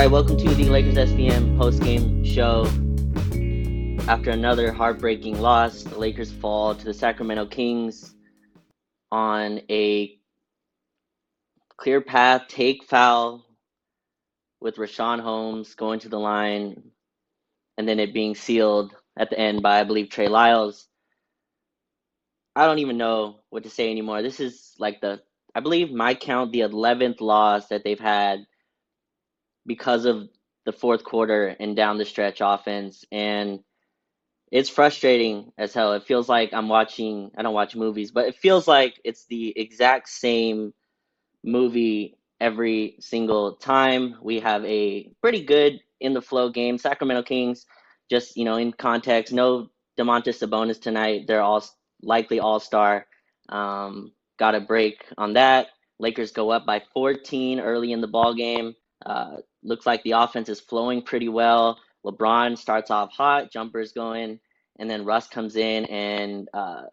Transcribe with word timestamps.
Right, 0.00 0.10
welcome 0.10 0.38
to 0.38 0.54
the 0.54 0.64
Lakers 0.64 0.94
SVM 0.94 1.58
post-game 1.58 2.24
show. 2.24 2.64
After 4.08 4.30
another 4.30 4.72
heartbreaking 4.72 5.42
loss, 5.42 5.82
the 5.82 5.98
Lakers 5.98 6.32
fall 6.32 6.74
to 6.74 6.84
the 6.86 6.94
Sacramento 6.94 7.44
Kings 7.44 8.14
on 9.12 9.60
a 9.68 10.18
clear 11.76 12.00
path 12.00 12.48
take 12.48 12.84
foul 12.84 13.44
with 14.58 14.76
Richaun 14.76 15.20
Holmes 15.20 15.74
going 15.74 16.00
to 16.00 16.08
the 16.08 16.18
line 16.18 16.82
and 17.76 17.86
then 17.86 18.00
it 18.00 18.14
being 18.14 18.34
sealed 18.34 18.96
at 19.18 19.28
the 19.28 19.38
end 19.38 19.60
by 19.60 19.80
I 19.80 19.84
believe 19.84 20.08
Trey 20.08 20.28
Lyles. 20.28 20.88
I 22.56 22.64
don't 22.64 22.78
even 22.78 22.96
know 22.96 23.40
what 23.50 23.64
to 23.64 23.70
say 23.70 23.90
anymore. 23.90 24.22
This 24.22 24.40
is 24.40 24.74
like 24.78 25.02
the 25.02 25.20
I 25.54 25.60
believe 25.60 25.92
my 25.92 26.14
count 26.14 26.52
the 26.52 26.60
11th 26.60 27.20
loss 27.20 27.66
that 27.66 27.84
they've 27.84 28.00
had 28.00 28.46
because 29.66 30.04
of 30.04 30.28
the 30.66 30.72
fourth 30.72 31.04
quarter 31.04 31.56
and 31.58 31.76
down 31.76 31.98
the 31.98 32.04
stretch 32.04 32.38
offense 32.40 33.04
and 33.10 33.60
it's 34.52 34.68
frustrating 34.68 35.52
as 35.58 35.72
hell. 35.72 35.92
It 35.92 36.04
feels 36.04 36.28
like 36.28 36.52
I'm 36.52 36.68
watching 36.68 37.30
I 37.36 37.42
don't 37.42 37.54
watch 37.54 37.76
movies, 37.76 38.10
but 38.10 38.26
it 38.26 38.36
feels 38.36 38.66
like 38.66 39.00
it's 39.04 39.26
the 39.26 39.52
exact 39.56 40.08
same 40.08 40.72
movie 41.44 42.16
every 42.40 42.96
single 43.00 43.54
time. 43.54 44.16
We 44.22 44.40
have 44.40 44.64
a 44.64 45.10
pretty 45.22 45.44
good 45.44 45.80
in 46.00 46.14
the 46.14 46.22
flow 46.22 46.50
game. 46.50 46.78
Sacramento 46.78 47.22
Kings, 47.22 47.66
just 48.10 48.36
you 48.36 48.44
know, 48.44 48.56
in 48.56 48.72
context, 48.72 49.32
no 49.32 49.70
Domantas 49.98 50.40
Sabonis 50.40 50.80
tonight. 50.80 51.26
They're 51.26 51.42
all 51.42 51.64
likely 52.02 52.40
all 52.40 52.58
star. 52.58 53.06
Um, 53.48 54.12
got 54.38 54.54
a 54.54 54.60
break 54.60 55.04
on 55.18 55.34
that. 55.34 55.68
Lakers 55.98 56.32
go 56.32 56.50
up 56.50 56.64
by 56.64 56.82
14 56.94 57.60
early 57.60 57.92
in 57.92 58.00
the 58.00 58.08
ball 58.08 58.34
game. 58.34 58.74
Uh, 59.04 59.36
looks 59.62 59.86
like 59.86 60.02
the 60.02 60.12
offense 60.12 60.48
is 60.48 60.60
flowing 60.60 61.02
pretty 61.02 61.28
well. 61.28 61.78
LeBron 62.04 62.56
starts 62.56 62.90
off 62.90 63.12
hot, 63.12 63.50
jumpers 63.50 63.92
going, 63.92 64.40
and 64.78 64.90
then 64.90 65.04
Russ 65.04 65.28
comes 65.28 65.56
in 65.56 65.84
and 65.86 66.48
uh, 66.54 66.84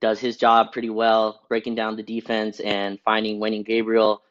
does 0.00 0.20
his 0.20 0.36
job 0.36 0.72
pretty 0.72 0.90
well, 0.90 1.42
breaking 1.48 1.74
down 1.74 1.96
the 1.96 2.02
defense 2.02 2.60
and 2.60 2.98
finding 3.04 3.40
Wenyen 3.40 3.66
Gabriel. 3.66 4.22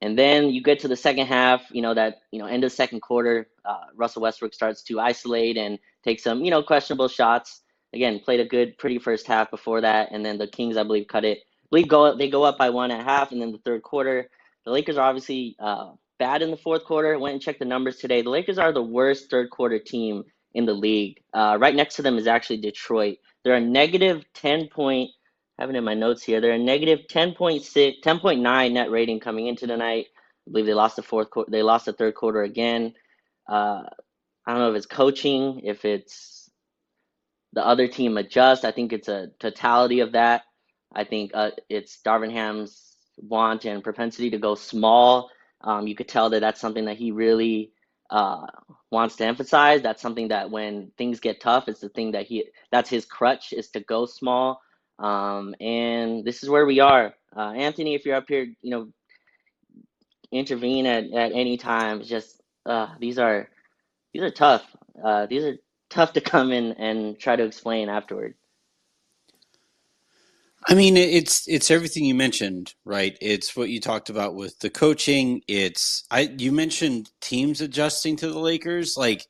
And 0.00 0.18
then 0.18 0.50
you 0.50 0.62
get 0.62 0.80
to 0.80 0.88
the 0.88 0.96
second 0.96 1.26
half, 1.26 1.62
you 1.70 1.80
know, 1.80 1.94
that, 1.94 2.18
you 2.30 2.38
know, 2.38 2.46
end 2.46 2.64
of 2.64 2.72
second 2.72 3.00
quarter, 3.00 3.48
uh, 3.64 3.86
Russell 3.96 4.22
Westbrook 4.22 4.52
starts 4.52 4.82
to 4.84 5.00
isolate 5.00 5.56
and 5.56 5.78
take 6.04 6.20
some, 6.20 6.44
you 6.44 6.50
know, 6.50 6.62
questionable 6.62 7.08
shots. 7.08 7.62
Again, 7.94 8.20
played 8.20 8.40
a 8.40 8.44
good, 8.44 8.76
pretty 8.76 8.98
first 8.98 9.26
half 9.26 9.50
before 9.50 9.80
that. 9.80 10.10
And 10.12 10.24
then 10.24 10.36
the 10.36 10.46
Kings, 10.46 10.76
I 10.76 10.82
believe, 10.82 11.06
cut 11.08 11.24
it. 11.24 11.38
I 11.38 11.66
believe 11.70 11.88
go, 11.88 12.14
they 12.16 12.28
go 12.28 12.42
up 12.42 12.58
by 12.58 12.70
one 12.70 12.90
at 12.90 13.04
half. 13.04 13.32
And 13.32 13.40
then 13.40 13.52
the 13.52 13.58
third 13.58 13.82
quarter, 13.82 14.28
the 14.64 14.72
Lakers 14.72 14.98
are 14.98 15.08
obviously 15.08 15.56
uh, 15.58 15.92
bad 16.18 16.42
in 16.42 16.50
the 16.50 16.56
fourth 16.56 16.84
quarter. 16.84 17.18
Went 17.18 17.34
and 17.34 17.42
checked 17.42 17.58
the 17.58 17.64
numbers 17.64 17.96
today. 17.96 18.22
The 18.22 18.30
Lakers 18.30 18.58
are 18.58 18.72
the 18.72 18.82
worst 18.82 19.30
third 19.30 19.50
quarter 19.50 19.78
team 19.78 20.24
in 20.54 20.66
the 20.66 20.74
league. 20.74 21.22
Uh, 21.32 21.56
right 21.60 21.74
next 21.74 21.96
to 21.96 22.02
them 22.02 22.18
is 22.18 22.26
actually 22.26 22.58
Detroit. 22.58 23.18
They're 23.42 23.54
a 23.54 23.60
negative 23.60 24.24
10 24.34 24.68
point, 24.68 25.10
I 25.58 25.62
have 25.62 25.70
it 25.70 25.76
in 25.76 25.84
my 25.84 25.94
notes 25.94 26.22
here. 26.22 26.40
They're 26.40 26.52
a 26.52 26.58
negative 26.58 27.00
10.6, 27.10 27.94
10.9 28.02 28.72
net 28.72 28.90
rating 28.90 29.20
coming 29.20 29.46
into 29.46 29.66
tonight. 29.66 30.06
I 30.46 30.50
believe 30.50 30.66
they 30.66 30.74
lost 30.74 30.96
the 30.96 31.02
fourth 31.02 31.30
quarter. 31.30 31.50
They 31.50 31.62
lost 31.62 31.86
the 31.86 31.92
third 31.92 32.14
quarter 32.14 32.42
again. 32.42 32.94
Uh, 33.48 33.82
I 34.46 34.52
don't 34.52 34.58
know 34.58 34.70
if 34.70 34.76
it's 34.76 34.86
coaching, 34.86 35.60
if 35.64 35.84
it's 35.84 36.50
the 37.52 37.64
other 37.64 37.88
team 37.88 38.16
adjust. 38.16 38.64
I 38.64 38.72
think 38.72 38.92
it's 38.92 39.08
a 39.08 39.28
totality 39.38 40.00
of 40.00 40.12
that. 40.12 40.42
I 40.94 41.04
think 41.04 41.32
uh, 41.34 41.50
it's 41.68 42.00
Darvin 42.04 42.32
Ham's 42.32 42.96
want 43.16 43.64
and 43.64 43.82
propensity 43.82 44.30
to 44.30 44.38
go 44.38 44.54
small. 44.54 45.30
Um, 45.64 45.88
you 45.88 45.96
could 45.96 46.08
tell 46.08 46.30
that 46.30 46.40
that's 46.40 46.62
something 46.62 46.86
that 46.86 46.98
he 46.98 47.12
really 47.12 47.72
uh, 48.10 48.46
wants 48.92 49.16
to 49.18 49.26
emphasize. 49.26 49.82
That's 49.82 50.02
something 50.02 50.28
that 50.30 50.50
when 50.50 50.92
things 50.98 51.20
get 51.20 51.40
tough, 51.40 51.68
it's 51.68 51.80
the 51.80 51.90
thing 51.90 52.12
that 52.12 52.26
he 52.26 52.46
that's 52.72 52.90
his 52.90 53.06
crutch 53.06 53.54
is 53.54 53.70
to 53.70 53.80
go 53.80 54.06
small. 54.06 54.62
Um, 55.00 55.56
and 55.60 56.24
this 56.24 56.44
is 56.44 56.50
where 56.50 56.66
we 56.66 56.80
are. 56.80 57.14
Uh, 57.36 57.52
Anthony, 57.52 57.96
if 57.96 58.06
you're 58.06 58.16
up 58.16 58.26
here, 58.28 58.44
you 58.62 58.70
know, 58.72 58.88
intervene 60.32 60.86
at, 60.86 61.04
at 61.12 61.32
any 61.32 61.56
time. 61.56 62.00
It's 62.00 62.08
just 62.08 62.42
uh, 62.66 62.88
these 63.00 63.18
are 63.18 63.48
these 64.12 64.22
are 64.22 64.30
tough. 64.30 64.64
Uh, 65.04 65.26
these 65.26 65.44
are 65.44 65.56
tough 65.90 66.14
to 66.14 66.20
come 66.20 66.52
in 66.52 66.72
and 66.74 67.18
try 67.18 67.36
to 67.36 67.44
explain 67.44 67.88
afterward. 67.88 68.34
I 70.66 70.74
mean, 70.74 70.96
it's 70.96 71.46
it's 71.46 71.70
everything 71.70 72.04
you 72.06 72.14
mentioned, 72.14 72.74
right? 72.86 73.18
It's 73.20 73.54
what 73.54 73.68
you 73.68 73.80
talked 73.80 74.08
about 74.08 74.34
with 74.34 74.58
the 74.60 74.70
coaching. 74.70 75.42
It's 75.46 76.04
I 76.10 76.22
you 76.38 76.52
mentioned 76.52 77.10
teams 77.20 77.60
adjusting 77.60 78.16
to 78.16 78.28
the 78.28 78.38
Lakers. 78.38 78.96
Like, 78.96 79.26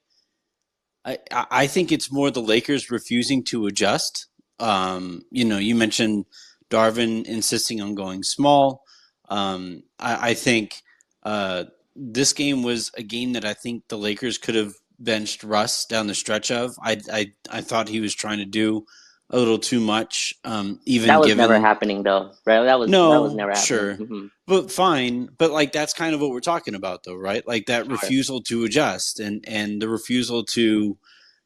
I 1.05 1.19
I 1.33 1.67
think 1.67 1.93
it's 1.93 2.13
more 2.13 2.31
the 2.31 2.41
Lakers 2.43 2.91
refusing 2.91 3.43
to 3.45 3.67
adjust. 3.67 4.27
Um, 4.61 5.23
you 5.31 5.45
know, 5.45 5.59
you 5.59 5.75
mentioned 5.75 6.27
Darvin 6.71 7.25
insisting 7.27 7.81
on 7.81 7.95
going 7.95 8.23
small. 8.23 8.85
Um, 9.29 9.83
I, 9.99 10.31
I 10.31 10.35
think 10.35 10.83
uh, 11.25 11.65
this 11.97 12.33
game 12.33 12.63
was 12.63 12.91
a 12.97 13.03
game 13.03 13.33
that 13.33 13.45
I 13.45 13.55
think 13.55 13.85
the 13.89 13.99
Lakers 13.99 14.39
could 14.39 14.55
have 14.55 14.75
benched 15.01 15.43
Russ 15.43 15.85
down 15.87 16.07
the 16.07 16.15
stretch 16.15 16.51
of. 16.51 16.77
I 16.83 17.01
I 17.13 17.33
I 17.51 17.61
thought 17.61 17.89
he 17.89 18.01
was 18.01 18.15
trying 18.15 18.39
to 18.39 18.45
do 18.45 18.87
a 19.31 19.39
little 19.39 19.59
too 19.59 19.81
much. 19.81 20.35
Um, 20.45 20.81
even 20.85 21.07
given 21.07 21.09
that 21.09 21.21
was 21.21 21.27
given, 21.29 21.49
never 21.49 21.61
happening 21.61 22.03
though, 22.03 22.33
right? 22.47 22.65
That 22.65 22.79
was 22.79 22.91
no, 22.91 23.11
that 23.11 23.23
was 23.23 23.35
never 23.35 23.51
happening. 23.51 23.67
sure, 23.67 23.95
hmm 23.95 24.27
but 24.47 24.71
fine. 24.71 25.29
But 25.39 25.51
like 25.51 25.73
that's 25.73 25.93
kind 25.95 26.15
of 26.15 26.21
what 26.21 26.31
we're 26.31 26.41
talking 26.41 26.75
about, 26.75 27.05
though, 27.05 27.17
right? 27.17 27.47
Like 27.47 27.67
that 27.67 27.89
refusal 27.89 28.43
to 28.43 28.65
adjust 28.65 29.21
and 29.21 29.45
and 29.49 29.81
the 29.81 29.89
refusal 29.89 30.45
to, 30.47 30.99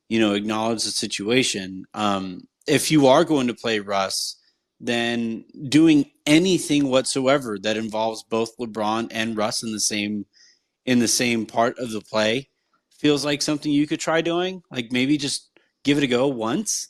you 0.09 0.21
know, 0.21 0.35
acknowledge 0.35 0.85
the 0.85 0.91
situation. 0.91 1.85
Um, 1.95 2.49
if 2.67 2.91
you 2.91 3.07
are 3.07 3.25
going 3.25 3.47
to 3.47 3.55
play 3.55 3.79
Russ, 3.79 4.37
then 4.81 5.45
doing 5.69 6.11
anything 6.27 6.89
whatsoever 6.89 7.59
that 7.63 7.77
involves 7.77 8.23
both 8.25 8.57
LeBron 8.59 9.09
and 9.13 9.37
Russ 9.37 9.63
in 9.63 9.73
the 9.73 9.81
same 9.81 10.27
in 10.85 10.99
the 10.99 11.09
same 11.09 11.47
part 11.47 11.79
of 11.79 11.93
the 11.93 12.01
play 12.01 12.49
feels 12.99 13.25
like 13.25 13.43
something 13.43 13.71
you 13.71 13.87
could 13.87 14.01
try 14.01 14.21
doing. 14.21 14.63
Like 14.71 14.91
maybe 14.91 15.17
just 15.17 15.51
give 15.85 15.99
it 15.99 16.05
a 16.05 16.09
go 16.09 16.27
once 16.27 16.89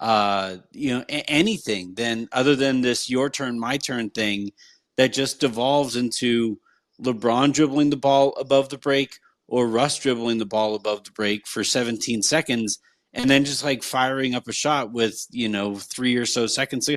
uh, 0.00 0.56
you 0.72 0.90
know, 0.90 1.04
a- 1.08 1.30
anything 1.30 1.94
then 1.94 2.28
other 2.32 2.54
than 2.54 2.80
this 2.80 3.10
your 3.10 3.30
turn, 3.30 3.58
my 3.58 3.76
turn 3.76 4.10
thing 4.10 4.52
that 4.96 5.12
just 5.12 5.40
devolves 5.40 5.96
into 5.96 6.58
LeBron 7.02 7.52
dribbling 7.52 7.90
the 7.90 7.96
ball 7.96 8.34
above 8.38 8.68
the 8.68 8.78
break 8.78 9.18
or 9.46 9.66
Russ 9.66 9.98
dribbling 9.98 10.38
the 10.38 10.46
ball 10.46 10.74
above 10.74 11.04
the 11.04 11.10
break 11.12 11.46
for 11.46 11.64
17 11.64 12.22
seconds 12.22 12.78
and 13.14 13.30
then 13.30 13.44
just 13.44 13.64
like 13.64 13.82
firing 13.82 14.34
up 14.34 14.46
a 14.48 14.52
shot 14.52 14.92
with, 14.92 15.26
you 15.30 15.48
know, 15.48 15.76
three 15.76 16.16
or 16.16 16.26
so 16.26 16.46
seconds. 16.46 16.90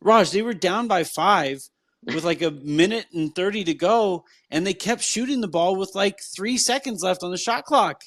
Raj, 0.00 0.30
they 0.30 0.42
were 0.42 0.54
down 0.54 0.86
by 0.86 1.04
five 1.04 1.62
with 2.04 2.24
like 2.24 2.42
a 2.42 2.50
minute 2.50 3.06
and 3.12 3.34
30 3.34 3.64
to 3.64 3.74
go 3.74 4.24
and 4.50 4.66
they 4.66 4.74
kept 4.74 5.02
shooting 5.02 5.40
the 5.40 5.48
ball 5.48 5.76
with 5.76 5.92
like 5.94 6.18
three 6.20 6.58
seconds 6.58 7.02
left 7.02 7.22
on 7.22 7.30
the 7.30 7.38
shot 7.38 7.64
clock. 7.64 8.02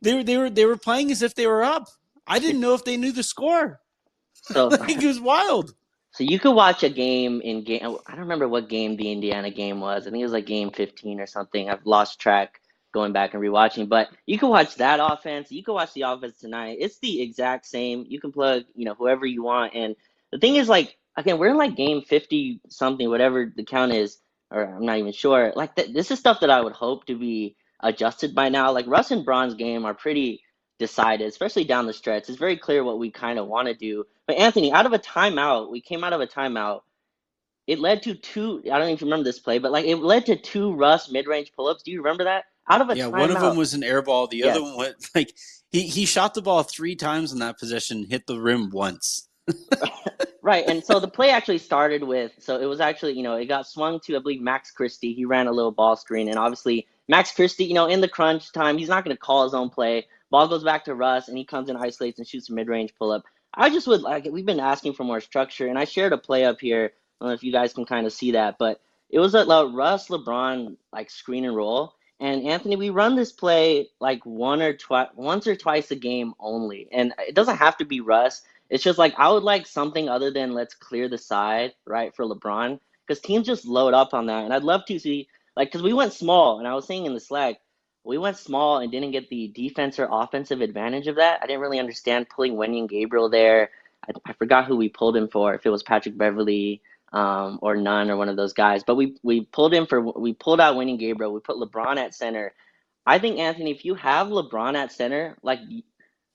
They 0.00 0.14
were, 0.14 0.24
they 0.24 0.36
were, 0.36 0.50
they 0.50 0.64
were 0.64 0.76
playing 0.76 1.12
as 1.12 1.22
if 1.22 1.34
they 1.34 1.46
were 1.46 1.62
up. 1.62 1.88
I 2.26 2.38
didn't 2.38 2.60
know 2.60 2.74
if 2.74 2.84
they 2.84 2.96
knew 2.96 3.12
the 3.12 3.22
score. 3.22 3.80
So 4.34 4.68
like 4.68 4.90
it 5.02 5.06
was 5.06 5.20
wild. 5.20 5.74
So 6.12 6.24
you 6.24 6.38
could 6.38 6.54
watch 6.54 6.82
a 6.82 6.90
game 6.90 7.40
in 7.40 7.64
game. 7.64 7.80
I 8.06 8.12
don't 8.12 8.20
remember 8.20 8.48
what 8.48 8.68
game 8.68 8.96
the 8.96 9.10
Indiana 9.10 9.50
game 9.50 9.80
was. 9.80 10.06
I 10.06 10.10
think 10.10 10.20
it 10.20 10.24
was 10.24 10.32
like 10.32 10.46
game 10.46 10.70
15 10.70 11.20
or 11.20 11.26
something. 11.26 11.70
I've 11.70 11.86
lost 11.86 12.20
track 12.20 12.60
going 12.92 13.12
back 13.12 13.34
and 13.34 13.42
rewatching. 13.42 13.88
But 13.88 14.08
you 14.26 14.38
can 14.38 14.50
watch 14.50 14.76
that 14.76 15.00
offense. 15.00 15.50
You 15.50 15.64
can 15.64 15.74
watch 15.74 15.94
the 15.94 16.02
offense 16.02 16.38
tonight. 16.38 16.78
It's 16.80 16.98
the 16.98 17.22
exact 17.22 17.66
same. 17.66 18.04
You 18.08 18.20
can 18.20 18.32
plug, 18.32 18.64
you 18.74 18.84
know, 18.84 18.94
whoever 18.94 19.24
you 19.24 19.42
want. 19.42 19.74
And 19.74 19.96
the 20.32 20.38
thing 20.38 20.56
is, 20.56 20.68
like, 20.68 20.96
again, 21.16 21.38
we're 21.38 21.48
in 21.50 21.56
like 21.56 21.76
game 21.76 22.02
50 22.02 22.60
something, 22.68 23.08
whatever 23.08 23.50
the 23.54 23.64
count 23.64 23.92
is, 23.92 24.18
or 24.50 24.64
I'm 24.64 24.84
not 24.84 24.98
even 24.98 25.12
sure. 25.12 25.52
Like, 25.56 25.76
th- 25.76 25.94
this 25.94 26.10
is 26.10 26.18
stuff 26.18 26.40
that 26.40 26.50
I 26.50 26.60
would 26.60 26.74
hope 26.74 27.06
to 27.06 27.18
be 27.18 27.56
adjusted 27.80 28.34
by 28.34 28.50
now. 28.50 28.72
Like 28.72 28.86
Russ 28.86 29.10
and 29.10 29.24
Bron's 29.24 29.54
game 29.54 29.86
are 29.86 29.94
pretty 29.94 30.42
decided, 30.82 31.28
especially 31.28 31.64
down 31.64 31.86
the 31.86 31.94
stretch. 31.94 32.28
It's 32.30 32.38
very 32.38 32.58
clear 32.58 32.84
what 32.84 33.00
we 33.00 33.10
kind 33.10 33.40
of 33.40 33.48
want 33.48 33.68
to 33.68 33.74
do. 33.74 34.04
But 34.28 34.38
Anthony, 34.38 34.72
out 34.72 34.86
of 34.86 34.94
a 34.94 35.00
timeout, 35.00 35.72
we 35.72 35.82
came 35.82 36.04
out 36.04 36.14
of 36.14 36.22
a 36.22 36.28
timeout. 36.28 36.82
It 37.66 37.80
led 37.80 38.02
to 38.04 38.14
two. 38.14 38.62
I 38.72 38.78
don't 38.78 38.90
even 38.90 39.06
remember 39.08 39.24
this 39.24 39.40
play, 39.40 39.58
but 39.58 39.72
like 39.72 39.86
it 39.86 39.96
led 39.98 40.26
to 40.26 40.36
two 40.36 40.74
Russ 40.74 41.10
mid-range 41.10 41.52
pull-ups. 41.56 41.82
Do 41.84 41.92
you 41.92 42.02
remember 42.02 42.24
that? 42.24 42.44
Out 42.70 42.82
of 42.82 42.90
a 42.90 42.96
Yeah, 42.96 43.08
timeout. 43.14 43.18
one 43.18 43.30
of 43.30 43.40
them 43.40 43.56
was 43.56 43.74
an 43.74 43.84
air 43.84 44.02
ball. 44.02 44.28
The 44.28 44.42
Yes. 44.42 44.54
other 44.54 44.62
one 44.62 44.76
went 44.76 44.96
like 45.14 45.34
he, 45.70 45.88
he 45.88 46.06
shot 46.06 46.34
the 46.34 46.42
ball 46.42 46.62
three 46.64 46.96
times 46.96 47.32
in 47.32 47.40
that 47.40 47.58
possession, 47.58 48.06
hit 48.08 48.26
the 48.26 48.40
rim 48.40 48.70
once. 48.70 49.28
Right, 50.42 50.64
and 50.66 50.84
so 50.84 51.00
the 51.00 51.08
play 51.08 51.30
actually 51.30 51.58
started 51.58 52.02
with 52.04 52.32
so 52.38 52.60
it 52.60 52.66
was 52.66 52.80
actually 52.80 53.14
you 53.14 53.24
know 53.24 53.34
it 53.36 53.46
got 53.46 53.66
swung 53.66 53.98
to 54.02 54.16
I 54.16 54.20
believe 54.20 54.40
Max 54.40 54.70
Christie. 54.70 55.14
He 55.14 55.24
ran 55.24 55.48
a 55.48 55.52
little 55.52 55.72
ball 55.72 55.96
screen, 55.96 56.28
and 56.28 56.38
obviously 56.38 56.86
Max 57.08 57.32
Christie, 57.32 57.64
you 57.64 57.74
know, 57.74 57.86
in 57.86 58.00
the 58.00 58.08
crunch 58.08 58.52
time, 58.52 58.78
he's 58.78 58.88
not 58.88 59.04
going 59.04 59.16
to 59.16 59.20
call 59.20 59.44
his 59.44 59.54
own 59.54 59.70
play. 59.70 60.06
Ball 60.32 60.48
goes 60.48 60.64
back 60.64 60.86
to 60.86 60.94
Russ, 60.94 61.28
and 61.28 61.38
he 61.38 61.44
comes 61.44 61.68
in, 61.68 61.76
isolates, 61.76 62.18
and 62.18 62.26
shoots 62.26 62.48
a 62.48 62.54
mid-range 62.54 62.94
pull-up. 62.98 63.22
I 63.54 63.68
just 63.68 63.86
would 63.86 64.00
like 64.00 64.24
we've 64.24 64.46
been 64.46 64.60
asking 64.60 64.94
for 64.94 65.04
more 65.04 65.20
structure, 65.20 65.68
and 65.68 65.78
I 65.78 65.84
shared 65.84 66.14
a 66.14 66.18
play 66.18 66.46
up 66.46 66.58
here. 66.58 66.92
I 66.94 67.24
don't 67.24 67.28
know 67.28 67.34
if 67.34 67.44
you 67.44 67.52
guys 67.52 67.74
can 67.74 67.84
kind 67.84 68.06
of 68.06 68.12
see 68.14 68.32
that, 68.32 68.56
but 68.58 68.80
it 69.10 69.20
was 69.20 69.34
a, 69.34 69.40
a 69.40 69.66
Russ 69.70 70.08
LeBron 70.08 70.76
like 70.90 71.10
screen 71.10 71.44
and 71.44 71.54
roll, 71.54 71.94
And 72.22 72.46
Anthony, 72.46 72.76
we 72.76 72.90
run 72.90 73.16
this 73.16 73.32
play 73.32 73.88
like 73.98 74.24
one 74.24 74.62
or 74.62 74.74
twice, 74.74 75.08
once 75.16 75.48
or 75.48 75.56
twice 75.56 75.90
a 75.90 75.96
game 75.96 76.34
only, 76.38 76.86
and 76.92 77.12
it 77.18 77.34
doesn't 77.34 77.56
have 77.56 77.76
to 77.78 77.84
be 77.84 78.00
Russ. 78.00 78.42
It's 78.70 78.84
just 78.84 78.96
like 78.96 79.12
I 79.18 79.28
would 79.28 79.42
like 79.42 79.66
something 79.66 80.08
other 80.08 80.30
than 80.30 80.52
let's 80.54 80.72
clear 80.72 81.08
the 81.08 81.18
side, 81.18 81.72
right, 81.84 82.14
for 82.14 82.24
LeBron, 82.24 82.78
because 83.04 83.20
teams 83.20 83.44
just 83.44 83.66
load 83.66 83.92
up 83.92 84.14
on 84.14 84.26
that, 84.26 84.44
and 84.44 84.54
I'd 84.54 84.62
love 84.62 84.86
to 84.86 85.00
see 85.00 85.26
like 85.56 85.68
because 85.68 85.82
we 85.82 85.92
went 85.92 86.12
small, 86.12 86.60
and 86.60 86.68
I 86.68 86.74
was 86.74 86.86
saying 86.86 87.06
in 87.06 87.14
the 87.14 87.18
Slack, 87.18 87.56
we 88.04 88.18
went 88.18 88.36
small 88.36 88.78
and 88.78 88.90
didn't 88.90 89.12
get 89.12 89.28
the 89.28 89.48
defense 89.48 89.98
or 89.98 90.08
offensive 90.10 90.60
advantage 90.60 91.06
of 91.06 91.16
that. 91.16 91.40
I 91.42 91.46
didn't 91.46 91.60
really 91.60 91.78
understand 91.78 92.28
pulling 92.28 92.54
Wenyen 92.54 92.88
Gabriel 92.88 93.30
there. 93.30 93.70
I, 94.08 94.12
I 94.26 94.32
forgot 94.32 94.66
who 94.66 94.76
we 94.76 94.88
pulled 94.88 95.16
him 95.16 95.28
for, 95.28 95.54
if 95.54 95.64
it 95.66 95.70
was 95.70 95.82
Patrick 95.82 96.18
Beverley 96.18 96.82
um, 97.12 97.58
or 97.62 97.76
none 97.76 98.10
or 98.10 98.16
one 98.16 98.28
of 98.28 98.36
those 98.36 98.52
guys. 98.52 98.82
But 98.84 98.96
we 98.96 99.16
we 99.22 99.42
pulled 99.42 99.72
him 99.72 99.86
for 99.86 100.00
we 100.00 100.32
pulled 100.32 100.60
out 100.60 100.76
Wenyen 100.76 100.98
Gabriel. 100.98 101.32
We 101.32 101.40
put 101.40 101.56
LeBron 101.56 101.96
at 101.96 102.14
center. 102.14 102.54
I 103.06 103.18
think 103.18 103.38
Anthony, 103.38 103.70
if 103.70 103.84
you 103.84 103.94
have 103.96 104.28
LeBron 104.28 104.74
at 104.74 104.92
center, 104.92 105.36
like 105.42 105.60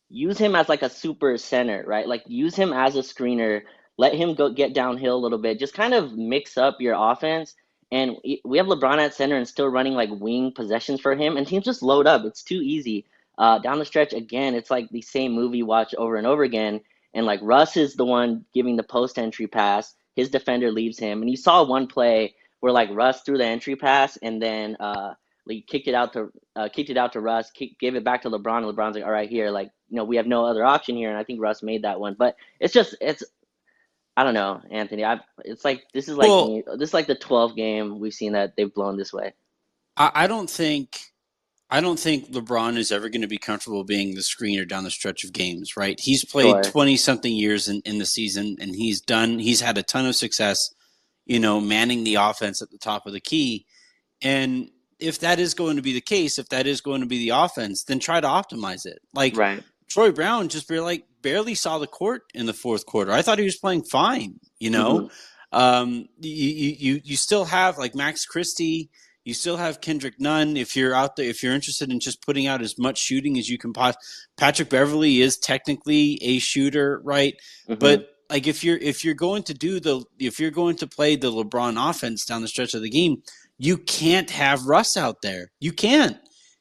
use 0.09 0.37
him 0.37 0.55
as 0.55 0.69
like 0.69 0.83
a 0.83 0.89
super 0.89 1.37
center, 1.37 1.83
right? 1.85 2.07
Like 2.07 2.23
use 2.27 2.55
him 2.55 2.73
as 2.73 2.95
a 2.95 2.99
screener. 2.99 3.61
Let 3.97 4.13
him 4.13 4.35
go 4.35 4.49
get 4.51 4.73
downhill 4.73 5.15
a 5.15 5.19
little 5.19 5.39
bit. 5.39 5.59
Just 5.59 5.73
kind 5.73 5.93
of 5.93 6.13
mix 6.13 6.57
up 6.57 6.79
your 6.79 6.95
offense. 6.97 7.55
And 7.91 8.17
we 8.43 8.57
have 8.57 8.67
LeBron 8.67 8.97
at 8.97 9.13
center 9.13 9.37
and 9.37 9.47
still 9.47 9.69
running 9.69 9.93
like 9.93 10.09
wing 10.11 10.51
possessions 10.53 10.99
for 10.99 11.15
him, 11.15 11.37
and 11.37 11.47
teams 11.47 11.65
just 11.65 11.81
load 11.83 12.05
up. 12.07 12.25
It's 12.25 12.43
too 12.43 12.61
easy. 12.61 13.05
Uh, 13.37 13.59
down 13.59 13.79
the 13.79 13.85
stretch 13.85 14.13
again, 14.13 14.55
it's 14.55 14.71
like 14.71 14.89
the 14.89 15.01
same 15.01 15.31
movie 15.31 15.63
watch 15.63 15.93
over 15.95 16.15
and 16.15 16.27
over 16.27 16.43
again. 16.43 16.81
And 17.13 17.25
like 17.25 17.39
Russ 17.43 17.77
is 17.77 17.95
the 17.95 18.05
one 18.05 18.45
giving 18.53 18.75
the 18.75 18.83
post 18.83 19.17
entry 19.17 19.47
pass 19.47 19.95
his 20.17 20.29
defender 20.29 20.71
leaves 20.71 20.99
him. 20.99 21.21
And 21.21 21.29
you 21.29 21.37
saw 21.37 21.63
one 21.63 21.87
play 21.87 22.35
where 22.59 22.73
like 22.73 22.89
Russ 22.91 23.21
threw 23.21 23.37
the 23.37 23.45
entry 23.45 23.77
pass 23.77 24.17
and 24.17 24.41
then 24.41 24.75
uh 24.81 25.13
like 25.45 25.65
kicked 25.67 25.87
it 25.87 25.93
out 25.93 26.11
to 26.13 26.29
uh, 26.57 26.67
kicked 26.67 26.89
it 26.89 26.97
out 26.97 27.13
to 27.13 27.21
Russ, 27.21 27.51
kick, 27.51 27.79
gave 27.79 27.95
it 27.95 28.03
back 28.03 28.23
to 28.23 28.29
LeBron. 28.29 28.67
And 28.67 28.75
LeBron's 28.75 28.95
like, 28.95 29.05
all 29.05 29.11
right, 29.11 29.29
here, 29.29 29.49
like 29.51 29.69
you 29.89 29.95
know, 29.95 30.03
we 30.03 30.17
have 30.17 30.25
no 30.27 30.43
other 30.43 30.65
option 30.65 30.97
here. 30.97 31.09
And 31.09 31.17
I 31.17 31.23
think 31.23 31.39
Russ 31.39 31.63
made 31.63 31.83
that 31.83 31.99
one. 31.99 32.15
But 32.17 32.35
it's 32.59 32.73
just 32.73 32.95
it's 32.99 33.23
I 34.17 34.23
don't 34.23 34.33
know, 34.33 34.61
Anthony. 34.71 35.05
I 35.05 35.19
it's 35.45 35.63
like 35.63 35.83
this 35.93 36.09
is 36.09 36.17
like 36.17 36.27
well, 36.27 36.63
this 36.77 36.89
is 36.89 36.93
like 36.93 37.05
the 37.05 37.15
12th 37.15 37.55
game 37.55 37.99
we've 37.99 38.13
seen 38.13 38.33
that 38.33 38.55
they've 38.57 38.73
blown 38.73 38.97
this 38.97 39.13
way. 39.13 39.35
I, 39.95 40.11
I 40.15 40.27
don't 40.27 40.49
think 40.49 40.99
I 41.69 41.81
don't 41.81 41.99
think 41.99 42.31
LeBron 42.31 42.77
is 42.77 42.91
ever 42.91 43.09
going 43.09 43.21
to 43.21 43.27
be 43.27 43.37
comfortable 43.37 43.83
being 43.83 44.15
the 44.15 44.21
screener 44.21 44.67
down 44.67 44.85
the 44.85 44.91
stretch 44.91 45.23
of 45.23 45.33
games, 45.33 45.77
right? 45.77 45.99
He's 45.99 46.25
played 46.25 46.63
20 46.63 46.93
sure. 46.93 46.97
something 46.97 47.31
years 47.31 47.67
in, 47.67 47.81
in 47.85 47.99
the 47.99 48.05
season 48.05 48.55
and 48.59 48.73
he's 48.73 49.01
done, 49.01 49.37
he's 49.37 49.61
had 49.61 49.77
a 49.77 49.83
ton 49.83 50.07
of 50.07 50.15
success, 50.15 50.73
you 51.25 51.39
know, 51.39 51.61
manning 51.61 52.03
the 52.03 52.15
offense 52.15 52.61
at 52.61 52.71
the 52.71 52.77
top 52.77 53.05
of 53.05 53.13
the 53.13 53.19
key. 53.19 53.65
And 54.21 54.69
if 54.97 55.19
that 55.19 55.39
is 55.39 55.53
going 55.53 55.75
to 55.75 55.81
be 55.81 55.93
the 55.93 56.01
case, 56.01 56.39
if 56.39 56.49
that 56.49 56.67
is 56.67 56.81
going 56.81 57.01
to 57.01 57.07
be 57.07 57.19
the 57.19 57.35
offense, 57.37 57.83
then 57.83 57.99
try 57.99 58.19
to 58.19 58.27
optimize 58.27 58.85
it. 58.85 58.99
Like 59.13 59.35
right. 59.35 59.61
Troy 59.89 60.11
Brown 60.11 60.47
just 60.47 60.69
be 60.69 60.79
like 60.79 61.03
barely 61.27 61.55
saw 61.55 61.77
the 61.77 61.87
court 61.87 62.23
in 62.33 62.45
the 62.45 62.53
fourth 62.53 62.85
quarter. 62.85 63.11
I 63.11 63.21
thought 63.21 63.39
he 63.39 63.45
was 63.45 63.57
playing 63.57 63.83
fine, 63.83 64.39
you 64.59 64.69
know. 64.69 64.99
Mm-hmm. 64.99 65.59
Um, 65.59 66.05
you, 66.19 66.75
you 66.77 67.01
you 67.03 67.17
still 67.17 67.45
have 67.45 67.77
like 67.77 67.95
Max 67.95 68.25
Christie, 68.25 68.89
you 69.27 69.33
still 69.33 69.57
have 69.57 69.81
Kendrick 69.81 70.21
Nunn 70.21 70.55
if 70.55 70.73
you're 70.73 70.95
out 70.95 71.17
there. 71.17 71.25
If 71.25 71.43
you're 71.43 71.53
interested 71.53 71.91
in 71.91 71.99
just 71.99 72.21
putting 72.21 72.47
out 72.47 72.61
as 72.61 72.77
much 72.77 72.97
shooting 72.97 73.37
as 73.37 73.49
you 73.49 73.57
can 73.57 73.73
possibly. 73.73 74.01
Patrick 74.37 74.69
Beverley 74.69 75.19
is 75.21 75.37
technically 75.37 76.17
a 76.21 76.39
shooter, 76.39 77.01
right? 77.03 77.33
Mm-hmm. 77.67 77.79
But 77.79 78.07
like 78.29 78.47
if 78.47 78.63
you're 78.63 78.77
if 78.77 79.03
you're 79.03 79.15
going 79.15 79.43
to 79.43 79.53
do 79.53 79.81
the 79.81 80.05
if 80.17 80.39
you're 80.39 80.49
going 80.49 80.77
to 80.77 80.87
play 80.87 81.17
the 81.17 81.29
LeBron 81.29 81.89
offense 81.89 82.25
down 82.25 82.41
the 82.41 82.47
stretch 82.47 82.73
of 82.73 82.81
the 82.81 82.89
game, 82.89 83.21
you 83.57 83.77
can't 83.77 84.29
have 84.29 84.65
Russ 84.65 84.95
out 84.95 85.21
there. 85.21 85.51
You 85.59 85.73
can't 85.73 86.17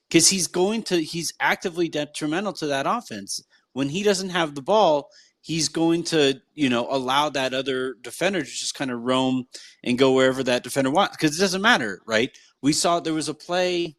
because 0.09 0.29
he's 0.29 0.49
going 0.49 0.83
to 0.85 1.01
he's 1.01 1.33
actively 1.39 1.89
detrimental 1.89 2.53
to 2.55 2.67
that 2.67 2.87
offense. 2.89 3.43
When 3.77 3.89
he 3.89 4.03
doesn't 4.03 4.31
have 4.31 4.55
the 4.55 4.63
ball, 4.63 5.11
he's 5.41 5.69
going 5.69 6.05
to 6.05 6.41
you 6.55 6.69
know 6.69 6.87
allow 6.91 7.29
that 7.31 7.55
other 7.55 7.95
defender 8.01 8.41
to 8.41 8.47
just 8.47 8.75
kind 8.75 8.91
of 8.91 9.03
roam 9.03 9.45
and 9.85 9.99
go 9.99 10.13
wherever 10.13 10.43
that 10.43 10.65
defender 10.65 10.91
wants 10.91 11.17
because 11.17 11.37
it 11.37 11.41
doesn't 11.41 11.63
matter, 11.63 12.01
right? 12.07 12.31
we 12.63 12.73
saw 12.73 13.01
there 13.01 13.15
was 13.15 13.29
a 13.29 13.35
play. 13.35 13.97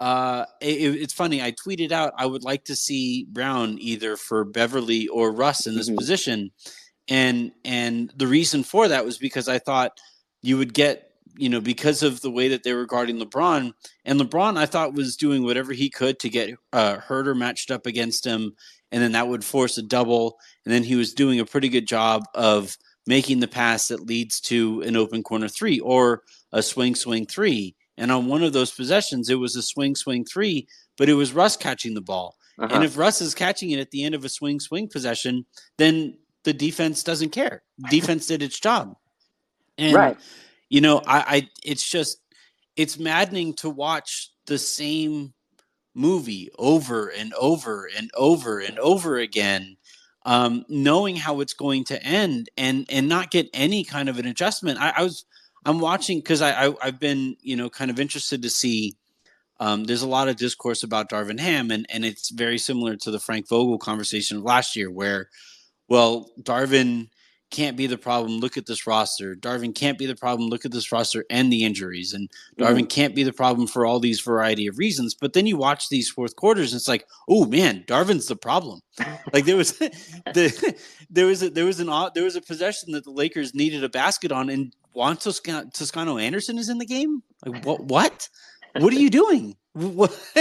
Uh, 0.00 0.44
it, 0.60 0.94
it's 1.02 1.12
funny. 1.12 1.42
I 1.42 1.52
tweeted 1.52 1.90
out 1.90 2.12
I 2.16 2.26
would 2.26 2.44
like 2.44 2.64
to 2.66 2.76
see 2.76 3.26
Brown 3.30 3.76
either 3.80 4.16
for 4.16 4.44
Beverley 4.44 5.08
or 5.08 5.32
Russ 5.32 5.66
in 5.66 5.74
this 5.74 5.88
mm-hmm. 5.88 5.98
position, 5.98 6.50
and 7.08 7.50
and 7.64 8.12
the 8.16 8.26
reason 8.26 8.62
for 8.62 8.88
that 8.88 9.04
was 9.04 9.18
because 9.18 9.48
I 9.48 9.58
thought 9.58 9.98
you 10.42 10.56
would 10.58 10.72
get 10.74 11.10
you 11.36 11.48
know 11.48 11.60
because 11.60 12.04
of 12.04 12.20
the 12.20 12.30
way 12.30 12.48
that 12.48 12.62
they 12.62 12.72
were 12.72 12.86
guarding 12.86 13.18
LeBron, 13.18 13.72
and 14.04 14.20
LeBron 14.20 14.56
I 14.56 14.66
thought 14.66 14.94
was 14.94 15.16
doing 15.16 15.42
whatever 15.42 15.72
he 15.72 15.90
could 15.90 16.20
to 16.20 16.28
get 16.28 16.54
uh, 16.72 16.98
Huerter 16.98 17.36
matched 17.36 17.72
up 17.72 17.86
against 17.86 18.24
him, 18.24 18.54
and 18.92 19.02
then 19.02 19.12
that 19.12 19.28
would 19.28 19.44
force 19.44 19.78
a 19.78 19.82
double, 19.82 20.38
and 20.64 20.72
then 20.72 20.82
he 20.82 20.94
was 20.94 21.14
doing 21.14 21.40
a 21.40 21.44
pretty 21.44 21.68
good 21.68 21.86
job 21.86 22.24
of 22.34 22.76
making 23.06 23.40
the 23.40 23.48
pass 23.48 23.88
that 23.88 24.06
leads 24.06 24.40
to 24.40 24.82
an 24.82 24.96
open 24.96 25.22
corner 25.22 25.48
three 25.48 25.80
or 25.80 26.22
a 26.52 26.62
swing 26.62 26.94
swing 26.94 27.26
three 27.26 27.74
and 27.98 28.12
on 28.12 28.28
one 28.28 28.42
of 28.42 28.52
those 28.52 28.70
possessions, 28.70 29.28
it 29.28 29.34
was 29.34 29.56
a 29.56 29.62
swing, 29.62 29.96
swing 29.96 30.24
three, 30.24 30.68
but 30.96 31.08
it 31.08 31.14
was 31.14 31.32
Russ 31.32 31.56
catching 31.56 31.94
the 31.94 32.00
ball. 32.00 32.36
Uh-huh. 32.58 32.72
And 32.72 32.84
if 32.84 32.96
Russ 32.96 33.20
is 33.20 33.34
catching 33.34 33.72
it 33.72 33.80
at 33.80 33.90
the 33.90 34.04
end 34.04 34.14
of 34.14 34.24
a 34.24 34.28
swing, 34.28 34.60
swing 34.60 34.88
possession, 34.88 35.44
then 35.76 36.16
the 36.44 36.52
defense 36.52 37.02
doesn't 37.02 37.30
care. 37.30 37.62
Defense 37.90 38.26
did 38.26 38.42
its 38.42 38.58
job. 38.58 38.96
And, 39.76 39.94
right. 39.94 40.16
you 40.70 40.80
know, 40.80 41.02
I, 41.06 41.18
I, 41.18 41.48
it's 41.64 41.88
just, 41.88 42.20
it's 42.76 42.98
maddening 42.98 43.54
to 43.54 43.68
watch 43.68 44.30
the 44.46 44.58
same 44.58 45.34
movie 45.98 46.48
over 46.58 47.08
and 47.08 47.34
over 47.34 47.88
and 47.96 48.10
over 48.14 48.60
and 48.60 48.78
over 48.78 49.18
again 49.18 49.76
um, 50.28 50.66
knowing 50.68 51.16
how 51.16 51.40
it's 51.40 51.54
going 51.54 51.84
to 51.84 52.02
end 52.02 52.50
and 52.58 52.86
and 52.90 53.08
not 53.08 53.30
get 53.30 53.48
any 53.54 53.82
kind 53.82 54.10
of 54.10 54.18
an 54.18 54.26
adjustment. 54.26 54.78
I, 54.78 54.92
I 54.96 55.02
was 55.02 55.24
I'm 55.64 55.80
watching 55.80 56.18
because 56.18 56.42
I, 56.42 56.66
I 56.66 56.74
have 56.82 57.00
been 57.00 57.36
you 57.40 57.56
know 57.56 57.70
kind 57.70 57.90
of 57.90 57.98
interested 57.98 58.42
to 58.42 58.50
see. 58.50 58.96
Um, 59.60 59.84
there's 59.84 60.02
a 60.02 60.08
lot 60.08 60.28
of 60.28 60.36
discourse 60.36 60.82
about 60.82 61.08
Darvin 61.08 61.40
Ham, 61.40 61.70
and 61.70 61.86
and 61.88 62.04
it's 62.04 62.28
very 62.28 62.58
similar 62.58 62.94
to 62.96 63.10
the 63.10 63.18
Frank 63.18 63.48
Vogel 63.48 63.78
conversation 63.78 64.36
of 64.36 64.42
last 64.42 64.76
year, 64.76 64.90
where, 64.90 65.30
well, 65.88 66.30
Darvin 66.42 67.08
can't 67.50 67.76
be 67.76 67.86
the 67.86 67.98
problem. 67.98 68.40
Look 68.40 68.56
at 68.56 68.66
this 68.66 68.86
roster. 68.86 69.34
Darvin 69.34 69.74
can't 69.74 69.98
be 69.98 70.06
the 70.06 70.14
problem. 70.14 70.48
Look 70.48 70.64
at 70.64 70.72
this 70.72 70.92
roster 70.92 71.24
and 71.30 71.52
the 71.52 71.64
injuries. 71.64 72.12
And 72.12 72.30
Darvin 72.58 72.80
mm-hmm. 72.80 72.86
can't 72.86 73.14
be 73.14 73.22
the 73.22 73.32
problem 73.32 73.66
for 73.66 73.86
all 73.86 74.00
these 74.00 74.20
variety 74.20 74.66
of 74.66 74.78
reasons. 74.78 75.14
But 75.14 75.32
then 75.32 75.46
you 75.46 75.56
watch 75.56 75.88
these 75.88 76.10
fourth 76.10 76.36
quarters, 76.36 76.72
and 76.72 76.78
it's 76.78 76.88
like, 76.88 77.06
oh 77.28 77.46
man, 77.46 77.84
Darvin's 77.86 78.26
the 78.26 78.36
problem. 78.36 78.80
like 79.32 79.44
there 79.44 79.56
was 79.56 79.72
the 79.78 80.76
there 81.10 81.26
was 81.26 81.42
a, 81.42 81.50
there 81.50 81.64
was 81.64 81.80
an 81.80 81.88
there 82.14 82.24
was 82.24 82.36
a 82.36 82.42
possession 82.42 82.92
that 82.92 83.04
the 83.04 83.10
Lakers 83.10 83.54
needed 83.54 83.84
a 83.84 83.88
basket 83.88 84.32
on, 84.32 84.50
and 84.50 84.74
Juan 84.92 85.16
Toscano, 85.16 85.68
Toscano 85.72 86.18
Anderson 86.18 86.58
is 86.58 86.68
in 86.68 86.78
the 86.78 86.86
game. 86.86 87.22
Like 87.46 87.64
what? 87.64 87.84
What? 87.84 88.28
What 88.82 88.92
are 88.92 88.98
you 88.98 89.10
doing? 89.10 89.56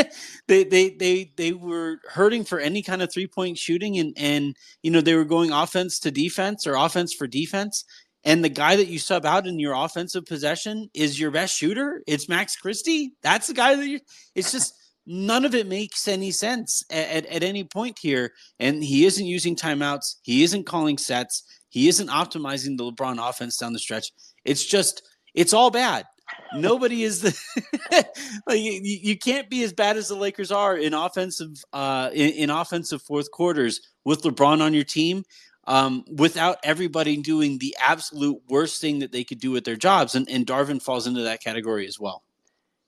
they 0.47 0.63
they 0.63 0.89
they 0.89 1.31
they 1.35 1.51
were 1.51 1.99
hurting 2.09 2.43
for 2.43 2.59
any 2.59 2.81
kind 2.81 3.01
of 3.01 3.11
three 3.11 3.27
point 3.27 3.57
shooting 3.57 3.97
and 3.99 4.13
and 4.17 4.55
you 4.81 4.89
know 4.89 5.01
they 5.01 5.15
were 5.15 5.25
going 5.25 5.51
offense 5.51 5.99
to 5.99 6.11
defense 6.11 6.65
or 6.65 6.75
offense 6.75 7.13
for 7.13 7.27
defense. 7.27 7.83
And 8.23 8.43
the 8.43 8.49
guy 8.49 8.75
that 8.75 8.87
you 8.87 8.99
sub 8.99 9.25
out 9.25 9.47
in 9.47 9.59
your 9.59 9.73
offensive 9.73 10.25
possession 10.25 10.89
is 10.93 11.19
your 11.19 11.31
best 11.31 11.55
shooter? 11.55 12.01
It's 12.07 12.27
max 12.27 12.55
christie? 12.55 13.13
That's 13.21 13.47
the 13.47 13.53
guy 13.53 13.75
that 13.75 13.87
you 13.87 13.99
it's 14.33 14.51
just 14.51 14.73
none 15.05 15.45
of 15.45 15.55
it 15.55 15.67
makes 15.67 16.07
any 16.07 16.31
sense 16.31 16.83
at, 16.91 17.09
at, 17.09 17.25
at 17.27 17.43
any 17.43 17.63
point 17.63 17.97
here. 18.01 18.33
And 18.59 18.83
he 18.83 19.05
isn't 19.05 19.25
using 19.25 19.55
timeouts. 19.55 20.15
He 20.23 20.43
isn't 20.43 20.65
calling 20.65 20.97
sets. 20.97 21.43
He 21.69 21.87
isn't 21.87 22.09
optimizing 22.09 22.77
the 22.77 22.91
lebron 22.91 23.17
offense 23.17 23.57
down 23.57 23.73
the 23.73 23.79
stretch. 23.79 24.11
It's 24.45 24.65
just 24.65 25.07
it's 25.35 25.53
all 25.53 25.69
bad 25.69 26.05
nobody 26.53 27.03
is 27.03 27.21
the 27.21 28.05
like 28.47 28.59
you, 28.59 28.79
you 28.83 29.17
can't 29.17 29.49
be 29.49 29.63
as 29.63 29.73
bad 29.73 29.97
as 29.97 30.07
the 30.07 30.15
Lakers 30.15 30.51
are 30.51 30.77
in 30.77 30.93
offensive 30.93 31.63
uh 31.73 32.09
in, 32.13 32.31
in 32.31 32.49
offensive 32.49 33.01
fourth 33.01 33.31
quarters 33.31 33.81
with 34.03 34.21
LeBron 34.23 34.61
on 34.61 34.73
your 34.73 34.83
team 34.83 35.23
um, 35.65 36.05
without 36.15 36.57
everybody 36.63 37.17
doing 37.17 37.57
the 37.57 37.75
absolute 37.79 38.41
worst 38.47 38.79
thing 38.79 38.99
that 38.99 39.11
they 39.11 39.25
could 39.25 39.39
do 39.39 39.55
at 39.57 39.65
their 39.65 39.75
jobs 39.75 40.15
and, 40.15 40.29
and 40.29 40.45
Darvin 40.47 40.81
falls 40.81 41.07
into 41.07 41.21
that 41.23 41.43
category 41.43 41.85
as 41.85 41.99
well. 41.99 42.23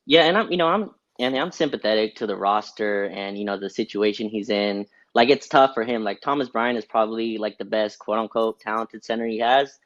Yeah, 0.06 0.24
and 0.24 0.38
I'm 0.38 0.52
you 0.52 0.58
know 0.58 0.68
I'm 0.68 0.92
and 1.20 1.36
I'm 1.36 1.52
sympathetic 1.52 2.16
to 2.16 2.28
the 2.28 2.38
roster 2.38 3.06
and 3.06 3.38
you 3.38 3.46
know 3.46 3.60
the 3.60 3.70
situation 3.70 4.30
he's 4.30 4.50
in. 4.50 4.86
Like 5.14 5.30
it's 5.30 5.48
tough 5.48 5.74
for 5.74 5.84
him. 5.84 6.04
Like 6.04 6.22
Thomas 6.22 6.50
Bryant 6.50 6.78
is 6.78 6.86
probably 6.86 7.38
like 7.38 7.58
the 7.58 7.66
best 7.66 8.00
quote 8.00 8.18
unquote 8.18 8.60
talented 8.60 9.04
center 9.04 9.28
he 9.28 9.40
has 9.40 9.80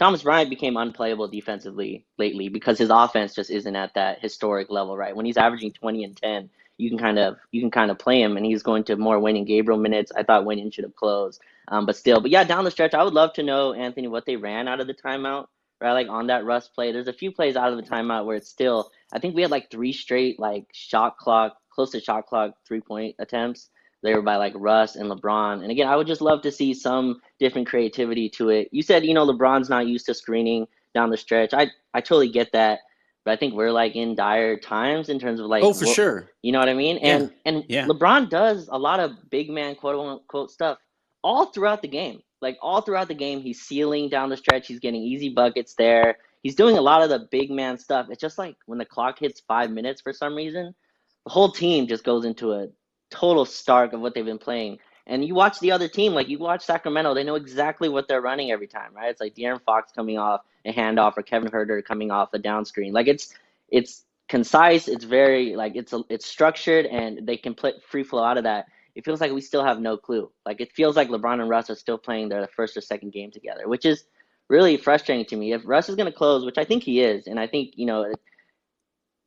Thomas 0.00 0.22
Bryant 0.22 0.48
became 0.48 0.78
unplayable 0.78 1.28
defensively 1.28 2.06
lately 2.18 2.48
because 2.48 2.78
his 2.78 2.88
offense 2.88 3.34
just 3.34 3.50
isn't 3.50 3.76
at 3.76 3.92
that 3.94 4.18
historic 4.20 4.70
level, 4.70 4.96
right? 4.96 5.14
When 5.14 5.26
he's 5.26 5.36
averaging 5.36 5.72
20 5.72 6.04
and 6.04 6.16
10, 6.16 6.50
you 6.78 6.88
can 6.88 6.98
kind 6.98 7.18
of 7.18 7.36
you 7.52 7.60
can 7.60 7.70
kind 7.70 7.90
of 7.90 7.98
play 7.98 8.22
him, 8.22 8.38
and 8.38 8.46
he's 8.46 8.62
going 8.62 8.84
to 8.84 8.96
more 8.96 9.18
Wenyen 9.20 9.46
Gabriel 9.46 9.78
minutes. 9.78 10.10
I 10.16 10.22
thought 10.22 10.46
Wenyen 10.46 10.72
should 10.72 10.84
have 10.84 10.96
closed, 10.96 11.42
um, 11.68 11.84
but 11.84 11.96
still, 11.96 12.22
but 12.22 12.30
yeah, 12.30 12.44
down 12.44 12.64
the 12.64 12.70
stretch, 12.70 12.94
I 12.94 13.04
would 13.04 13.12
love 13.12 13.34
to 13.34 13.42
know 13.42 13.74
Anthony 13.74 14.08
what 14.08 14.24
they 14.24 14.36
ran 14.36 14.68
out 14.68 14.80
of 14.80 14.86
the 14.86 14.94
timeout, 14.94 15.48
right? 15.82 15.92
Like 15.92 16.08
on 16.08 16.28
that 16.28 16.46
Russ 16.46 16.68
play, 16.68 16.92
there's 16.92 17.08
a 17.08 17.12
few 17.12 17.30
plays 17.30 17.54
out 17.54 17.70
of 17.70 17.76
the 17.76 17.84
timeout 17.90 18.24
where 18.24 18.36
it's 18.36 18.48
still 18.48 18.90
I 19.12 19.18
think 19.18 19.36
we 19.36 19.42
had 19.42 19.50
like 19.50 19.70
three 19.70 19.92
straight 19.92 20.40
like 20.40 20.64
shot 20.72 21.18
clock, 21.18 21.58
close 21.68 21.90
to 21.90 22.00
shot 22.00 22.26
clock 22.26 22.54
three 22.66 22.80
point 22.80 23.16
attempts. 23.18 23.68
They 24.02 24.14
were 24.14 24.22
by 24.22 24.36
like 24.36 24.54
Russ 24.56 24.96
and 24.96 25.10
LeBron. 25.10 25.62
And 25.62 25.70
again, 25.70 25.86
I 25.88 25.96
would 25.96 26.06
just 26.06 26.22
love 26.22 26.40
to 26.42 26.52
see 26.52 26.72
some 26.72 27.20
different 27.38 27.68
creativity 27.68 28.28
to 28.30 28.48
it. 28.48 28.68
You 28.72 28.82
said, 28.82 29.04
you 29.04 29.12
know, 29.14 29.26
LeBron's 29.26 29.68
not 29.68 29.86
used 29.86 30.06
to 30.06 30.14
screening 30.14 30.66
down 30.94 31.10
the 31.10 31.16
stretch. 31.16 31.52
I 31.54 31.70
I 31.94 32.00
totally 32.00 32.28
get 32.30 32.52
that. 32.52 32.80
But 33.26 33.32
I 33.32 33.36
think 33.36 33.52
we're 33.52 33.70
like 33.70 33.96
in 33.96 34.14
dire 34.14 34.56
times 34.56 35.10
in 35.10 35.18
terms 35.18 35.40
of 35.40 35.46
like 35.46 35.62
Oh, 35.62 35.74
for 35.74 35.84
what- 35.84 35.94
sure. 35.94 36.30
you 36.42 36.52
know 36.52 36.58
what 36.58 36.70
I 36.70 36.74
mean? 36.74 36.96
Yeah. 37.02 37.16
And 37.16 37.32
and 37.44 37.64
Yeah. 37.68 37.86
LeBron 37.86 38.30
does 38.30 38.68
a 38.72 38.78
lot 38.78 38.98
of 39.00 39.12
big 39.30 39.50
man 39.50 39.74
quote 39.74 39.96
unquote 39.96 40.50
stuff 40.50 40.78
all 41.22 41.46
throughout 41.46 41.82
the 41.82 41.88
game. 41.88 42.22
Like 42.40 42.56
all 42.62 42.80
throughout 42.80 43.08
the 43.08 43.14
game, 43.14 43.42
he's 43.42 43.60
sealing 43.60 44.08
down 44.08 44.30
the 44.30 44.36
stretch. 44.38 44.66
He's 44.66 44.80
getting 44.80 45.02
easy 45.02 45.28
buckets 45.28 45.74
there. 45.74 46.16
He's 46.42 46.54
doing 46.54 46.78
a 46.78 46.80
lot 46.80 47.02
of 47.02 47.10
the 47.10 47.28
big 47.30 47.50
man 47.50 47.76
stuff. 47.76 48.06
It's 48.08 48.18
just 48.20 48.38
like 48.38 48.56
when 48.64 48.78
the 48.78 48.86
clock 48.86 49.18
hits 49.18 49.42
five 49.46 49.70
minutes 49.70 50.00
for 50.00 50.14
some 50.14 50.34
reason, 50.34 50.74
the 51.26 51.30
whole 51.30 51.52
team 51.52 51.86
just 51.86 52.02
goes 52.02 52.24
into 52.24 52.54
a 52.54 52.68
total 53.10 53.44
stark 53.44 53.92
of 53.92 54.00
what 54.00 54.14
they've 54.14 54.24
been 54.24 54.38
playing. 54.38 54.78
And 55.06 55.24
you 55.24 55.34
watch 55.34 55.58
the 55.60 55.72
other 55.72 55.88
team, 55.88 56.14
like 56.14 56.28
you 56.28 56.38
watch 56.38 56.64
Sacramento, 56.64 57.14
they 57.14 57.24
know 57.24 57.34
exactly 57.34 57.88
what 57.88 58.06
they're 58.06 58.20
running 58.20 58.52
every 58.52 58.68
time, 58.68 58.94
right? 58.94 59.10
It's 59.10 59.20
like 59.20 59.34
De'Aaron 59.34 59.60
Fox 59.62 59.90
coming 59.92 60.18
off 60.18 60.42
a 60.64 60.72
handoff 60.72 61.16
or 61.16 61.22
Kevin 61.22 61.50
Huerter 61.50 61.84
coming 61.84 62.10
off 62.10 62.32
a 62.32 62.38
down 62.38 62.64
screen. 62.64 62.92
Like 62.92 63.08
it's 63.08 63.34
it's 63.68 64.04
concise, 64.28 64.88
it's 64.88 65.04
very 65.04 65.56
like 65.56 65.74
it's 65.74 65.92
a, 65.92 66.02
it's 66.08 66.26
structured, 66.26 66.86
and 66.86 67.26
they 67.26 67.36
can 67.36 67.54
play 67.54 67.72
free 67.88 68.04
flow 68.04 68.22
out 68.22 68.38
of 68.38 68.44
that. 68.44 68.66
It 68.94 69.04
feels 69.04 69.20
like 69.20 69.32
we 69.32 69.40
still 69.40 69.64
have 69.64 69.80
no 69.80 69.96
clue. 69.96 70.30
Like 70.46 70.60
it 70.60 70.72
feels 70.72 70.96
like 70.96 71.08
LeBron 71.08 71.40
and 71.40 71.48
Russ 71.48 71.70
are 71.70 71.76
still 71.76 71.98
playing 71.98 72.28
their 72.28 72.46
first 72.54 72.76
or 72.76 72.80
second 72.80 73.12
game 73.12 73.30
together, 73.30 73.68
which 73.68 73.84
is 73.84 74.04
really 74.48 74.76
frustrating 74.76 75.24
to 75.26 75.36
me. 75.36 75.52
If 75.52 75.62
Russ 75.64 75.88
is 75.88 75.96
going 75.96 76.10
to 76.10 76.16
close, 76.16 76.44
which 76.44 76.58
I 76.58 76.64
think 76.64 76.82
he 76.82 77.00
is, 77.00 77.26
and 77.26 77.40
I 77.40 77.46
think 77.46 77.72
you 77.76 77.86
know, 77.86 78.12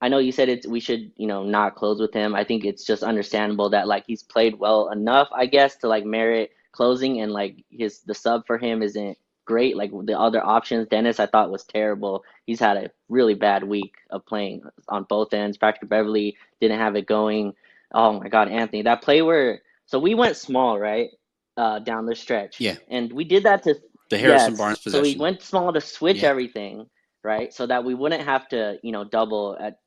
I 0.03 0.10
know 0.10 0.19
you 0.19 0.33
said 0.33 0.50
it's 0.50 0.67
we 0.67 0.81
should 0.81 1.12
you 1.17 1.27
know 1.27 1.43
not 1.45 1.75
close 1.75 2.01
with 2.01 2.13
him. 2.13 2.36
I 2.36 2.45
think 2.45 2.65
it's 2.65 2.86
just 2.86 3.03
understandable 3.03 3.72
that 3.72 3.88
like 3.88 4.05
he's 4.07 4.24
played 4.24 4.60
well 4.60 4.91
enough, 4.91 5.29
I 5.33 5.48
guess, 5.48 5.77
to 5.77 5.89
like 5.89 6.05
merit 6.05 6.51
closing, 6.74 7.22
and 7.22 7.33
like 7.33 7.65
his 7.72 8.01
the 8.01 8.15
sub 8.15 8.48
for 8.48 8.60
him 8.60 8.83
isn't 8.83 9.17
great. 9.45 9.77
Like 9.77 9.91
the 10.05 10.19
other 10.19 10.45
options, 10.45 10.89
Dennis, 10.89 11.19
I 11.22 11.27
thought 11.27 11.51
was 11.51 11.65
terrible. 11.65 12.25
He's 12.48 12.62
had 12.62 12.77
a 12.77 12.91
really 13.10 13.36
bad 13.36 13.63
week 13.65 13.95
of 14.12 14.25
playing 14.27 14.63
on 14.89 15.05
both 15.05 15.33
ends. 15.33 15.57
Patrick 15.57 15.89
Beverley 15.89 16.38
didn't 16.62 16.79
have 16.79 16.95
it 16.98 17.07
going. 17.07 17.53
Oh 17.93 18.19
my 18.19 18.29
God, 18.29 18.50
Anthony, 18.50 18.83
that 18.83 19.03
play 19.03 19.24
where 19.24 19.62
so 19.88 20.00
we 20.00 20.15
went 20.15 20.38
small, 20.38 20.79
right, 20.79 21.12
uh, 21.57 21.79
down 21.79 22.07
the 22.07 22.15
stretch. 22.15 22.62
Yeah. 22.62 22.77
and 22.89 23.13
we 23.13 23.25
did 23.25 23.43
that 23.45 23.63
to 23.65 23.75
The 24.12 24.19
Harrison 24.19 24.53
Yes. 24.53 24.60
Barnes 24.60 24.81
So 24.83 25.01
we 25.01 25.17
went 25.17 25.41
small 25.43 25.74
to 25.74 25.81
switch 25.81 26.24
Yeah. 26.24 26.29
everything, 26.29 26.89
right? 27.24 27.53
So 27.53 27.67
that 27.67 27.86
we 27.86 27.95
wouldn't 27.95 28.24
have 28.24 28.48
to, 28.50 28.79
you 28.83 28.93
know, 28.93 29.05
double 29.05 29.57
at 29.60 29.79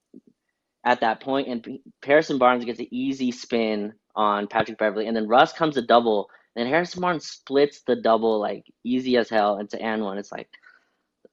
at 0.86 1.00
that. 1.00 1.22
And 1.26 1.62
P- 1.62 1.82
Harrison 2.02 2.38
Barnes 2.38 2.64
gets 2.64 2.80
an 2.80 2.86
easy 2.90 3.32
spin 3.32 3.92
on 4.14 4.46
Patrick 4.46 4.78
Beverley, 4.78 5.06
and 5.06 5.16
then 5.16 5.28
Russ 5.28 5.52
comes 5.52 5.76
a 5.76 5.82
double, 5.82 6.30
and 6.54 6.66
Harrison 6.66 7.02
Barnes 7.02 7.26
splits 7.26 7.82
the 7.86 7.96
double 7.96 8.40
like 8.40 8.64
easy 8.84 9.18
as 9.18 9.28
hell 9.28 9.58
into 9.58 9.80
and 9.82 10.02
one. 10.02 10.16
It's 10.16 10.32
like, 10.32 10.48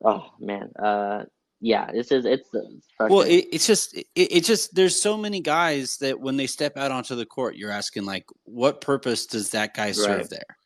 oh 0.03 0.31
man, 0.39 0.71
uh, 0.83 1.23
yeah, 1.61 1.89
this 1.93 2.11
is 2.11 2.25
it's. 2.25 2.49
it's 2.53 2.87
Well, 2.99 3.21
it, 3.21 3.45
it's 3.53 3.67
just 3.67 3.95
it, 3.95 4.07
it 4.15 4.43
just 4.43 4.75
there's 4.75 5.01
so 5.01 5.15
many 5.15 5.39
guys 5.39 5.97
that 5.97 6.19
when 6.19 6.35
they 6.35 6.47
step 6.47 6.75
out 6.75 6.91
onto 6.91 7.15
the 7.15 7.25
court, 7.25 7.55
you're 7.55 7.71
asking 7.71 8.03
like, 8.05 8.25
what 8.43 8.81
purpose 8.81 9.25
does 9.27 9.51
that 9.51 9.73
guy 9.73 9.93
serve 9.93 10.19
Right. 10.21 10.29
there? 10.29 10.57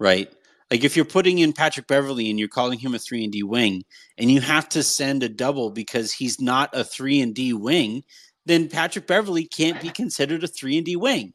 Right. 0.00 0.32
Like 0.70 0.84
if 0.84 0.96
you're 0.96 1.04
putting 1.04 1.38
in 1.38 1.52
Patrick 1.52 1.86
Beverley 1.86 2.30
and 2.30 2.38
you're 2.38 2.48
calling 2.48 2.78
him 2.78 2.94
a 2.94 2.98
three 2.98 3.22
and 3.22 3.32
D 3.32 3.42
wing, 3.42 3.84
and 4.18 4.30
you 4.30 4.40
have 4.40 4.68
to 4.70 4.82
send 4.82 5.22
a 5.22 5.28
double 5.28 5.70
because 5.70 6.12
he's 6.12 6.40
not 6.40 6.70
a 6.72 6.84
three 6.84 7.20
and 7.20 7.34
D 7.34 7.52
wing, 7.52 8.02
then 8.46 8.68
Patrick 8.68 9.06
Beverley 9.06 9.44
can't 9.44 9.80
be 9.80 9.90
considered 9.90 10.42
a 10.44 10.48
three 10.48 10.76
and 10.76 10.86
D 10.86 10.96
wing. 10.96 11.32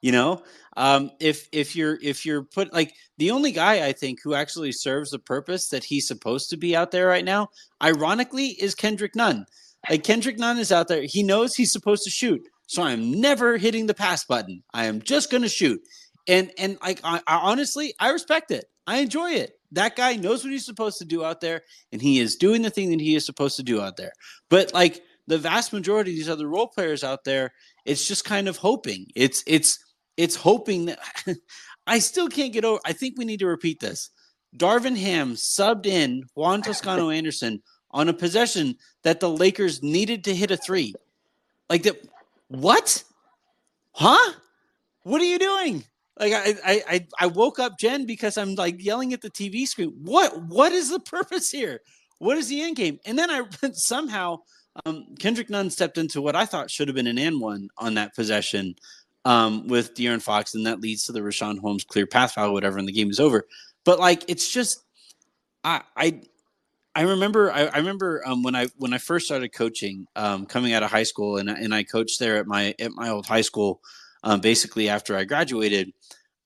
You 0.00 0.10
know, 0.10 0.42
um, 0.76 1.12
if 1.20 1.48
if 1.52 1.76
you're 1.76 1.96
if 2.02 2.26
you're 2.26 2.42
put 2.42 2.72
like 2.72 2.92
the 3.18 3.30
only 3.30 3.52
guy 3.52 3.86
I 3.86 3.92
think 3.92 4.18
who 4.22 4.34
actually 4.34 4.72
serves 4.72 5.10
the 5.10 5.18
purpose 5.20 5.68
that 5.68 5.84
he's 5.84 6.08
supposed 6.08 6.50
to 6.50 6.56
be 6.56 6.74
out 6.74 6.90
there 6.90 7.06
right 7.06 7.24
now, 7.24 7.50
ironically, 7.82 8.48
is 8.48 8.74
Kendrick 8.74 9.14
Nunn. 9.14 9.46
Like 9.88 10.02
Kendrick 10.02 10.38
Nunn 10.38 10.58
is 10.58 10.72
out 10.72 10.88
there. 10.88 11.02
He 11.02 11.22
knows 11.22 11.54
he's 11.54 11.72
supposed 11.72 12.02
to 12.04 12.10
shoot. 12.10 12.42
So 12.66 12.82
I'm 12.82 13.20
never 13.20 13.58
hitting 13.58 13.86
the 13.86 13.94
pass 13.94 14.24
button. 14.24 14.62
I 14.72 14.86
am 14.86 15.02
just 15.02 15.30
going 15.30 15.42
to 15.42 15.48
shoot. 15.48 15.80
And 16.26 16.50
and 16.58 16.78
like 16.82 17.00
I, 17.04 17.20
I 17.26 17.36
honestly, 17.36 17.94
I 18.00 18.10
respect 18.10 18.50
it. 18.50 18.64
I 18.86 18.98
enjoy 18.98 19.32
it. 19.32 19.58
That 19.72 19.96
guy 19.96 20.16
knows 20.16 20.44
what 20.44 20.52
he's 20.52 20.66
supposed 20.66 20.98
to 20.98 21.04
do 21.04 21.24
out 21.24 21.40
there, 21.40 21.62
and 21.92 22.02
he 22.02 22.18
is 22.18 22.36
doing 22.36 22.62
the 22.62 22.70
thing 22.70 22.90
that 22.90 23.00
he 23.00 23.14
is 23.14 23.24
supposed 23.24 23.56
to 23.56 23.62
do 23.62 23.80
out 23.80 23.96
there. 23.96 24.12
But 24.50 24.74
like 24.74 25.02
the 25.26 25.38
vast 25.38 25.72
majority 25.72 26.10
of 26.10 26.16
these 26.16 26.28
other 26.28 26.48
role 26.48 26.66
players 26.66 27.04
out 27.04 27.24
there, 27.24 27.52
it's 27.84 28.06
just 28.06 28.24
kind 28.24 28.48
of 28.48 28.56
hoping. 28.56 29.06
It's 29.14 29.42
it's 29.46 29.78
it's 30.16 30.36
hoping 30.36 30.86
that 30.86 30.98
I 31.86 31.98
still 32.00 32.28
can't 32.28 32.52
get 32.52 32.64
over. 32.64 32.80
I 32.84 32.92
think 32.92 33.16
we 33.16 33.24
need 33.24 33.40
to 33.40 33.46
repeat 33.46 33.80
this. 33.80 34.10
Darvin 34.56 34.96
Ham 34.96 35.34
subbed 35.34 35.86
in 35.86 36.24
Juan 36.34 36.62
Toscano 36.62 37.10
Anderson 37.18 37.62
on 37.90 38.08
a 38.08 38.14
possession 38.14 38.76
that 39.04 39.20
the 39.20 39.30
Lakers 39.30 39.82
needed 39.82 40.24
to 40.24 40.34
hit 40.34 40.50
a 40.50 40.56
three. 40.56 40.94
Like 41.70 41.84
that, 41.84 41.96
what? 42.48 43.02
Huh? 43.92 44.32
What 45.04 45.20
are 45.20 45.26
you 45.26 45.38
doing? 45.38 45.84
Like 46.18 46.32
I, 46.32 46.82
I, 46.88 47.06
I, 47.18 47.26
woke 47.26 47.58
up 47.58 47.78
Jen 47.78 48.04
because 48.04 48.36
I'm 48.36 48.54
like 48.54 48.82
yelling 48.84 49.14
at 49.14 49.22
the 49.22 49.30
TV 49.30 49.66
screen. 49.66 49.94
What, 50.02 50.42
what 50.44 50.72
is 50.72 50.90
the 50.90 51.00
purpose 51.16 51.50
here? 51.50 51.80
What 52.18 52.36
is 52.36 52.48
the 52.48 52.62
end 52.62 52.76
game? 52.76 53.00
And 53.06 53.18
then 53.18 53.30
I 53.30 53.42
somehow 53.72 54.40
um, 54.84 55.06
Kendrick 55.18 55.50
Nunn 55.50 55.70
stepped 55.70 55.98
into 55.98 56.22
what 56.22 56.36
I 56.36 56.46
thought 56.46 56.70
should 56.70 56.88
have 56.88 56.94
been 56.94 57.06
an 57.06 57.18
and 57.18 57.40
one 57.40 57.68
on 57.78 57.94
that 57.94 58.14
possession 58.14 58.74
um, 59.24 59.66
with 59.68 59.94
De'Aaron 59.94 60.22
Fox, 60.22 60.54
and 60.54 60.66
that 60.66 60.80
leads 60.80 61.04
to 61.04 61.12
the 61.12 61.20
Richaun 61.20 61.58
Holmes 61.58 61.84
clear 61.84 62.06
path 62.06 62.32
foul, 62.32 62.52
whatever, 62.52 62.78
and 62.78 62.88
the 62.88 62.92
game 62.92 63.10
is 63.10 63.20
over. 63.20 63.46
But 63.84 63.98
like, 63.98 64.24
it's 64.28 64.50
just, 64.50 64.84
I, 65.64 65.82
I, 65.96 66.22
I 66.94 67.02
remember, 67.02 67.52
I, 67.52 67.66
I 67.66 67.78
remember 67.78 68.22
um, 68.26 68.42
when 68.42 68.54
I 68.54 68.66
when 68.76 68.92
I 68.92 68.98
first 68.98 69.26
started 69.26 69.52
coaching, 69.52 70.06
um, 70.14 70.44
coming 70.44 70.74
out 70.74 70.82
of 70.82 70.90
high 70.90 71.04
school, 71.04 71.38
and 71.38 71.48
and 71.48 71.74
I 71.74 71.84
coached 71.84 72.18
there 72.18 72.36
at 72.36 72.46
my 72.46 72.74
at 72.78 72.92
my 72.92 73.08
old 73.08 73.26
high 73.26 73.40
school. 73.40 73.80
Um, 74.22 74.40
basically, 74.40 74.88
after 74.88 75.16
I 75.16 75.24
graduated, 75.24 75.92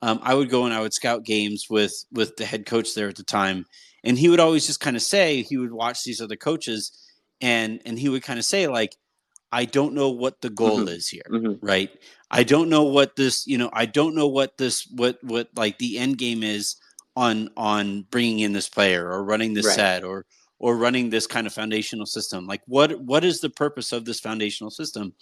um, 0.03 0.19
I 0.23 0.35
would 0.35 0.51
go 0.51 0.65
and 0.65 0.75
I 0.75 0.81
would 0.81 0.95
scout 0.95 1.25
games 1.25 1.67
with 1.71 1.93
with 2.13 2.37
the 2.37 2.45
head 2.47 2.67
coach 2.67 2.95
there 2.95 3.09
at 3.09 3.17
the 3.17 3.23
time, 3.25 3.67
and 4.05 4.19
he 4.19 4.29
would 4.29 4.41
always 4.41 4.67
just 4.67 4.81
kind 4.81 4.97
of 4.97 5.03
say 5.03 5.43
he 5.43 5.57
would 5.57 5.73
watch 5.73 6.05
these 6.05 6.21
other 6.21 6.37
coaches, 6.37 6.93
and 7.41 7.81
and 7.87 7.99
he 7.99 8.09
would 8.09 8.23
kind 8.23 8.39
of 8.39 8.45
say 8.45 8.67
like, 8.67 8.97
I 9.53 9.65
don't 9.65 9.95
know 9.95 10.11
what 10.11 10.41
the 10.41 10.51
goal 10.51 10.81
Mhm. 10.87 10.89
is 10.89 11.09
here 11.09 11.23
Mhm. 11.31 11.59
right 11.63 11.91
i 12.31 12.43
don't 12.43 12.69
know 12.69 12.83
what 12.83 13.15
this 13.17 13.47
you 13.47 13.57
know 13.57 13.71
i 13.73 13.87
don't 13.87 14.15
know 14.15 14.27
what 14.27 14.59
this 14.59 14.87
what 14.97 15.23
what 15.23 15.49
like 15.57 15.79
the 15.79 15.99
end 15.99 16.19
game 16.19 16.43
is 16.43 16.77
on 17.15 17.49
on 17.57 18.03
bringing 18.11 18.41
in 18.41 18.53
this 18.53 18.69
player 18.69 19.09
or 19.09 19.25
running 19.25 19.55
this 19.55 19.67
Right. 19.67 19.75
set 19.77 20.05
or 20.05 20.27
or 20.59 20.77
running 20.77 21.11
this 21.11 21.27
kind 21.27 21.47
of 21.47 21.55
foundational 21.55 22.07
system 22.07 22.47
like 22.47 22.63
what 22.67 23.01
what 23.01 23.25
is 23.25 23.41
the 23.41 23.51
purpose 23.51 23.93
of 23.93 24.05
this 24.05 24.21
foundational 24.21 24.71
system 24.71 25.15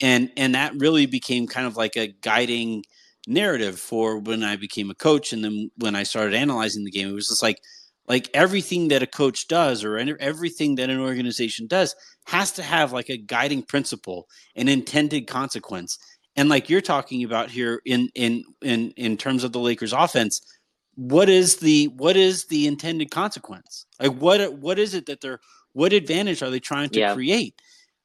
and 0.00 0.30
and 0.36 0.54
that 0.54 0.72
really 0.78 1.06
became 1.06 1.46
kind 1.46 1.66
of 1.66 1.76
like 1.76 1.96
a 1.96 2.08
guiding 2.22 2.84
narrative 3.26 3.78
for 3.78 4.18
when 4.18 4.42
i 4.42 4.56
became 4.56 4.90
a 4.90 4.94
coach 4.94 5.32
and 5.32 5.44
then 5.44 5.70
when 5.76 5.94
i 5.94 6.02
started 6.02 6.34
analyzing 6.34 6.84
the 6.84 6.90
game. 6.90 7.08
It 7.08 7.12
was 7.14 7.28
just 7.28 7.42
like 7.42 7.60
like 8.08 8.28
everything 8.34 8.88
that 8.88 9.02
a 9.02 9.06
coach 9.06 9.46
does 9.46 9.84
or 9.84 9.96
everything 9.98 10.74
that 10.76 10.90
an 10.90 10.98
organization 11.00 11.66
does 11.68 11.94
has 12.26 12.50
to 12.52 12.62
have 12.62 12.92
like 12.92 13.08
a 13.08 13.16
guiding 13.16 13.62
principle 13.62 14.26
an 14.56 14.68
intended 14.68 15.26
consequence. 15.26 15.98
And 16.36 16.48
like 16.48 16.68
you're 16.70 16.80
talking 16.80 17.22
about 17.24 17.50
here 17.50 17.80
in 17.84 18.08
in 18.14 18.44
in 18.62 18.92
in 18.96 19.16
terms 19.16 19.44
of 19.44 19.52
the 19.52 19.60
Lakers 19.60 19.92
offense 19.92 20.40
what 20.96 21.28
is 21.28 21.56
the 21.56 21.86
what 21.96 22.16
is 22.16 22.46
the 22.46 22.66
intended 22.66 23.10
consequence? 23.10 23.86
Like 24.00 24.12
what 24.14 24.54
what 24.54 24.78
is 24.78 24.94
it 24.94 25.06
that 25.06 25.20
they're 25.20 25.40
what 25.72 25.92
advantage 25.92 26.42
are 26.42 26.50
they 26.50 26.60
trying 26.60 26.90
to 26.90 27.00
Yeah. 27.00 27.14
create 27.14 27.54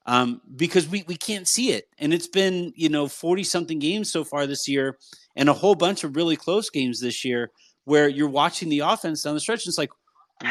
um 0.06 0.42
because 0.56 0.88
we 0.88 1.04
we 1.08 1.16
can't 1.16 1.48
see 1.48 1.72
it 1.72 1.88
and 1.98 2.14
it's 2.14 2.28
been 2.28 2.72
you 2.76 2.90
know 2.90 3.08
40 3.08 3.44
something 3.44 3.80
games 3.80 4.12
so 4.12 4.24
far 4.24 4.46
this 4.46 4.68
year 4.68 4.98
and 5.36 5.50
a 5.50 5.54
whole 5.54 5.76
bunch 5.76 6.04
of 6.04 6.16
really 6.16 6.36
close 6.36 6.70
games 6.70 7.00
this 7.00 7.26
year 7.26 7.52
where 7.86 8.08
you're 8.08 8.30
watching 8.30 8.70
the 8.70 8.80
offense 8.80 9.24
down 9.24 9.34
the 9.34 9.40
stretch 9.40 9.66
and 9.66 9.72
it's 9.72 9.78
like 9.78 9.92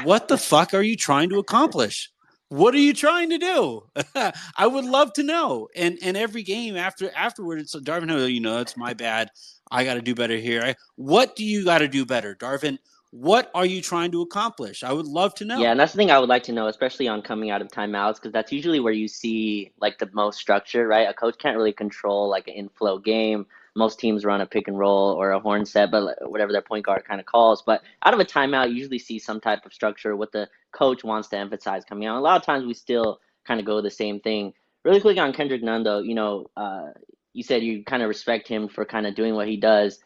what 0.04 0.28
the 0.28 0.38
fuck 0.38 0.74
are 0.74 0.82
you 0.82 0.96
trying 0.96 1.28
to 1.28 1.38
accomplish 1.38 2.10
what 2.48 2.74
are 2.74 2.78
you 2.78 2.92
trying 2.92 3.30
to 3.30 3.38
do? 3.38 3.82
I 4.56 4.66
would 4.66 4.84
love 4.84 5.12
to 5.14 5.22
know. 5.22 5.68
And 5.74 5.98
and 6.02 6.16
every 6.16 6.42
game 6.42 6.76
after 6.76 7.10
afterward, 7.16 7.58
it's 7.58 7.74
Darvin. 7.74 8.32
You 8.32 8.40
know, 8.40 8.60
it's 8.60 8.76
my 8.76 8.94
bad. 8.94 9.30
I 9.70 9.84
got 9.84 9.94
to 9.94 10.02
do 10.02 10.14
better 10.14 10.36
here. 10.36 10.62
I, 10.62 10.74
what 10.96 11.34
do 11.34 11.44
you 11.44 11.64
got 11.64 11.78
to 11.78 11.88
do 11.88 12.06
better, 12.06 12.36
Darvin? 12.36 12.78
What 13.16 13.48
are 13.54 13.64
you 13.64 13.80
trying 13.80 14.10
to 14.10 14.22
accomplish? 14.22 14.82
I 14.82 14.92
would 14.92 15.06
love 15.06 15.36
to 15.36 15.44
know. 15.44 15.60
Yeah, 15.60 15.70
and 15.70 15.78
that's 15.78 15.92
the 15.92 15.98
thing 15.98 16.10
I 16.10 16.18
would 16.18 16.28
like 16.28 16.42
to 16.44 16.52
know, 16.52 16.66
especially 16.66 17.06
on 17.06 17.22
coming 17.22 17.48
out 17.48 17.62
of 17.62 17.68
timeouts, 17.68 18.16
because 18.16 18.32
that's 18.32 18.50
usually 18.50 18.80
where 18.80 18.92
you 18.92 19.06
see 19.06 19.70
like 19.80 20.00
the 20.00 20.10
most 20.12 20.40
structure, 20.40 20.88
right? 20.88 21.08
A 21.08 21.14
coach 21.14 21.38
can't 21.38 21.56
really 21.56 21.72
control 21.72 22.28
like 22.28 22.48
an 22.48 22.54
inflow 22.54 22.98
game. 22.98 23.46
Most 23.76 24.00
teams 24.00 24.24
run 24.24 24.40
a 24.40 24.46
pick 24.46 24.66
and 24.66 24.76
roll 24.76 25.12
or 25.12 25.30
a 25.30 25.38
horn 25.38 25.64
set, 25.64 25.92
but 25.92 26.28
whatever 26.28 26.50
their 26.50 26.60
point 26.60 26.86
guard 26.86 27.04
kind 27.04 27.20
of 27.20 27.26
calls. 27.26 27.62
But 27.62 27.82
out 28.04 28.14
of 28.14 28.18
a 28.18 28.24
timeout, 28.24 28.70
you 28.70 28.74
usually 28.74 28.98
see 28.98 29.20
some 29.20 29.40
type 29.40 29.64
of 29.64 29.72
structure, 29.72 30.16
what 30.16 30.32
the 30.32 30.48
coach 30.72 31.04
wants 31.04 31.28
to 31.28 31.38
emphasize 31.38 31.84
coming 31.84 32.08
out. 32.08 32.18
A 32.18 32.20
lot 32.20 32.36
of 32.36 32.44
times 32.44 32.66
we 32.66 32.74
still 32.74 33.20
kind 33.46 33.60
of 33.60 33.66
go 33.66 33.80
the 33.80 33.92
same 33.92 34.18
thing. 34.18 34.54
really 34.84 35.00
quick 35.00 35.18
on 35.18 35.32
Kendrick 35.32 35.62
Nunn 35.62 35.84
though, 35.84 36.00
you 36.00 36.16
know, 36.16 36.50
uh, 36.56 36.88
you 37.32 37.44
said 37.44 37.62
you 37.62 37.84
kind 37.84 38.02
of 38.02 38.08
respect 38.08 38.48
him 38.48 38.66
for 38.66 38.84
kind 38.84 39.06
of 39.06 39.14
doing 39.14 39.36
what 39.36 39.46
he 39.46 39.56
does. 39.56 40.00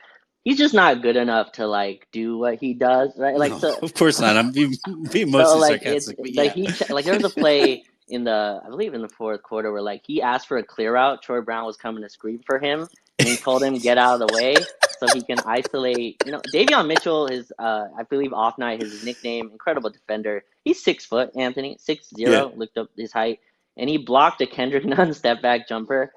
He's 0.49 0.57
just 0.57 0.73
not 0.73 1.03
good 1.03 1.17
enough 1.17 1.53
to 1.53 1.67
like 1.67 2.09
do 2.11 2.39
what 2.39 2.59
he 2.59 2.73
does, 2.73 3.13
right? 3.19 3.37
Like, 3.37 3.53
No, 3.53 3.59
so, 3.59 3.79
of 3.83 3.93
course 3.93 4.19
not. 4.19 4.35
I'm 4.39 4.51
being, 4.51 4.73
being 5.13 5.31
mostly 5.31 5.53
so 5.53 5.59
like 5.59 5.83
sarcastic. 5.83 6.17
but 6.17 6.35
like 6.37 6.53
he 6.55 6.69
like 6.89 7.05
there 7.05 7.13
was 7.13 7.25
a 7.25 7.29
play 7.29 7.85
in 8.09 8.25
the 8.25 8.63
I 8.65 8.71
believe 8.71 8.95
in 8.95 9.03
the 9.03 9.11
fourth 9.11 9.43
quarter 9.43 9.71
where 9.71 9.83
like 9.83 10.05
he 10.07 10.23
asked 10.23 10.49
for 10.49 10.57
a 10.57 10.63
clear 10.63 10.97
out. 10.97 11.23
Troy 11.23 11.43
Brown 11.43 11.67
was 11.67 11.77
coming 11.77 12.03
to 12.03 12.09
scream 12.09 12.41
for 12.47 12.59
him, 12.59 12.89
and 13.19 13.29
he 13.29 13.37
told 13.37 13.63
him 13.63 13.77
get 13.77 13.99
out 13.99 14.23
of 14.23 14.27
the 14.27 14.35
way 14.35 14.55
so 14.99 15.07
he 15.13 15.21
can 15.21 15.39
isolate. 15.45 16.17
You 16.25 16.33
know, 16.33 16.41
Davion 16.51 16.87
Mitchell 16.87 17.27
is 17.27 17.53
uh 17.59 17.89
I 17.99 18.05
believe 18.05 18.33
off 18.33 18.57
night 18.57 18.81
his 18.81 19.05
nickname, 19.05 19.51
incredible 19.53 19.91
defender. 19.91 20.45
He's 20.65 20.83
six 20.83 21.05
foot, 21.05 21.31
Anthony, 21.37 21.77
six 21.79 22.09
zero. 22.17 22.55
Looked 22.57 22.79
up 22.79 22.89
his 22.97 23.13
height, 23.13 23.41
and 23.77 23.91
he 23.91 23.99
blocked 23.99 24.41
a 24.41 24.47
Kendrick 24.47 24.85
Nunn 24.87 25.13
step 25.13 25.43
back 25.43 25.69
jumper, 25.69 26.11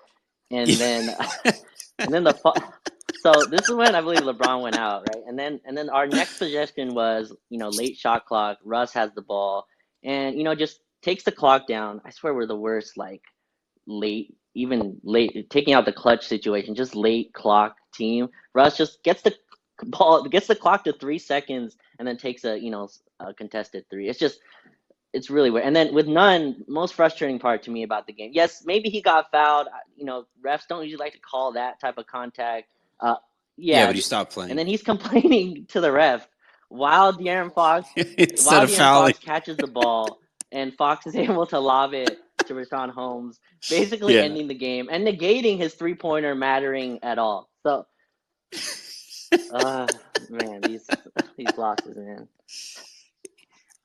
and 0.52 0.70
then 0.70 1.14
and 2.00 2.14
then 2.14 2.24
the 2.24 2.34
so 3.22 3.32
this 3.50 3.70
is 3.70 3.76
when 3.76 3.94
I 3.94 4.02
believe 4.02 4.22
LeBron 4.22 4.62
went 4.64 4.78
out, 4.78 5.08
right? 5.14 5.24
And 5.28 5.38
then 5.38 5.60
and 5.66 5.78
then 5.78 5.90
our 5.90 6.08
next 6.08 6.38
suggestion 6.38 6.94
was, 6.96 7.34
you 7.50 7.60
know, 7.60 7.70
late 7.70 7.98
shot 7.98 8.26
clock. 8.26 8.58
Russ 8.64 8.94
has 8.94 9.12
the 9.14 9.22
ball, 9.22 9.68
and 10.04 10.36
you 10.38 10.44
know, 10.44 10.56
just 10.56 10.80
takes 11.04 11.24
the 11.24 11.32
clock 11.32 11.68
down. 11.68 12.02
I 12.06 12.10
swear 12.10 12.34
we're 12.34 12.48
the 12.48 12.56
worst, 12.56 12.98
like 12.98 13.22
late, 13.86 14.36
even 14.56 14.98
late, 15.04 15.50
taking 15.52 15.74
out 15.74 15.86
the 15.86 15.94
clutch 15.94 16.28
situation, 16.28 16.74
just 16.74 16.96
late 16.96 17.32
clock 17.34 17.76
team. 17.94 18.30
Russ 18.56 18.76
just 18.76 19.04
gets 19.04 19.22
the 19.22 19.36
ball, 19.84 20.24
gets 20.24 20.48
the 20.48 20.56
clock 20.56 20.84
to 20.86 20.94
three 20.94 21.20
seconds, 21.20 21.78
and 22.00 22.08
then 22.08 22.18
takes 22.18 22.44
a 22.44 22.58
you 22.60 22.72
know 22.72 22.90
a 23.20 23.34
contested 23.34 23.86
three. 23.92 24.10
It's 24.10 24.20
just 24.20 24.40
it's 25.14 25.30
really 25.30 25.52
weird. 25.52 25.66
And 25.66 25.76
then 25.76 25.94
with 25.94 26.08
none, 26.08 26.64
most 26.68 26.94
frustrating 26.96 27.40
part 27.40 27.62
to 27.64 27.72
me 27.72 27.84
about 27.84 28.08
the 28.08 28.14
game. 28.14 28.32
Yes, 28.34 28.64
maybe 28.66 28.90
he 28.90 29.02
got 29.02 29.30
fouled. 29.32 29.68
You 29.96 30.06
know, 30.06 30.26
refs 30.44 30.68
don't 30.68 30.84
usually 30.84 31.04
like 31.04 31.14
to 31.14 31.20
call 31.20 31.52
that 31.54 31.80
type 31.80 31.98
of 31.98 32.08
contact. 32.08 32.68
Uh, 33.02 33.16
yeah, 33.58 33.80
yeah, 33.80 33.88
but 33.88 33.96
he 33.96 34.02
stopped 34.02 34.34
playing 34.34 34.52
and 34.52 34.60
then 34.60 34.68
he's 34.68 34.84
complaining 34.94 35.66
to 35.70 35.82
the 35.82 35.92
ref 35.92 36.28
while 36.70 37.14
De'Aaron 37.14 37.54
Fox 37.54 37.88
instead 37.96 38.46
while 38.46 38.64
of 38.64 38.70
De'Aaron. 38.70 38.78
Fox 38.78 39.20
catches 39.20 39.58
the 39.60 39.68
ball 39.68 40.20
and 40.52 40.74
Fox 40.76 41.06
is 41.08 41.16
able 41.16 41.46
to 41.48 41.60
lob 41.60 41.94
it 41.94 42.20
to 42.48 42.54
Richaun 42.54 42.90
Holmes, 42.92 43.40
basically 43.70 44.16
Yeah. 44.16 44.22
ending 44.22 44.48
the 44.48 44.56
game 44.56 44.90
and 44.92 45.06
negating 45.06 45.58
his 45.58 45.74
three 45.76 45.96
pointer 45.96 46.36
mattering 46.36 47.00
at 47.04 47.20
all. 47.20 47.50
So, 47.64 47.86
uh, 49.54 49.88
man, 50.30 50.64
these 50.64 50.90
these 51.38 51.58
losses, 51.58 51.98
man. 51.98 52.28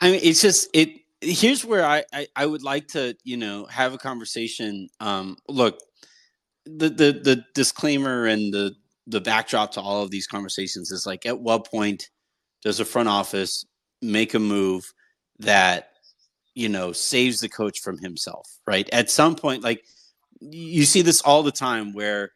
I 0.00 0.10
mean, 0.12 0.20
it's 0.22 0.42
just 0.42 0.68
it. 0.74 0.90
Here's 1.20 1.64
where 1.64 1.84
I, 1.84 2.04
I 2.12 2.26
I 2.36 2.46
would 2.46 2.62
like 2.62 2.88
to 2.88 3.16
you 3.24 3.36
know 3.36 3.66
have 3.66 3.94
a 3.94 3.98
conversation. 3.98 4.88
Um, 5.00 5.36
look, 5.48 5.78
the 6.66 6.88
the 6.88 7.12
the 7.22 7.44
disclaimer 7.54 8.26
and 8.26 8.52
the 8.52 8.74
the 9.06 9.20
backdrop 9.20 9.72
to 9.72 9.80
all 9.80 10.02
of 10.02 10.10
these 10.10 10.26
conversations 10.26 10.90
is 10.90 11.06
like, 11.06 11.26
at 11.26 11.40
what 11.40 11.70
point 11.70 12.10
does 12.62 12.80
a 12.80 12.84
front 12.84 13.08
office 13.08 13.64
make 14.02 14.34
a 14.34 14.38
move 14.38 14.92
that 15.38 15.90
you 16.54 16.68
know 16.68 16.92
saves 16.92 17.40
the 17.40 17.48
coach 17.48 17.80
from 17.80 17.98
himself? 17.98 18.48
Right. 18.66 18.88
At 18.92 19.10
some 19.10 19.36
point, 19.36 19.62
like 19.62 19.84
you 20.40 20.84
see 20.84 21.02
this 21.02 21.20
all 21.22 21.42
the 21.42 21.52
time 21.52 21.92
where 21.92 22.32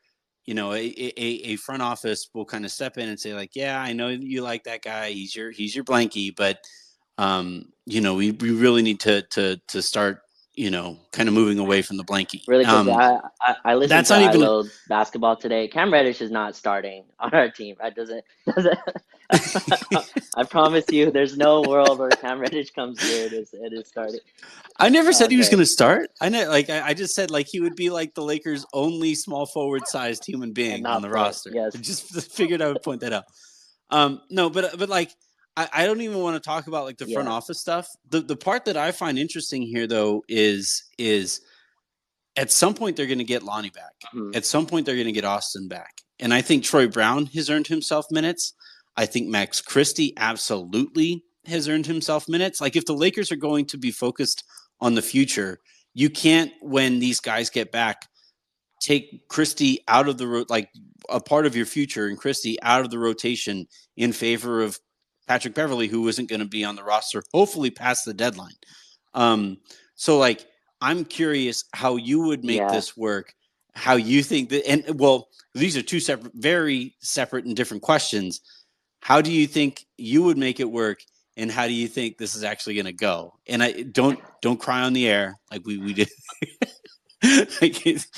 you 0.47 0.55
know 0.55 0.73
a, 0.73 0.95
a, 0.97 1.53
a 1.53 1.57
front 1.57 1.83
office 1.83 2.29
will 2.35 2.45
kind 2.45 2.65
of 2.65 2.71
step 2.71 2.99
in 2.99 3.09
and 3.09 3.21
say 3.21 3.35
like 3.35 3.55
yeah 3.55 3.81
i 3.81 3.93
know 3.93 4.09
you 4.09 4.43
like 4.43 4.65
that 4.65 4.83
guy 4.83 5.11
he's 5.11 5.35
your 5.37 5.51
he's 5.51 5.75
your 5.75 5.85
blankie 5.85 6.35
but 6.35 6.59
um 7.19 7.67
you 7.87 8.01
know 8.01 8.15
we, 8.15 8.33
we 8.33 8.51
really 8.51 8.83
need 8.83 9.01
to 9.01 9.23
to 9.23 9.61
to 9.69 9.83
start 9.83 10.23
you 10.55 10.71
know 10.71 10.99
kind 11.13 11.29
of 11.29 11.35
moving 11.35 11.59
away 11.59 11.81
from 11.81 11.97
the 11.97 12.05
blankie 12.05 12.43
Really 12.49 12.65
quick, 12.65 12.75
um, 12.77 12.91
I, 12.91 13.21
I 13.41 13.55
I 13.65 13.75
listened 13.75 13.91
that's 13.93 14.09
to 14.09 14.21
not 14.21 14.35
even- 14.35 14.43
ILO 14.47 14.65
basketball 14.89 15.37
today. 15.37 15.69
Cam 15.69 15.93
Reddish 15.93 16.21
is 16.21 16.31
not 16.31 16.57
starting 16.57 17.05
on 17.21 17.31
our 17.33 17.51
team. 17.51 17.77
That 17.81 17.95
doesn't 17.95 18.25
doesn't. 18.47 18.79
I 20.37 20.43
promise 20.43 20.85
you, 20.91 21.13
there's 21.13 21.37
no 21.37 21.63
world 21.63 22.01
where 22.01 22.11
Cam 22.11 22.41
Reddish 22.41 22.71
comes 22.73 23.01
here 23.01 23.27
and 23.27 23.33
is, 23.33 23.53
and 23.53 23.73
is 23.73 23.87
starting. 23.87 24.19
i 24.79 24.89
never 24.89 25.13
said 25.13 25.31
he 25.31 25.37
was 25.37 25.49
going 25.49 25.61
to 25.61 25.67
start 25.67 26.11
i 26.21 26.29
know 26.29 26.49
like 26.49 26.69
I, 26.69 26.89
I 26.89 26.95
just 26.95 27.15
said 27.15 27.31
like 27.31 27.47
he 27.47 27.61
would 27.61 27.77
be 27.77 27.91
like 27.91 28.15
the 28.15 28.23
lakers 28.23 28.67
only 28.73 29.15
small 29.15 29.47
forward 29.47 29.87
sized 29.87 30.25
human 30.27 30.53
being 30.53 30.85
on 30.85 31.01
the 31.03 31.09
play, 31.09 31.15
roster 31.15 31.51
yes. 31.55 31.77
I 31.77 31.79
just 31.79 32.33
figured 32.33 32.61
i 32.61 32.67
would 32.69 32.83
point 32.83 33.03
that 33.03 33.13
out 33.13 33.25
um 33.91 34.21
no 34.31 34.51
but 34.51 34.77
but 34.79 34.89
like 34.89 35.13
I, 35.57 35.69
I 35.73 35.87
don't 35.87 36.01
even 36.01 36.19
want 36.19 36.37
to 36.37 36.41
talk 36.41 36.67
about 36.67 36.85
like 36.85 36.99
the 36.99 37.07
front 37.07 37.29
office 37.29 37.61
stuff. 37.61 37.89
The 38.09 38.21
the 38.21 38.37
part 38.37 38.65
that 38.67 38.77
I 38.77 38.93
find 38.93 39.19
interesting 39.19 39.63
here 39.63 39.87
though 39.87 40.23
is 40.29 40.85
is 40.99 41.41
at 42.37 42.51
some 42.51 42.75
point 42.75 42.97
they're 42.97 43.07
going 43.07 43.19
to 43.19 43.25
get 43.25 43.43
Lonnie 43.43 43.71
back. 43.71 43.93
Hmm. 44.13 44.31
At 44.35 44.45
some 44.45 44.67
point 44.67 44.87
they're 44.87 44.95
going 44.95 45.07
to 45.07 45.13
get 45.13 45.25
Austin 45.25 45.69
back. 45.69 46.03
And 46.19 46.33
I 46.33 46.43
think 46.43 46.65
Troy 46.65 46.87
Brown 46.87 47.27
has 47.27 47.51
earned 47.51 47.67
himself 47.67 48.07
minutes. 48.11 48.55
I 48.97 49.07
think 49.07 49.29
Max 49.29 49.61
Christie 49.61 50.13
absolutely 50.17 51.25
has 51.47 51.69
earned 51.69 51.87
himself 51.87 52.29
minutes. 52.29 52.61
Like 52.61 52.77
if 52.77 52.87
the 52.87 52.95
Lakers 52.95 53.33
are 53.33 53.37
going 53.37 53.67
to 53.67 53.79
be 53.79 53.91
focused 53.91 54.45
on 54.81 54.95
the 54.95 55.03
future, 55.03 55.59
you 55.95 56.11
can't 56.11 56.53
when 56.61 56.99
these 56.99 57.21
guys 57.21 57.51
get 57.51 57.73
back 57.73 58.07
take 58.81 59.29
Christie 59.29 59.85
out 59.87 60.09
of 60.09 60.19
the 60.19 60.27
ro- 60.27 60.45
like 60.49 60.71
a 61.09 61.21
part 61.21 61.47
of 61.47 61.55
your 61.55 61.67
future 61.67 62.07
and 62.07 62.19
Christie 62.19 62.61
out 62.63 62.81
of 62.81 62.91
the 62.91 62.99
rotation 62.99 63.67
in 63.97 64.13
favor 64.13 64.63
of 64.63 64.79
Patrick 65.31 65.55
Beverley, 65.55 65.87
who 65.87 66.09
isn't 66.09 66.29
going 66.29 66.41
to 66.41 66.45
be 66.45 66.65
on 66.65 66.75
the 66.75 66.83
roster, 66.83 67.23
hopefully 67.33 67.71
past 67.71 68.05
the 68.05 68.13
deadline. 68.13 68.57
Um, 69.15 69.59
so 69.95 70.19
like, 70.19 70.45
I'm 70.81 71.05
curious 71.05 71.63
how 71.73 71.95
you 71.95 72.23
would 72.23 72.45
make 72.45 72.59
Yeah. 72.59 72.73
this 72.73 72.97
work, 72.97 73.33
how 73.77 73.95
you 73.95 74.25
think 74.25 74.49
that, 74.49 74.69
and 74.69 74.99
well, 74.99 75.29
these 75.55 75.77
are 75.77 75.83
two 75.83 76.01
separate, 76.01 76.33
very 76.35 76.97
separate 76.99 77.45
and 77.45 77.55
different 77.55 77.85
questions. 77.85 78.41
How 79.03 79.21
do 79.21 79.31
you 79.31 79.47
think 79.47 79.87
you 79.97 80.25
would 80.25 80.37
make 80.37 80.59
it 80.59 80.69
work? 80.69 80.99
And 81.37 81.49
how 81.49 81.69
do 81.69 81.75
you 81.75 81.87
think 81.87 82.19
this 82.19 82.35
is 82.35 82.43
actually 82.43 82.75
going 82.75 82.87
to 82.87 82.93
go? 82.93 83.33
And 83.47 83.63
I 83.63 83.83
don't 83.83 84.19
don't 84.43 84.59
cry 84.59 84.81
on 84.83 84.95
the 84.95 85.07
air 85.07 85.37
like 85.53 85.65
we 85.65 85.79
we 85.79 85.93
did. 85.93 86.09
like 87.63 87.87
it's, 87.87 88.09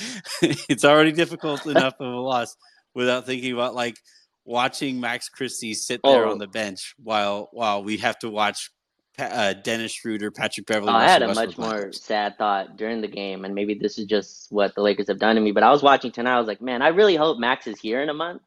it's 0.41 0.83
already 0.83 1.11
difficult 1.11 1.63
enough 1.67 1.93
of 1.99 2.11
a 2.11 2.17
loss 2.19 2.55
without 2.95 3.27
thinking 3.27 3.53
about 3.53 3.75
like 3.75 3.97
watching 4.45 4.99
Max 4.99 5.29
Christie 5.29 5.73
sit 5.73 6.01
there 6.03 6.25
Oh. 6.25 6.31
on 6.31 6.37
the 6.37 6.47
bench 6.47 6.93
while 7.01 7.49
while 7.51 7.83
we 7.83 7.97
have 7.97 8.17
to 8.19 8.29
watch 8.29 8.69
uh, 9.19 9.53
Dennis 9.53 9.91
Schroeder, 9.91 10.31
Patrick 10.31 10.65
Beverley. 10.65 10.91
Oh, 10.91 10.95
I 10.95 11.07
had 11.07 11.21
a 11.21 11.33
much 11.33 11.57
more 11.57 11.91
sad 11.93 12.37
thought 12.37 12.77
during 12.77 13.01
the 13.01 13.07
game, 13.07 13.45
and 13.45 13.53
maybe 13.53 13.75
this 13.75 13.99
is 13.99 14.05
just 14.05 14.51
what 14.51 14.73
the 14.75 14.81
Lakers 14.81 15.07
have 15.07 15.19
done 15.19 15.35
to 15.35 15.41
me. 15.41 15.51
But 15.51 15.61
I 15.63 15.69
was 15.69 15.83
watching 15.83 16.11
tonight. 16.11 16.35
I 16.35 16.39
was 16.39 16.47
like, 16.47 16.61
man, 16.61 16.81
I 16.81 16.87
really 16.87 17.15
hope 17.15 17.37
Max 17.37 17.67
is 17.67 17.79
here 17.79 18.01
in 18.01 18.09
a 18.09 18.13
month. 18.13 18.41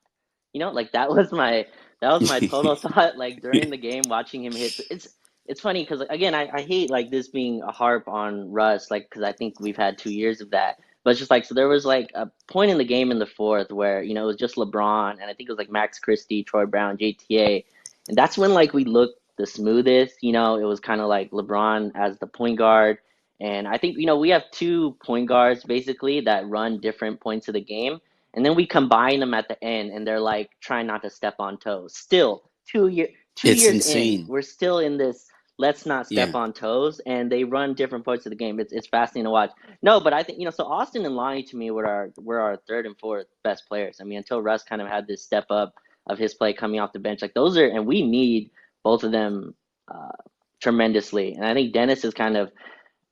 You 0.52 0.60
know, 0.60 0.70
like 0.72 0.92
that 0.92 1.08
was 1.14 1.30
my 1.32 1.66
that 2.00 2.20
was 2.20 2.28
my 2.28 2.40
total 2.40 2.74
thought. 2.76 3.16
Like 3.16 3.40
during 3.42 3.70
the 3.70 3.76
game, 3.76 4.02
watching 4.08 4.44
him 4.44 4.52
hit. 4.52 4.78
It's 4.90 5.08
it's 5.46 5.60
funny 5.60 5.84
because 5.84 6.00
again, 6.10 6.34
I, 6.34 6.48
I 6.52 6.62
hate 6.62 6.90
like 6.90 7.10
this 7.12 7.28
being 7.28 7.62
a 7.62 7.70
harp 7.70 8.08
on 8.08 8.50
Russ, 8.50 8.90
like 8.90 9.08
because 9.08 9.22
I 9.22 9.30
think 9.32 9.60
we've 9.60 9.76
had 9.76 9.96
two 9.98 10.12
years 10.12 10.40
of 10.40 10.50
that. 10.50 10.78
But 11.06 11.12
it's 11.12 11.20
just 11.20 11.30
like 11.30 11.44
so 11.44 11.54
there 11.54 11.68
was 11.68 11.84
like 11.84 12.10
a 12.16 12.28
point 12.48 12.72
in 12.72 12.78
the 12.78 12.84
game 12.84 13.12
in 13.12 13.20
the 13.20 13.26
fourth 13.26 13.70
where 13.70 14.02
you 14.02 14.12
know 14.12 14.24
it 14.24 14.26
was 14.26 14.34
just 14.34 14.56
LeBron 14.56 15.12
and 15.12 15.22
I 15.22 15.34
think 15.34 15.48
it 15.48 15.52
was 15.52 15.56
like 15.56 15.70
Max 15.70 16.00
Christie, 16.00 16.42
Troy 16.42 16.66
Brown, 16.66 16.96
JTA, 16.96 17.64
and 18.08 18.18
that's 18.18 18.36
when 18.36 18.52
like 18.52 18.74
we 18.74 18.82
looked 18.82 19.20
the 19.36 19.46
smoothest. 19.46 20.16
You 20.20 20.32
know, 20.32 20.56
it 20.56 20.64
was 20.64 20.80
kind 20.80 21.00
of 21.00 21.06
like 21.06 21.30
LeBron 21.30 21.92
as 21.94 22.18
the 22.18 22.26
point 22.26 22.58
guard. 22.58 22.98
And 23.38 23.68
I 23.68 23.78
think, 23.78 23.98
you 23.98 24.06
know, 24.06 24.18
we 24.18 24.30
have 24.30 24.50
two 24.50 24.96
point 25.00 25.28
guards 25.28 25.62
basically 25.62 26.22
that 26.22 26.48
run 26.48 26.80
different 26.80 27.20
points 27.20 27.46
of 27.46 27.54
the 27.54 27.60
game. 27.60 28.00
And 28.34 28.44
then 28.44 28.56
we 28.56 28.66
combine 28.66 29.20
them 29.20 29.32
at 29.32 29.46
the 29.46 29.62
end 29.62 29.92
and 29.92 30.04
they're 30.04 30.18
like 30.18 30.50
trying 30.60 30.88
not 30.88 31.02
to 31.02 31.10
step 31.10 31.36
on 31.38 31.56
toes. 31.56 31.94
Still, 31.94 32.50
two 32.66 32.88
year 32.88 33.10
two 33.36 33.46
It's 33.46 33.62
years 33.62 33.74
insane. 33.74 34.22
in, 34.22 34.26
we're 34.26 34.42
still 34.42 34.80
in 34.80 34.98
this 34.98 35.28
let's 35.58 35.86
not 35.86 36.06
step 36.06 36.30
Yeah. 36.32 36.38
on 36.38 36.52
toes 36.52 37.00
and 37.06 37.30
they 37.32 37.44
run 37.44 37.74
different 37.74 38.04
parts 38.04 38.26
of 38.26 38.30
the 38.30 38.36
game. 38.36 38.60
It's 38.60 38.72
it's 38.72 38.86
fascinating 38.86 39.24
to 39.24 39.30
watch. 39.30 39.50
No, 39.82 40.00
but 40.00 40.12
I 40.12 40.22
think, 40.22 40.38
you 40.38 40.44
know, 40.44 40.50
so 40.50 40.64
Austin 40.64 41.04
and 41.06 41.16
Lonnie 41.16 41.42
to 41.44 41.56
me 41.56 41.70
were 41.70 41.86
our 41.86 42.10
were 42.18 42.40
our 42.40 42.56
third 42.68 42.86
and 42.86 42.98
fourth 42.98 43.26
best 43.42 43.66
players. 43.68 43.98
I 44.00 44.04
mean, 44.04 44.18
until 44.18 44.42
Russ 44.42 44.62
kind 44.62 44.82
of 44.82 44.88
had 44.88 45.06
this 45.06 45.22
step 45.22 45.46
up 45.50 45.74
of 46.06 46.18
his 46.18 46.34
play 46.34 46.52
coming 46.52 46.80
off 46.80 46.92
the 46.92 46.98
bench. 46.98 47.22
Like 47.22 47.34
those 47.34 47.56
are 47.56 47.66
and 47.66 47.86
we 47.86 48.02
need 48.02 48.50
both 48.84 49.02
of 49.02 49.12
them 49.12 49.54
uh, 49.92 50.12
tremendously. 50.60 51.34
And 51.34 51.44
I 51.44 51.54
think 51.54 51.72
Dennis 51.72 52.04
is 52.04 52.14
kind 52.14 52.36
of, 52.36 52.52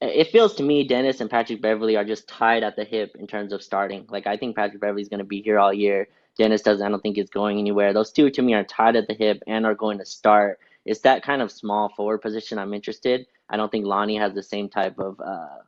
it 0.01 0.29
feels 0.29 0.55
to 0.57 0.63
me, 0.63 0.87
Dennis 0.87 1.21
and 1.21 1.31
Patrick 1.31 1.61
Beverley 1.63 1.97
are 1.97 2.05
just 2.05 2.29
tied 2.29 2.63
at 2.63 2.77
the 2.77 2.85
hip 2.85 3.17
in 3.19 3.27
terms 3.27 3.53
of 3.53 3.63
starting. 3.63 4.07
Like 4.09 4.27
I 4.27 4.37
think 4.37 4.55
Patrick 4.57 4.81
Beverley 4.81 5.03
is 5.03 5.09
going 5.09 5.19
to 5.19 5.25
be 5.25 5.43
here 5.43 5.59
all 5.59 5.73
year. 5.73 6.09
Dennis 6.37 6.63
doesn't. 6.63 6.85
I 6.85 6.91
don't 6.91 7.01
think 7.01 7.17
is 7.17 7.31
going 7.31 7.59
anywhere. 7.59 7.93
Those 7.93 8.13
two 8.13 8.29
to 8.31 8.43
me 8.43 8.55
are 8.55 8.65
tied 8.65 8.97
at 8.97 9.07
the 9.09 9.15
hip 9.15 9.43
and 9.47 9.65
are 9.65 9.75
going 9.75 9.99
to 9.99 10.05
start. 10.05 10.59
It's 10.85 11.01
that 11.01 11.23
kind 11.23 11.43
of 11.43 11.51
small 11.51 11.89
forward 11.97 12.19
position 12.19 12.59
I'm 12.59 12.75
interested. 12.75 13.27
I 13.49 13.57
don't 13.57 13.71
think 13.71 13.87
Lonnie 13.87 14.19
has 14.19 14.35
the 14.35 14.43
same 14.43 14.69
type 14.69 14.99
of. 14.99 15.21
Uh, 15.21 15.59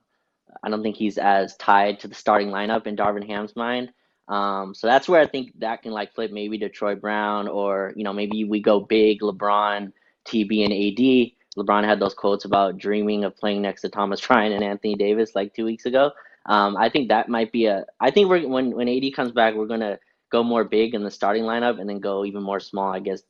I 0.62 0.70
don't 0.70 0.82
think 0.82 0.96
he's 0.96 1.18
as 1.18 1.56
tied 1.56 2.00
to 2.00 2.08
the 2.08 2.14
starting 2.14 2.48
lineup 2.48 2.86
in 2.86 2.96
Darvin 2.96 3.26
Ham's 3.26 3.56
mind. 3.56 3.92
Um, 4.28 4.74
so 4.74 4.86
that's 4.86 5.08
where 5.08 5.20
I 5.20 5.26
think 5.26 5.52
that 5.60 5.82
can 5.82 5.92
like 5.92 6.14
flip 6.14 6.32
maybe 6.32 6.58
to 6.58 6.68
Troy 6.68 6.94
Brown 6.94 7.46
or 7.46 7.92
you 7.94 8.04
know 8.04 8.12
maybe 8.12 8.44
we 8.44 8.60
go 8.60 8.80
big 8.80 9.20
LeBron, 9.20 9.92
TB 10.26 10.64
and 10.64 10.72
AD. 10.72 11.32
LeBron 11.56 11.84
had 11.84 12.00
those 12.00 12.14
quotes 12.14 12.44
about 12.44 12.78
dreaming 12.78 13.24
of 13.24 13.36
playing 13.36 13.62
next 13.62 13.82
to 13.82 13.88
Thomas 13.88 14.20
Bryant 14.26 14.54
and 14.54 14.64
Anthony 14.64 14.94
Davis 14.94 15.34
like 15.34 15.54
two 15.54 15.64
weeks 15.64 15.86
ago. 15.86 16.10
Um, 16.46 16.76
I 16.76 16.88
think 16.88 17.08
that 17.08 17.28
might 17.28 17.52
be 17.52 17.66
a. 17.66 17.84
I 18.00 18.10
think 18.10 18.28
we're 18.28 18.46
when 18.46 18.72
when 18.72 18.88
AD 18.88 19.14
comes 19.14 19.32
back, 19.32 19.54
we're 19.54 19.66
gonna 19.66 19.98
go 20.30 20.42
more 20.42 20.64
big 20.64 20.94
in 20.94 21.02
the 21.02 21.10
starting 21.10 21.44
lineup 21.44 21.80
and 21.80 21.88
then 21.88 22.00
go 22.00 22.24
even 22.24 22.42
more 22.42 22.60
small, 22.60 22.92
I 22.92 23.00
guess, 23.00 23.22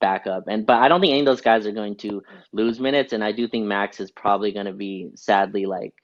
back 0.00 0.26
up. 0.26 0.44
And 0.48 0.66
but 0.66 0.82
I 0.82 0.88
don't 0.88 1.00
think 1.00 1.12
any 1.12 1.20
of 1.20 1.26
those 1.26 1.40
guys 1.40 1.66
are 1.66 1.72
going 1.72 1.96
to 1.98 2.22
lose 2.52 2.80
minutes, 2.80 3.12
and 3.12 3.24
I 3.24 3.32
do 3.32 3.48
think 3.48 3.66
Max 3.66 4.00
is 4.00 4.10
probably 4.10 4.52
going 4.52 4.66
to 4.66 4.72
be 4.72 5.10
sadly 5.14 5.66
like 5.66 5.94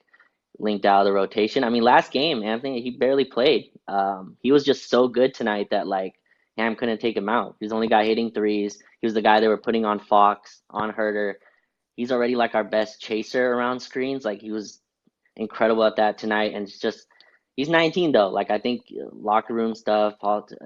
linked 0.59 0.85
out 0.85 1.01
of 1.01 1.05
the 1.05 1.13
rotation. 1.13 1.63
I 1.63 1.69
mean, 1.69 1.83
last 1.83 2.11
game, 2.11 2.43
Anthony 2.43 2.81
he 2.81 2.91
barely 2.91 3.25
played. 3.25 3.71
Um, 3.87 4.37
he 4.41 4.51
was 4.51 4.63
just 4.63 4.89
so 4.89 5.07
good 5.07 5.33
tonight 5.33 5.67
that 5.71 5.87
like 5.87 6.15
Ham 6.57 6.75
couldn't 6.75 6.99
take 6.99 7.17
him 7.17 7.29
out. 7.29 7.55
He's 7.59 7.69
the 7.69 7.75
only 7.75 7.87
guy 7.87 8.05
hitting 8.05 8.31
threes. 8.31 8.81
He 9.01 9.07
was 9.07 9.13
the 9.13 9.21
guy 9.21 9.39
they 9.39 9.47
were 9.47 9.57
putting 9.57 9.85
on 9.85 9.99
Fox, 9.99 10.61
on 10.69 10.91
Huerter. 10.91 11.35
He's 11.95 12.11
already 12.11 12.35
like 12.35 12.55
our 12.55 12.63
best 12.63 13.01
chaser 13.01 13.53
around 13.53 13.79
screens. 13.79 14.25
Like 14.25 14.41
he 14.41 14.51
was 14.51 14.81
incredible 15.35 15.83
at 15.83 15.95
that 15.97 16.17
tonight, 16.17 16.53
and 16.53 16.67
it's 16.67 16.79
just 16.79 17.07
he's 17.55 17.69
19 17.69 18.11
though. 18.11 18.29
Like 18.29 18.51
I 18.51 18.59
think 18.59 18.81
locker 19.11 19.53
room 19.53 19.75
stuff, 19.75 20.15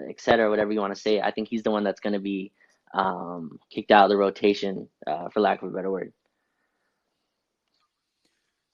etc., 0.10 0.50
whatever 0.50 0.72
you 0.72 0.80
want 0.80 0.96
to 0.96 1.02
say. 1.02 1.22
I 1.22 1.32
think 1.32 1.48
he's 1.48 1.64
the 1.64 1.72
one 1.72 1.84
that's 1.84 2.02
going 2.02 2.14
to 2.14 2.20
be 2.20 2.52
um, 2.94 3.60
kicked 3.70 3.92
out 3.92 4.06
of 4.06 4.10
the 4.10 4.18
rotation, 4.18 4.88
uh, 5.06 5.30
for 5.30 5.40
lack 5.40 5.62
of 5.62 5.70
a 5.70 5.72
better 5.72 5.92
word. 5.92 6.14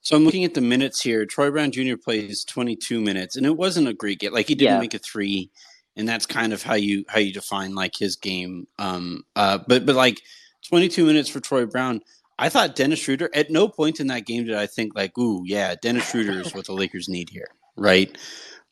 So 0.02 0.18
I'm 0.18 0.26
looking 0.26 0.44
at 0.44 0.54
the 0.54 0.62
minutes 0.62 1.02
here. 1.02 1.26
Troy 1.26 1.50
Brown 1.50 1.72
Jr. 1.72 1.96
plays 1.96 2.44
22 2.44 3.00
minutes, 3.00 3.38
and 3.38 3.46
it 3.46 3.56
wasn't 3.56 3.88
a 3.88 3.94
great 3.94 4.20
game. 4.20 4.34
Like 4.34 4.48
he 4.48 4.56
didn't 4.56 4.76
yeah. 4.76 4.80
make 4.82 4.94
a 4.94 5.00
three, 5.00 5.50
and 5.96 6.08
that's 6.08 6.26
kind 6.26 6.52
of 6.52 6.62
how 6.62 6.74
you 6.74 7.06
how 7.08 7.20
you 7.20 7.32
define 7.32 7.74
like 7.74 7.96
his 7.96 8.18
game. 8.18 8.68
Um, 8.80 9.24
uh, 9.38 9.60
but 9.66 9.86
but 9.86 9.96
like 9.96 10.22
22 10.68 11.06
minutes 11.06 11.30
for 11.30 11.40
Troy 11.40 11.66
Brown. 11.66 12.02
I 12.38 12.50
thought 12.50 12.76
Dennis 12.76 13.00
Schroeder. 13.00 13.30
At 13.34 13.50
no 13.50 13.70
point 13.70 14.02
in 14.02 14.08
that 14.08 14.26
game 14.26 14.46
did 14.46 14.56
I 14.56 14.68
think 14.68 14.94
like, 14.94 15.18
"Ooh, 15.18 15.44
yeah, 15.46 15.76
Dennis 15.82 16.10
Schroeder 16.10 16.42
is 16.42 16.54
what 16.54 16.66
the 16.66 16.74
Lakers 16.74 17.08
need 17.08 17.30
here." 17.30 17.48
Right? 17.78 18.18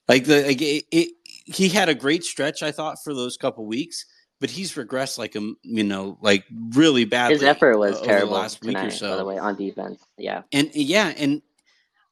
Like 0.09 0.25
the 0.25 0.43
like 0.43 0.61
it, 0.61 0.83
it, 0.91 1.13
he 1.45 1.69
had 1.69 1.87
a 1.87 1.95
great 1.95 2.25
stretch. 2.25 2.61
I 2.61 2.73
thought 2.73 3.01
for 3.01 3.13
those 3.13 3.37
couple 3.37 3.65
weeks, 3.65 4.05
but 4.41 4.49
he's 4.49 4.73
regressed 4.73 5.17
like 5.17 5.35
a 5.35 5.53
you 5.61 5.83
know 5.83 6.17
like 6.19 6.43
really 6.71 7.05
badly. 7.05 7.35
His 7.35 7.43
effort 7.43 7.77
was 7.77 8.01
terrible 8.01 8.33
last 8.33 8.61
tonight, 8.61 8.83
week 8.83 8.91
or 8.91 8.95
so. 8.95 9.11
By 9.11 9.17
the 9.17 9.25
way, 9.25 9.37
on 9.37 9.55
defense, 9.55 10.03
yeah, 10.17 10.41
and 10.51 10.69
yeah, 10.73 11.13
and 11.15 11.41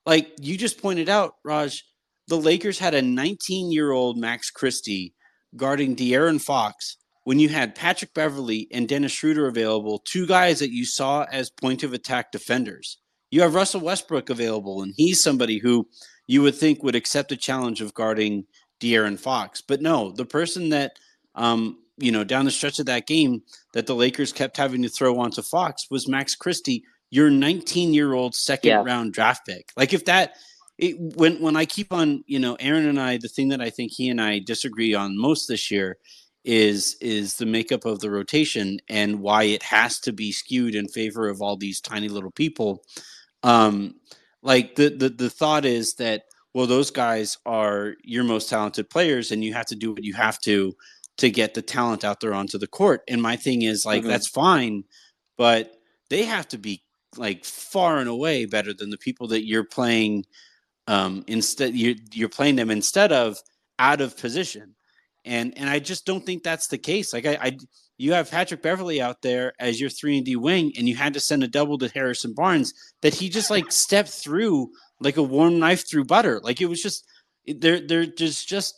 like 0.06 0.32
you 0.40 0.56
just 0.56 0.82
pointed 0.82 1.10
out, 1.10 1.36
Raj, 1.44 1.84
the 2.28 2.38
Lakers 2.38 2.80
had 2.80 2.94
a 2.94 3.02
19 3.02 3.72
year 3.72 3.92
old 3.92 4.18
Max 4.18 4.52
Christie 4.52 5.16
guarding 5.58 5.96
De'Aaron 5.96 6.40
Fox 6.40 6.98
when 7.24 7.40
you 7.40 7.50
had 7.50 7.76
Patrick 7.76 8.14
Beverley 8.14 8.68
and 8.72 8.88
Dennis 8.88 9.12
Schroeder 9.12 9.48
available, 9.48 10.02
two 10.06 10.26
guys 10.26 10.60
that 10.60 10.72
you 10.72 10.86
saw 10.86 11.26
as 11.32 11.50
point 11.50 11.84
of 11.84 11.94
attack 11.94 12.32
defenders. 12.32 13.00
You 13.32 13.42
have 13.42 13.56
Russell 13.56 13.82
Westbrook 13.82 14.30
available, 14.30 14.82
and 14.82 14.94
he's 14.96 15.22
somebody 15.22 15.58
who 15.60 15.88
you 16.28 16.44
would 16.44 16.56
think 16.56 16.84
would 16.84 16.96
accept 16.96 17.32
a 17.32 17.38
challenge 17.38 17.82
of 17.82 17.94
guarding 17.94 18.46
De'Aaron 18.80 19.20
Fox. 19.20 19.62
But 19.62 19.82
no, 19.82 20.12
the 20.12 20.26
person 20.26 20.70
that 20.70 20.94
um, 21.36 21.78
you 22.00 22.12
know, 22.12 22.24
down 22.24 22.46
the 22.46 22.52
stretch 22.52 22.80
of 22.80 22.86
that 22.88 23.08
game 23.08 23.44
that 23.74 23.88
the 23.88 23.96
Lakers 23.96 24.32
kept 24.32 24.58
having 24.58 24.82
to 24.84 24.90
throw 24.90 25.20
onto 25.20 25.42
Fox 25.42 25.88
was 25.90 26.08
Max 26.08 26.36
Christie, 26.36 26.84
your 27.10 27.30
19 27.30 27.94
year 27.94 28.14
old 28.14 28.36
second 28.36 28.70
yeah. 28.70 28.84
round 28.84 29.14
draft 29.14 29.46
pick. 29.46 29.72
Like 29.76 29.94
if 29.94 30.06
that, 30.06 30.36
it, 30.78 30.98
when 31.00 31.42
when 31.42 31.56
I 31.56 31.66
keep 31.66 31.92
on, 31.92 32.24
you 32.26 32.40
know, 32.40 32.56
Aaron 32.60 32.88
and 32.88 33.00
I, 33.00 33.18
the 33.18 33.28
thing 33.28 33.50
that 33.50 33.62
I 33.62 33.70
think 33.70 33.92
he 33.92 34.10
and 34.10 34.22
I 34.22 34.40
disagree 34.40 34.94
on 34.94 35.20
most 35.20 35.48
this 35.48 35.70
year 35.70 35.98
is 36.46 36.96
is 37.02 37.36
the 37.36 37.46
makeup 37.46 37.86
of 37.86 38.00
the 38.00 38.10
rotation 38.10 38.80
and 38.90 39.20
why 39.20 39.44
it 39.44 39.62
has 39.62 40.00
to 40.00 40.14
be 40.14 40.32
skewed 40.32 40.76
in 40.76 40.88
favor 40.88 41.28
of 41.28 41.42
all 41.42 41.58
these 41.58 41.82
tiny 41.82 42.08
little 42.08 42.32
people. 42.32 42.84
Um, 43.44 43.96
like 44.42 44.76
the 44.76 44.90
the 44.90 45.10
the 45.10 45.30
thought 45.30 45.66
is 45.66 45.96
that 45.96 46.24
well, 46.54 46.66
those 46.66 46.92
guys 46.92 47.38
are 47.46 47.96
your 48.04 48.24
most 48.24 48.50
talented 48.50 48.90
players, 48.90 49.32
and 49.32 49.44
you 49.44 49.54
have 49.54 49.68
to 49.68 49.76
do 49.76 49.92
what 49.92 50.04
you 50.04 50.14
have 50.14 50.40
to 50.42 50.76
to 51.20 51.30
get 51.30 51.54
the 51.54 51.62
talent 51.62 52.04
out 52.04 52.20
there 52.20 52.34
onto 52.34 52.58
the 52.58 52.68
court. 52.68 53.02
And 53.08 53.22
my 53.22 53.36
thing 53.36 53.62
is 53.62 53.86
like 53.86 54.02
mm-hmm. 54.02 54.10
that's 54.10 54.28
fine, 54.28 54.84
but 55.38 55.74
they 56.10 56.24
have 56.24 56.48
to 56.50 56.58
be 56.58 56.84
like 57.18 57.46
far 57.46 57.98
and 57.98 58.10
away 58.10 58.46
better 58.46 58.74
than 58.74 58.90
the 58.90 58.98
people 58.98 59.28
that 59.28 59.46
you're 59.46 59.64
playing 59.64 60.26
um 60.88 61.24
instead 61.28 61.74
you're, 61.76 61.96
you're 62.14 62.30
playing 62.30 62.56
them 62.56 62.70
instead 62.70 63.12
of 63.12 63.40
out 63.80 64.02
of 64.02 64.18
position 64.18 64.76
and 65.26 65.58
and 65.58 65.70
i 65.70 65.80
just 65.80 66.06
don't 66.06 66.26
think 66.26 66.44
that's 66.44 66.68
the 66.68 66.78
case 66.78 67.14
like 67.14 67.26
I, 67.26 67.38
I 67.42 67.58
you 67.98 68.14
have 68.14 68.30
patrick 68.30 68.62
Beverley 68.62 69.02
out 69.02 69.22
there 69.22 69.54
as 69.60 69.82
your 69.82 69.90
3 69.90 70.18
and 70.18 70.26
d 70.26 70.36
wing 70.36 70.72
and 70.78 70.88
you 70.88 70.96
had 70.96 71.14
to 71.14 71.20
send 71.20 71.44
a 71.44 71.48
double 71.48 71.78
to 71.80 71.90
harrison 71.90 72.34
barnes 72.34 72.74
that 73.02 73.16
he 73.16 73.30
just 73.30 73.50
like 73.50 73.72
stepped 73.72 74.10
through 74.10 74.70
like 75.00 75.18
a 75.18 75.24
warm 75.24 75.60
knife 75.60 75.90
through 75.90 76.06
butter 76.06 76.40
like 76.44 76.62
it 76.62 76.68
was 76.68 76.82
just 76.82 77.06
there 77.48 77.86
there 77.86 78.06
there's 78.06 78.44
just 78.44 78.76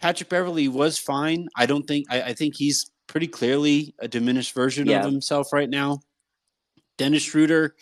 Patrick 0.00 0.28
Beverley 0.28 0.68
was 0.68 0.98
fine. 0.98 1.48
I 1.56 1.66
don't 1.66 1.86
think 1.86 2.06
I, 2.10 2.22
I 2.22 2.32
think 2.34 2.56
he's 2.56 2.90
pretty 3.06 3.26
clearly 3.26 3.94
a 3.98 4.08
diminished 4.08 4.54
version 4.54 4.86
yeah. 4.86 5.00
of 5.00 5.04
himself 5.04 5.52
right 5.52 5.68
now. 5.68 6.00
Dennis 6.96 7.22
Schroeder, 7.22 7.74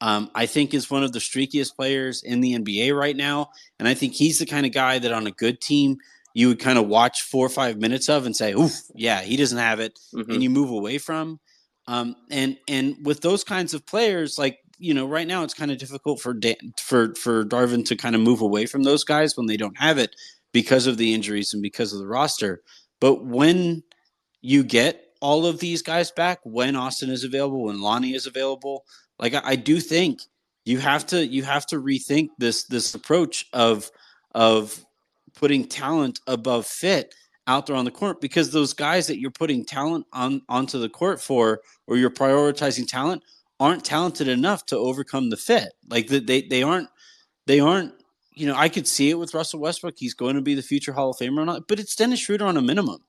um, 0.00 0.30
I 0.34 0.46
think, 0.46 0.74
is 0.74 0.90
one 0.90 1.04
of 1.04 1.12
the 1.12 1.18
streakiest 1.18 1.76
players 1.76 2.22
in 2.22 2.40
the 2.40 2.54
NBA 2.54 2.96
right 2.96 3.16
now, 3.16 3.50
and 3.78 3.86
I 3.86 3.94
think 3.94 4.14
he's 4.14 4.38
the 4.38 4.46
kind 4.46 4.66
of 4.66 4.72
guy 4.72 4.98
that 4.98 5.12
on 5.12 5.26
a 5.26 5.32
good 5.32 5.60
team 5.60 5.98
you 6.32 6.46
would 6.48 6.60
kind 6.60 6.78
of 6.78 6.86
watch 6.86 7.22
four 7.22 7.44
or 7.44 7.50
five 7.50 7.78
minutes 7.78 8.08
of 8.08 8.26
and 8.26 8.36
say, 8.36 8.52
"Oof, 8.52 8.72
yeah, 8.94 9.20
he 9.20 9.36
doesn't 9.36 9.58
have 9.58 9.80
it," 9.80 9.98
mm-hmm. 10.14 10.30
and 10.30 10.42
you 10.42 10.50
move 10.50 10.70
away 10.70 10.98
from. 10.98 11.40
Um, 11.86 12.14
and 12.30 12.56
and 12.68 12.96
with 13.04 13.20
those 13.20 13.44
kinds 13.44 13.74
of 13.74 13.84
players, 13.86 14.38
like 14.38 14.58
you 14.78 14.94
know, 14.94 15.06
right 15.06 15.26
now 15.26 15.42
it's 15.42 15.54
kind 15.54 15.70
of 15.70 15.78
difficult 15.78 16.20
for 16.20 16.32
Dan, 16.32 16.56
for 16.80 17.14
for 17.16 17.44
Darvin 17.44 17.84
to 17.86 17.96
kind 17.96 18.14
of 18.14 18.20
move 18.20 18.40
away 18.40 18.66
from 18.66 18.84
those 18.84 19.04
guys 19.04 19.36
when 19.36 19.46
they 19.46 19.56
don't 19.56 19.78
have 19.78 19.98
it 19.98 20.14
because 20.52 20.86
of 20.86 20.96
the 20.96 21.14
injuries 21.14 21.52
and 21.52 21.62
because 21.62 21.92
of 21.92 22.00
the 22.00 22.06
roster. 22.06 22.62
But 23.00 23.24
when 23.24 23.82
you 24.42 24.62
get 24.64 25.04
all 25.20 25.46
of 25.46 25.58
these 25.58 25.82
guys 25.82 26.10
back, 26.10 26.40
when 26.44 26.76
Austin 26.76 27.10
is 27.10 27.24
available, 27.24 27.64
when 27.64 27.80
Lonnie 27.80 28.14
is 28.14 28.26
available, 28.26 28.84
like 29.18 29.34
I, 29.34 29.42
I 29.44 29.56
do 29.56 29.80
think 29.80 30.20
you 30.64 30.78
have 30.78 31.06
to 31.06 31.26
you 31.26 31.42
have 31.42 31.66
to 31.66 31.76
rethink 31.76 32.28
this 32.38 32.64
this 32.64 32.94
approach 32.94 33.46
of 33.52 33.90
of 34.34 34.84
putting 35.34 35.66
talent 35.66 36.20
above 36.26 36.66
fit 36.66 37.14
out 37.46 37.66
there 37.66 37.76
on 37.76 37.84
the 37.84 37.90
court 37.90 38.20
because 38.20 38.50
those 38.50 38.72
guys 38.72 39.06
that 39.06 39.18
you're 39.18 39.30
putting 39.30 39.64
talent 39.64 40.06
on 40.12 40.42
onto 40.48 40.78
the 40.78 40.88
court 40.88 41.20
for 41.20 41.60
or 41.86 41.96
you're 41.96 42.10
prioritizing 42.10 42.86
talent 42.86 43.22
aren't 43.58 43.84
talented 43.84 44.28
enough 44.28 44.64
to 44.66 44.76
overcome 44.76 45.30
the 45.30 45.36
fit. 45.36 45.72
Like 45.88 46.08
they 46.08 46.42
they 46.42 46.62
aren't 46.62 46.88
they 47.46 47.60
aren't 47.60 47.92
you 48.32 48.46
know, 48.46 48.54
I 48.56 48.68
could 48.68 48.86
see 48.86 49.10
it 49.10 49.18
with 49.18 49.34
Russell 49.34 49.60
Westbrook. 49.60 49.94
He's 49.98 50.14
going 50.14 50.36
to 50.36 50.42
be 50.42 50.54
the 50.54 50.62
future 50.62 50.92
Hall 50.92 51.10
of 51.10 51.16
Famer, 51.16 51.38
or 51.38 51.44
not, 51.44 51.68
but 51.68 51.80
it's 51.80 51.96
Dennis 51.96 52.20
Schroeder 52.20 52.46
on 52.46 52.56
a 52.56 52.62
minimum. 52.62 53.02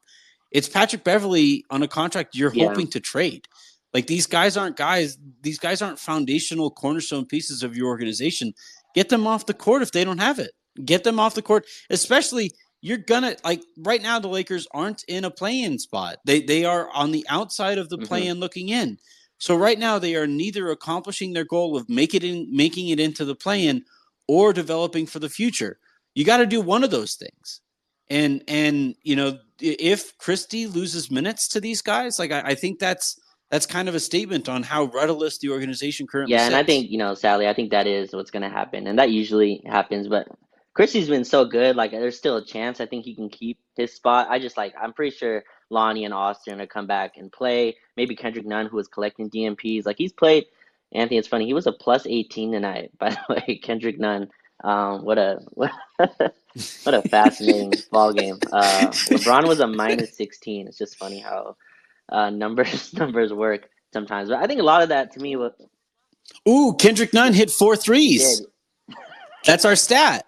It's 0.51 0.67
Patrick 0.67 1.03
Beverley 1.03 1.63
on 1.69 1.83
a 1.83 1.87
contract 1.87 2.35
you're 2.35 2.53
yeah. 2.53 2.67
hoping 2.67 2.87
to 2.89 2.99
trade. 2.99 3.47
Like 3.93 4.07
these 4.07 4.27
guys 4.27 4.57
aren't 4.57 4.77
guys. 4.77 5.17
These 5.41 5.59
guys 5.59 5.81
aren't 5.81 5.99
foundational 5.99 6.71
cornerstone 6.71 7.25
pieces 7.25 7.63
of 7.63 7.75
your 7.75 7.87
organization. 7.87 8.53
Get 8.95 9.09
them 9.09 9.27
off 9.27 9.45
the 9.45 9.53
court 9.53 9.81
if 9.81 9.91
they 9.91 10.03
don't 10.03 10.19
have 10.19 10.39
it. 10.39 10.51
Get 10.83 11.03
them 11.03 11.19
off 11.19 11.35
the 11.35 11.41
court, 11.41 11.65
especially 11.89 12.51
you're 12.81 12.97
gonna 12.97 13.35
like 13.43 13.61
right 13.77 14.01
now. 14.01 14.19
The 14.19 14.29
Lakers 14.29 14.67
aren't 14.73 15.03
in 15.05 15.25
a 15.25 15.31
play-in 15.31 15.77
spot. 15.77 16.17
They 16.25 16.41
they 16.41 16.63
are 16.63 16.89
on 16.91 17.11
the 17.11 17.25
outside 17.29 17.77
of 17.77 17.89
the 17.89 17.97
mm-hmm. 17.97 18.05
play-in, 18.05 18.39
looking 18.39 18.69
in. 18.69 18.97
So 19.37 19.55
right 19.55 19.77
now 19.77 19.99
they 19.99 20.15
are 20.15 20.27
neither 20.27 20.69
accomplishing 20.69 21.33
their 21.33 21.45
goal 21.45 21.75
of 21.75 21.89
make 21.89 22.13
it 22.13 22.23
in, 22.23 22.47
making 22.55 22.89
it 22.89 22.99
into 22.99 23.25
the 23.25 23.35
play-in 23.35 23.83
or 24.27 24.53
developing 24.53 25.05
for 25.05 25.19
the 25.19 25.29
future. 25.29 25.79
You 26.15 26.25
got 26.25 26.37
to 26.37 26.45
do 26.45 26.61
one 26.61 26.83
of 26.83 26.91
those 26.91 27.15
things. 27.15 27.61
And 28.09 28.43
and 28.47 28.95
you 29.03 29.15
know 29.15 29.37
if 29.61 30.17
Christie 30.17 30.67
loses 30.67 31.09
minutes 31.09 31.47
to 31.49 31.61
these 31.61 31.81
guys, 31.81 32.19
like 32.19 32.31
I, 32.31 32.41
I 32.41 32.55
think 32.55 32.79
that's 32.79 33.17
that's 33.49 33.65
kind 33.65 33.89
of 33.89 33.95
a 33.95 33.99
statement 33.99 34.49
on 34.49 34.63
how 34.63 34.85
rudderless 34.85 35.37
the 35.37 35.49
organization 35.49 36.07
currently. 36.07 36.33
Yeah, 36.33 36.39
sits. 36.39 36.47
and 36.47 36.55
I 36.55 36.63
think 36.63 36.89
you 36.89 36.97
know, 36.97 37.13
Sally, 37.13 37.47
I 37.47 37.53
think 37.53 37.71
that 37.71 37.87
is 37.87 38.13
what's 38.13 38.31
going 38.31 38.43
to 38.43 38.49
happen, 38.49 38.87
and 38.87 38.97
that 38.97 39.11
usually 39.11 39.61
happens. 39.65 40.07
But 40.07 40.27
Christie's 40.73 41.09
been 41.09 41.25
so 41.25 41.45
good, 41.45 41.75
like 41.75 41.91
there's 41.91 42.17
still 42.17 42.37
a 42.37 42.45
chance. 42.45 42.81
I 42.81 42.85
think 42.85 43.05
he 43.05 43.13
can 43.13 43.29
keep 43.29 43.59
his 43.75 43.93
spot. 43.93 44.27
I 44.29 44.39
just 44.39 44.57
like 44.57 44.73
I'm 44.81 44.93
pretty 44.93 45.15
sure 45.15 45.43
Lonnie 45.69 46.05
and 46.05 46.13
Austin 46.13 46.61
are 46.61 46.67
come 46.67 46.87
back 46.87 47.17
and 47.17 47.31
play. 47.31 47.75
Maybe 47.97 48.15
Kendrick 48.15 48.45
Nunn, 48.45 48.67
who 48.67 48.77
was 48.77 48.87
collecting 48.87 49.29
DNPs, 49.29 49.85
like 49.85 49.97
he's 49.97 50.13
played 50.13 50.45
Anthony, 50.93 51.17
it's 51.17 51.27
funny. 51.27 51.45
He 51.45 51.53
was 51.53 51.67
a 51.67 51.71
plus 51.71 52.05
18 52.05 52.51
tonight, 52.51 52.91
by 52.99 53.11
the 53.11 53.19
way. 53.29 53.59
Kendrick 53.61 53.99
Nunn. 53.99 54.29
Um, 54.63 55.03
what 55.03 55.17
a 55.17 55.39
what, 55.53 55.71
what 55.97 56.93
a 56.93 57.01
fascinating 57.09 57.73
ball 57.91 58.13
game. 58.13 58.37
Uh, 58.51 58.87
LeBron 59.09 59.47
was 59.47 59.59
a 59.59 59.67
minus 59.67 60.15
16. 60.15 60.67
It's 60.67 60.77
just 60.77 60.97
funny 60.97 61.19
how 61.19 61.55
uh, 62.09 62.29
numbers 62.29 62.93
numbers 62.93 63.33
work 63.33 63.69
sometimes. 63.91 64.29
But 64.29 64.39
I 64.39 64.47
think 64.47 64.59
a 64.59 64.63
lot 64.63 64.83
of 64.83 64.89
that 64.89 65.11
to 65.13 65.19
me 65.19 65.35
was. 65.35 65.53
Ooh, 66.47 66.75
Kendrick 66.77 67.13
Nunn 67.13 67.33
hit 67.33 67.49
four 67.49 67.75
threes. 67.75 68.45
That's 69.45 69.65
our 69.65 69.75
stat. 69.75 70.25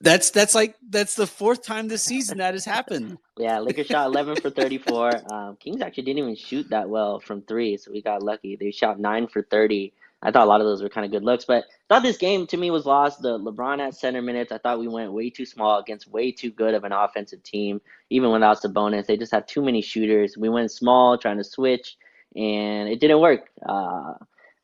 That's 0.00 0.30
that's 0.30 0.54
like 0.54 0.76
that's 0.88 1.14
the 1.14 1.26
fourth 1.26 1.64
time 1.64 1.88
this 1.88 2.02
season 2.02 2.38
that 2.38 2.54
has 2.54 2.64
happened. 2.64 3.18
Yeah, 3.38 3.60
Lakers 3.60 3.86
shot 3.86 4.06
11 4.06 4.36
for 4.36 4.50
34. 4.50 5.32
Um, 5.32 5.56
Kings 5.56 5.80
actually 5.80 6.04
didn't 6.04 6.18
even 6.18 6.36
shoot 6.36 6.68
that 6.70 6.88
well 6.88 7.20
from 7.20 7.42
three, 7.42 7.76
so 7.76 7.92
we 7.92 8.02
got 8.02 8.22
lucky. 8.22 8.56
They 8.56 8.70
shot 8.70 8.98
nine 8.98 9.28
for 9.28 9.42
30 9.42 9.92
I 10.22 10.30
thought 10.30 10.46
a 10.46 10.48
lot 10.48 10.60
of 10.60 10.66
those 10.66 10.82
were 10.82 10.88
kind 10.88 11.04
of 11.04 11.10
good 11.10 11.24
looks, 11.24 11.44
but 11.44 11.64
I 11.64 11.94
thought 11.94 12.02
this 12.02 12.16
game 12.16 12.46
to 12.46 12.56
me 12.56 12.70
was 12.70 12.86
lost. 12.86 13.22
The 13.22 13.38
LeBron 13.38 13.80
at 13.80 13.96
center 13.96 14.22
minutes, 14.22 14.52
I 14.52 14.58
thought 14.58 14.78
we 14.78 14.86
went 14.86 15.12
way 15.12 15.30
too 15.30 15.44
small 15.44 15.80
against 15.80 16.10
way 16.10 16.30
too 16.30 16.50
good 16.50 16.74
of 16.74 16.84
an 16.84 16.92
offensive 16.92 17.42
team. 17.42 17.80
Even 18.10 18.30
without 18.30 18.62
Sabonis, 18.62 19.06
they 19.06 19.16
just 19.16 19.32
had 19.32 19.48
too 19.48 19.62
many 19.62 19.82
shooters. 19.82 20.36
We 20.36 20.48
went 20.48 20.70
small, 20.70 21.18
trying 21.18 21.38
to 21.38 21.44
switch, 21.44 21.96
and 22.36 22.88
it 22.88 23.00
didn't 23.00 23.20
work. 23.20 23.50
Uh, 23.66 24.14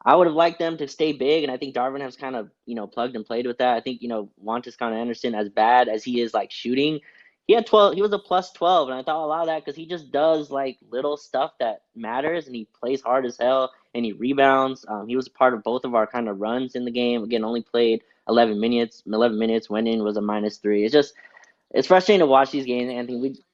I 0.05 0.15
would 0.15 0.29
have 0.29 0.37
liked 0.37 0.61
them 0.61 0.79
to 0.79 0.87
stay 0.87 1.13
big, 1.13 1.43
and 1.43 1.53
I 1.53 1.57
think 1.57 1.75
Darvin 1.75 2.01
has 2.03 2.17
kind 2.17 2.37
of 2.37 2.51
you 2.65 2.77
know 2.77 2.87
plugged 2.87 3.17
and 3.17 3.27
played 3.27 3.47
with 3.47 3.59
that. 3.59 3.77
I 3.77 3.81
think 3.81 4.01
you 4.01 4.09
know 4.09 4.31
of 4.41 4.81
Anderson, 4.81 5.35
as 5.35 5.49
bad 5.49 5.89
as 5.89 6.05
he 6.05 6.21
is 6.21 6.33
like 6.33 6.53
shooting, 6.53 7.01
he 7.49 7.55
had 7.55 7.67
12 7.67 7.95
he 7.95 8.03
was 8.03 8.13
a 8.13 8.19
plus 8.19 8.53
12 8.53 8.91
and 8.91 8.99
i 8.99 9.03
thought 9.03 9.25
a 9.25 9.27
lot 9.27 9.41
of 9.41 9.47
that 9.47 9.65
because 9.65 9.75
he 9.75 9.87
just 9.87 10.13
does 10.13 10.51
like 10.51 10.79
little 10.91 11.17
stuff 11.17 11.53
that 11.59 11.83
matters 11.97 12.47
and 12.47 12.55
he 12.55 12.69
plays 12.81 13.03
hard 13.03 13.27
as 13.27 13.37
hell 13.37 13.73
and 13.95 14.05
he 14.05 14.13
rebounds. 14.13 14.85
Um, 14.89 15.09
he 15.09 15.17
was 15.17 15.27
a 15.27 15.31
part 15.31 15.55
of 15.55 15.63
both 15.63 15.85
of 15.85 15.95
our 15.95 16.07
kind 16.07 16.29
of 16.29 16.41
runs 16.41 16.75
in 16.75 16.85
the 16.85 16.91
game. 16.91 17.23
Again 17.23 17.45
only 17.45 17.63
played 17.63 18.03
11 18.29 18.61
minutes 18.61 19.03
11 19.07 19.39
minutes 19.39 19.71
went 19.71 19.89
in 19.89 20.03
was 20.03 20.17
a 20.17 20.21
minus 20.21 20.59
three. 20.59 20.85
It's 20.85 20.93
just 20.93 21.15
it's 21.71 21.89
frustrating 21.89 22.21
to 22.21 22.27
watch 22.27 22.51
these 22.51 22.67
games 22.67 22.91
anthony. 22.91 23.19
We 23.19 23.45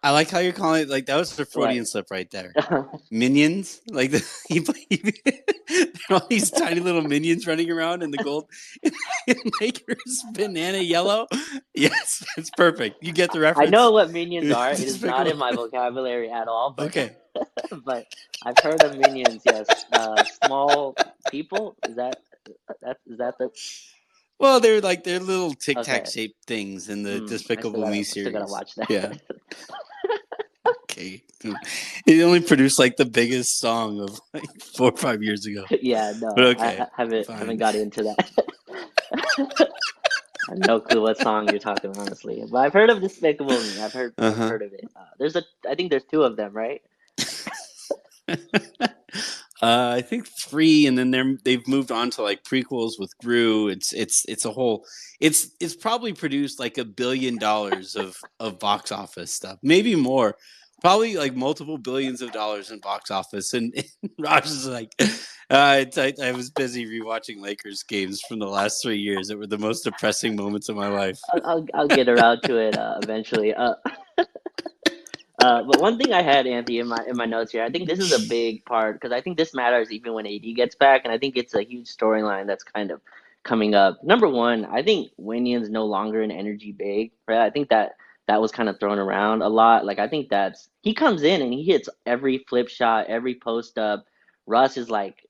I 0.00 0.12
like 0.12 0.30
how 0.30 0.38
you're 0.38 0.52
calling 0.52 0.82
it 0.82 0.88
like 0.88 1.06
that 1.06 1.16
was 1.16 1.34
the 1.34 1.44
Freudian 1.44 1.84
slip 1.84 2.06
right 2.10 2.30
there. 2.30 2.54
minions, 3.10 3.80
like 3.88 4.12
the, 4.12 4.24
he, 4.48 4.64
he, 4.88 5.12
all 6.10 6.24
these 6.28 6.50
tiny 6.52 6.78
little 6.78 7.02
minions 7.02 7.48
running 7.48 7.68
around 7.70 8.04
in 8.04 8.12
the 8.12 8.18
gold 8.18 8.48
in 9.26 9.36
Lakers 9.60 10.24
banana 10.34 10.78
yellow. 10.78 11.26
Yes, 11.74 12.24
it's 12.36 12.50
perfect. 12.50 13.02
You 13.02 13.12
get 13.12 13.32
the 13.32 13.40
reference. 13.40 13.68
I 13.68 13.70
know 13.70 13.90
what 13.90 14.12
minions 14.12 14.52
are. 14.52 14.70
It 14.70 14.80
is 14.84 15.02
not 15.02 15.26
in 15.26 15.36
my 15.36 15.52
vocabulary 15.52 16.30
at 16.30 16.46
all. 16.46 16.70
But, 16.70 16.86
okay, 16.86 17.16
but 17.84 18.06
I've 18.44 18.58
heard 18.62 18.82
of 18.84 18.96
minions. 18.96 19.42
Yes, 19.44 19.66
uh, 19.92 20.22
small 20.44 20.94
people. 21.28 21.76
Is 21.88 21.96
that 21.96 22.20
that 22.82 22.98
is 23.04 23.18
that 23.18 23.36
the 23.38 23.50
well, 24.38 24.60
they're 24.60 24.80
like 24.80 25.04
they're 25.04 25.20
little 25.20 25.52
tic 25.54 25.76
tac 25.82 26.02
okay. 26.02 26.10
shaped 26.10 26.44
things 26.46 26.88
in 26.88 27.02
the 27.02 27.20
mm, 27.20 27.28
Despicable 27.28 27.86
Me 27.86 28.02
series. 28.02 28.28
I 28.28 28.30
gotta 28.32 28.50
watch 28.50 28.74
that. 28.76 28.90
Yeah. 28.90 29.12
okay. 30.68 31.22
It 32.06 32.22
only 32.22 32.40
produced 32.40 32.78
like 32.78 32.96
the 32.96 33.04
biggest 33.04 33.58
song 33.58 34.00
of 34.00 34.20
like 34.34 34.62
four 34.76 34.92
or 34.92 34.96
five 34.96 35.22
years 35.22 35.46
ago. 35.46 35.64
Yeah, 35.82 36.12
no. 36.20 36.32
But 36.34 36.44
okay, 36.44 36.78
I, 36.78 36.84
I 36.84 36.88
haven't 36.96 37.26
fine. 37.26 37.38
haven't 37.38 37.58
got 37.58 37.74
into 37.74 38.02
that. 38.04 38.30
I 39.12 40.52
have 40.52 40.58
no 40.66 40.80
clue 40.80 41.02
what 41.02 41.18
song 41.18 41.48
you're 41.48 41.58
talking, 41.58 41.90
about, 41.90 42.06
honestly. 42.06 42.42
But 42.50 42.58
I've 42.58 42.72
heard 42.72 42.90
of 42.90 43.00
Despicable 43.00 43.50
Me. 43.50 43.80
I've 43.80 43.92
heard 43.92 44.14
uh-huh. 44.18 44.44
I've 44.44 44.50
heard 44.50 44.62
of 44.62 44.72
it. 44.72 44.88
Uh, 44.96 45.04
there's 45.18 45.36
a 45.36 45.42
I 45.68 45.74
think 45.74 45.90
there's 45.90 46.04
two 46.04 46.22
of 46.22 46.36
them, 46.36 46.52
right? 46.52 46.82
Uh, 49.60 49.94
I 49.96 50.02
think 50.02 50.28
three, 50.40 50.86
and 50.86 50.96
then 50.96 51.10
they're 51.10 51.36
they've 51.44 51.66
moved 51.66 51.90
on 51.90 52.10
to 52.10 52.22
like 52.22 52.44
prequels 52.44 52.92
with 52.98 53.12
Gru. 53.18 53.68
It's 53.68 53.92
it's 53.92 54.24
it's 54.28 54.44
a 54.44 54.52
whole. 54.52 54.84
It's 55.20 55.50
it's 55.60 55.74
probably 55.74 56.12
produced 56.12 56.60
like 56.60 56.78
a 56.78 56.84
billion 56.84 57.38
dollars 57.38 57.96
of 57.96 58.16
of 58.38 58.60
box 58.60 58.92
office 58.92 59.32
stuff, 59.32 59.58
maybe 59.62 59.96
more. 59.96 60.36
Probably 60.80 61.16
like 61.16 61.34
multiple 61.34 61.76
billions 61.76 62.22
of 62.22 62.30
dollars 62.30 62.70
in 62.70 62.78
box 62.78 63.10
office, 63.10 63.52
and, 63.52 63.74
and 64.02 64.12
Raj 64.20 64.46
is 64.46 64.68
like, 64.68 64.94
uh, 65.50 65.84
I, 65.96 66.12
I 66.22 66.30
was 66.30 66.50
busy 66.50 66.86
rewatching 66.86 67.40
Lakers 67.40 67.82
games 67.82 68.20
from 68.28 68.38
the 68.38 68.46
last 68.46 68.80
three 68.80 68.98
years. 68.98 69.26
That 69.26 69.38
were 69.38 69.48
the 69.48 69.58
most 69.58 69.82
depressing 69.82 70.36
moments 70.36 70.68
of 70.68 70.76
my 70.76 70.86
life. 70.86 71.18
I'll 71.34 71.46
I'll, 71.46 71.66
I'll 71.74 71.88
get 71.88 72.08
around 72.08 72.42
to 72.44 72.58
it 72.58 72.78
uh, 72.78 73.00
eventually. 73.02 73.54
Uh, 75.38 75.62
but 75.64 75.78
one 75.78 75.98
thing 75.98 76.12
I 76.14 76.22
had, 76.22 76.46
Anthony, 76.46 76.80
in 76.80 76.88
my 76.88 77.04
in 77.08 77.16
my 77.16 77.26
notes 77.26 77.52
here, 77.52 77.64
I 77.64 77.70
think 77.70 77.88
this 77.88 78.00
is 78.00 78.12
a 78.12 78.28
big 78.28 78.64
part 78.64 78.96
because 78.96 79.12
I 79.12 79.20
think 79.20 79.38
this 79.38 79.54
matters 79.54 79.92
even 79.92 80.14
when 80.14 80.26
AD 80.26 80.42
gets 80.56 80.76
back, 80.76 81.02
and 81.04 81.12
I 81.12 81.18
think 81.18 81.36
it's 81.36 81.54
a 81.54 81.62
huge 81.62 81.88
storyline 81.94 82.46
that's 82.46 82.64
kind 82.64 82.90
of 82.90 83.02
coming 83.44 83.74
up. 83.74 84.02
Number 84.04 84.28
one, 84.28 84.64
I 84.66 84.82
think 84.82 85.12
Wenyen's 85.20 85.70
no 85.70 85.86
longer 85.86 86.22
an 86.22 86.32
energy 86.32 86.72
big, 86.72 87.12
right? 87.28 87.40
I 87.42 87.50
think 87.50 87.70
that 87.70 87.92
that 88.28 88.40
was 88.40 88.52
kind 88.52 88.68
of 88.68 88.80
thrown 88.80 88.98
around 88.98 89.42
a 89.42 89.48
lot. 89.48 89.86
Like 89.86 90.00
I 90.00 90.08
think 90.08 90.28
that's 90.30 90.70
he 90.82 90.94
comes 90.94 91.22
in 91.22 91.42
and 91.42 91.52
he 91.52 91.64
hits 91.64 91.88
every 92.06 92.44
flip 92.48 92.68
shot, 92.68 93.06
every 93.08 93.36
post 93.36 93.78
up. 93.78 94.06
Russ 94.46 94.76
is 94.76 94.90
like 94.90 95.26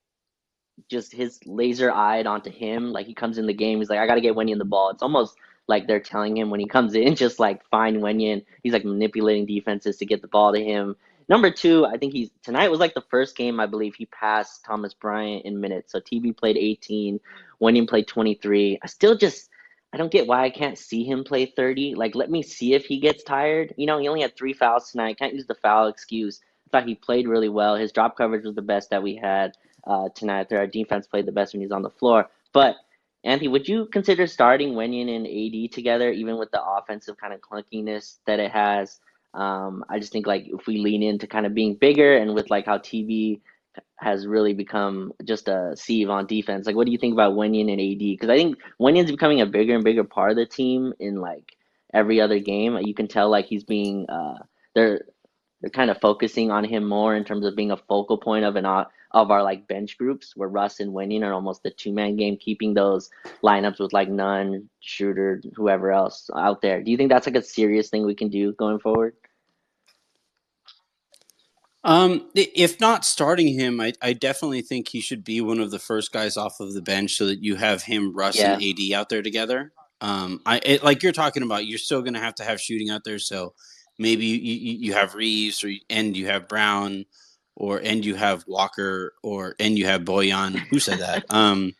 just 0.90 1.12
his 1.12 1.40
laser 1.46 1.90
eyed 1.92 2.26
onto 2.26 2.50
him. 2.50 2.92
Like 2.92 3.06
he 3.06 3.14
comes 3.14 3.38
in 3.38 3.46
the 3.46 3.54
game, 3.54 3.78
he's 3.78 3.90
like, 3.90 3.98
I 4.00 4.06
gotta 4.06 4.20
get 4.20 4.34
Wenyen 4.36 4.58
the 4.58 4.64
ball. 4.64 4.90
It's 4.90 5.02
almost 5.02 5.36
like 5.68 5.86
they're 5.86 6.00
telling 6.00 6.36
him 6.36 6.50
when 6.50 6.60
he 6.60 6.66
comes 6.66 6.94
in, 6.94 7.14
just 7.14 7.38
like 7.38 7.64
find 7.70 7.98
Wenyen. 7.98 8.44
He's 8.62 8.72
like 8.72 8.84
manipulating 8.84 9.46
defenses 9.46 9.98
to 9.98 10.06
get 10.06 10.22
the 10.22 10.28
ball 10.28 10.52
to 10.52 10.62
him. 10.62 10.96
Number 11.28 11.50
two, 11.50 11.84
I 11.84 11.98
think 11.98 12.14
he's 12.14 12.30
tonight 12.42 12.70
was 12.70 12.80
like 12.80 12.94
the 12.94 13.04
first 13.10 13.36
game 13.36 13.60
I 13.60 13.66
believe 13.66 13.94
he 13.94 14.06
passed 14.06 14.64
Thomas 14.64 14.94
Bryant 14.94 15.44
in 15.44 15.60
minutes. 15.60 15.92
So 15.92 16.00
TB 16.00 16.38
played 16.38 16.56
18, 16.56 17.20
Wenyen 17.60 17.88
played 17.88 18.08
23. 18.08 18.78
I 18.82 18.86
still 18.86 19.16
just 19.16 19.50
I 19.92 19.98
don't 19.98 20.10
get 20.10 20.26
why 20.26 20.44
I 20.44 20.50
can't 20.50 20.78
see 20.78 21.04
him 21.04 21.24
play 21.24 21.46
30. 21.46 21.94
Like 21.96 22.14
let 22.14 22.30
me 22.30 22.42
see 22.42 22.72
if 22.72 22.86
he 22.86 22.98
gets 22.98 23.22
tired. 23.22 23.74
You 23.76 23.86
know, 23.86 23.98
he 23.98 24.08
only 24.08 24.22
had 24.22 24.36
three 24.36 24.54
fouls 24.54 24.90
tonight. 24.90 25.18
Can't 25.18 25.34
use 25.34 25.46
the 25.46 25.54
foul 25.54 25.88
excuse. 25.88 26.40
I 26.66 26.70
thought 26.70 26.88
he 26.88 26.94
played 26.94 27.28
really 27.28 27.48
well. 27.50 27.76
His 27.76 27.92
drop 27.92 28.16
coverage 28.16 28.44
was 28.44 28.54
the 28.54 28.62
best 28.62 28.90
that 28.90 29.02
we 29.02 29.16
had 29.16 29.52
uh, 29.86 30.08
tonight. 30.14 30.50
Our 30.52 30.66
defense 30.66 31.06
played 31.06 31.26
the 31.26 31.32
best 31.32 31.52
when 31.52 31.60
he's 31.60 31.72
on 31.72 31.82
the 31.82 31.90
floor. 31.90 32.28
But 32.54 32.76
Anthony, 33.24 33.48
would 33.48 33.68
you 33.68 33.86
consider 33.86 34.26
starting 34.26 34.72
Wenyen 34.74 35.14
and 35.14 35.26
AD 35.26 35.72
together, 35.72 36.10
even 36.10 36.38
with 36.38 36.50
the 36.50 36.62
offensive 36.62 37.16
kind 37.16 37.34
of 37.34 37.40
clunkiness 37.40 38.18
that 38.26 38.40
it 38.40 38.50
has? 38.50 39.00
Um, 39.34 39.84
I 39.88 39.98
just 39.98 40.12
think 40.12 40.26
like 40.26 40.44
if 40.46 40.66
we 40.66 40.78
lean 40.78 41.02
into 41.02 41.26
kind 41.26 41.46
of 41.46 41.54
being 41.54 41.74
bigger 41.74 42.16
and 42.16 42.34
with 42.34 42.50
like 42.50 42.66
how 42.66 42.78
TB 42.78 43.40
has 43.96 44.26
really 44.26 44.54
become 44.54 45.12
just 45.24 45.48
a 45.48 45.74
sieve 45.76 46.08
on 46.10 46.26
defense. 46.26 46.66
Like, 46.66 46.76
what 46.76 46.86
do 46.86 46.92
you 46.92 46.98
think 46.98 47.12
about 47.12 47.34
Wenyen 47.34 47.70
and 47.70 47.80
AD? 47.80 47.98
Because 47.98 48.30
I 48.30 48.36
think 48.36 48.58
Wenyen's 48.80 49.10
becoming 49.10 49.40
a 49.40 49.46
bigger 49.46 49.74
and 49.74 49.84
bigger 49.84 50.04
part 50.04 50.30
of 50.30 50.36
the 50.36 50.46
team 50.46 50.92
in 51.00 51.20
like 51.20 51.56
every 51.92 52.20
other 52.20 52.38
game. 52.38 52.78
You 52.82 52.94
can 52.94 53.08
tell 53.08 53.28
like 53.30 53.46
he's 53.46 53.64
being 53.64 54.08
uh, 54.08 54.38
they're 54.74 55.02
they're 55.60 55.70
kind 55.70 55.90
of 55.90 56.00
focusing 56.00 56.50
on 56.50 56.64
him 56.64 56.88
more 56.88 57.16
in 57.16 57.24
terms 57.24 57.44
of 57.44 57.56
being 57.56 57.72
a 57.72 57.76
focal 57.76 58.18
point 58.18 58.44
of 58.44 58.56
an 58.56 58.64
of 59.12 59.30
our 59.30 59.42
like 59.42 59.66
bench 59.66 59.96
groups 59.96 60.36
where 60.36 60.48
Russ 60.48 60.80
and 60.80 60.92
Winning 60.92 61.24
are 61.24 61.32
almost 61.32 61.62
the 61.62 61.70
two 61.70 61.92
man 61.92 62.16
game, 62.16 62.36
keeping 62.36 62.74
those 62.74 63.10
lineups 63.42 63.80
with 63.80 63.92
like 63.92 64.08
Nunn, 64.08 64.68
Shooter, 64.80 65.42
whoever 65.54 65.92
else 65.92 66.30
out 66.36 66.60
there. 66.60 66.82
Do 66.82 66.90
you 66.90 66.96
think 66.96 67.10
that's 67.10 67.26
like 67.26 67.36
a 67.36 67.42
serious 67.42 67.88
thing 67.88 68.04
we 68.04 68.14
can 68.14 68.28
do 68.28 68.52
going 68.52 68.78
forward? 68.78 69.14
Um, 71.84 72.28
if 72.34 72.80
not 72.80 73.04
starting 73.04 73.48
him, 73.48 73.80
I, 73.80 73.92
I 74.02 74.12
definitely 74.12 74.62
think 74.62 74.88
he 74.88 75.00
should 75.00 75.24
be 75.24 75.40
one 75.40 75.60
of 75.60 75.70
the 75.70 75.78
first 75.78 76.12
guys 76.12 76.36
off 76.36 76.60
of 76.60 76.74
the 76.74 76.82
bench 76.82 77.14
so 77.14 77.26
that 77.26 77.42
you 77.42 77.56
have 77.56 77.82
him, 77.82 78.14
Russ, 78.14 78.36
yeah. 78.36 78.54
and 78.54 78.62
AD 78.62 78.92
out 78.94 79.08
there 79.08 79.22
together. 79.22 79.72
Um, 80.00 80.40
I 80.44 80.60
it, 80.64 80.84
like 80.84 81.02
you're 81.02 81.12
talking 81.12 81.42
about, 81.42 81.66
you're 81.66 81.78
still 81.78 82.02
going 82.02 82.14
to 82.14 82.20
have 82.20 82.34
to 82.36 82.44
have 82.44 82.60
shooting 82.60 82.90
out 82.90 83.04
there. 83.04 83.18
So 83.18 83.54
maybe 83.98 84.26
you, 84.26 84.36
you, 84.36 84.78
you 84.78 84.92
have 84.94 85.14
Reaves 85.14 85.64
or 85.64 85.70
and 85.88 86.16
you 86.16 86.26
have 86.26 86.48
Brown 86.48 87.06
or 87.58 87.80
and 87.82 88.04
you 88.04 88.14
have 88.14 88.44
Walker 88.46 89.14
or 89.22 89.54
and 89.58 89.76
you 89.76 89.84
have 89.84 90.02
Bojan. 90.02 90.56
Who 90.70 90.78
said 90.78 91.00
that? 91.00 91.26
Um, 91.30 91.74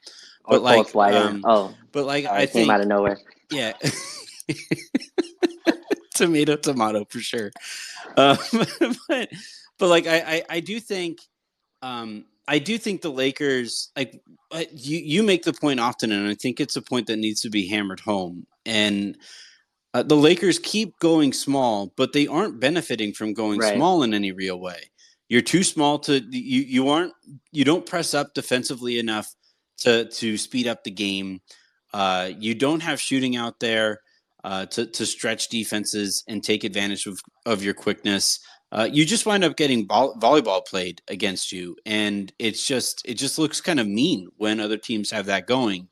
but 0.47 0.62
like, 0.62 0.95
um, 1.14 1.45
oh, 1.47 1.75
but 1.93 2.07
like 2.07 2.25
I 2.25 2.47
think 2.47 2.64
came 2.64 2.71
out 2.71 2.81
of 2.81 2.88
nowhere. 2.88 3.19
Yeah, 3.51 3.75
tomato, 6.14 6.57
tomato 6.57 7.05
for 7.05 7.21
sure. 7.21 7.51
Um, 8.17 8.38
but 9.09 9.29
but 9.79 9.88
like 9.88 10.07
I, 10.07 10.19
I 10.19 10.43
I 10.49 10.61
do 10.61 10.81
think 10.81 11.19
um 11.83 12.25
I 12.47 12.59
do 12.59 12.79
think 12.79 13.03
the 13.03 13.11
Lakers 13.11 13.91
like 13.95 14.21
you 14.73 14.99
you 14.99 15.23
make 15.23 15.43
the 15.43 15.53
point 15.53 15.81
often, 15.81 16.12
and 16.12 16.29
I 16.29 16.35
think 16.35 16.61
it's 16.61 16.77
a 16.77 16.83
point 16.83 17.09
that 17.09 17.19
needs 17.19 17.43
to 17.43 17.51
be 17.51 17.69
hammered 17.69 18.01
home. 18.01 18.47
And 18.64 19.19
uh, 19.93 20.03
the 20.03 20.17
Lakers 20.17 20.59
keep 20.59 20.99
going 20.99 21.33
small, 21.35 21.93
but 21.97 22.14
they 22.14 22.27
aren't 22.27 22.59
benefiting 22.59 23.12
from 23.12 23.35
going 23.35 23.59
right. 23.61 23.77
small 23.77 24.03
in 24.03 24.14
any 24.14 24.33
real 24.33 24.59
way. 24.59 24.91
You're 25.29 25.43
too 25.43 25.62
small 25.62 25.99
to 26.01 26.21
you. 26.21 26.62
You 26.62 26.88
aren't. 26.88 27.12
You 27.53 27.64
don't 27.64 27.85
press 27.85 28.14
up 28.14 28.35
defensively 28.35 28.99
enough 28.99 29.35
to 29.79 30.07
to 30.07 30.37
speed 30.37 30.67
up 30.67 30.85
the 30.85 30.91
game. 30.91 31.41
Uh, 31.93 32.31
you 32.38 32.55
don't 32.55 32.81
have 32.81 33.01
shooting 33.01 33.37
out 33.37 33.61
there 33.61 34.01
uh, 34.45 34.67
to 34.67 34.87
to 34.87 35.07
stretch 35.07 35.49
defenses 35.49 36.25
and 36.29 36.43
take 36.43 36.64
advantage 36.64 37.07
of 37.07 37.21
of 37.47 37.62
your 37.62 37.75
quickness. 37.75 38.41
Uh, 38.71 38.88
you 38.91 39.05
just 39.05 39.25
wind 39.25 39.45
up 39.45 39.57
getting 39.57 39.87
ball, 39.87 40.14
volleyball 40.17 40.64
played 40.67 41.01
against 41.09 41.53
you, 41.53 41.77
and 41.87 42.33
it's 42.38 42.67
just 42.67 43.03
it 43.05 43.14
just 43.14 43.38
looks 43.38 43.61
kind 43.61 43.81
of 43.81 43.87
mean 43.87 44.29
when 44.37 44.61
other 44.61 44.77
teams 44.77 45.11
have 45.11 45.27
that 45.27 45.47
going. 45.47 45.88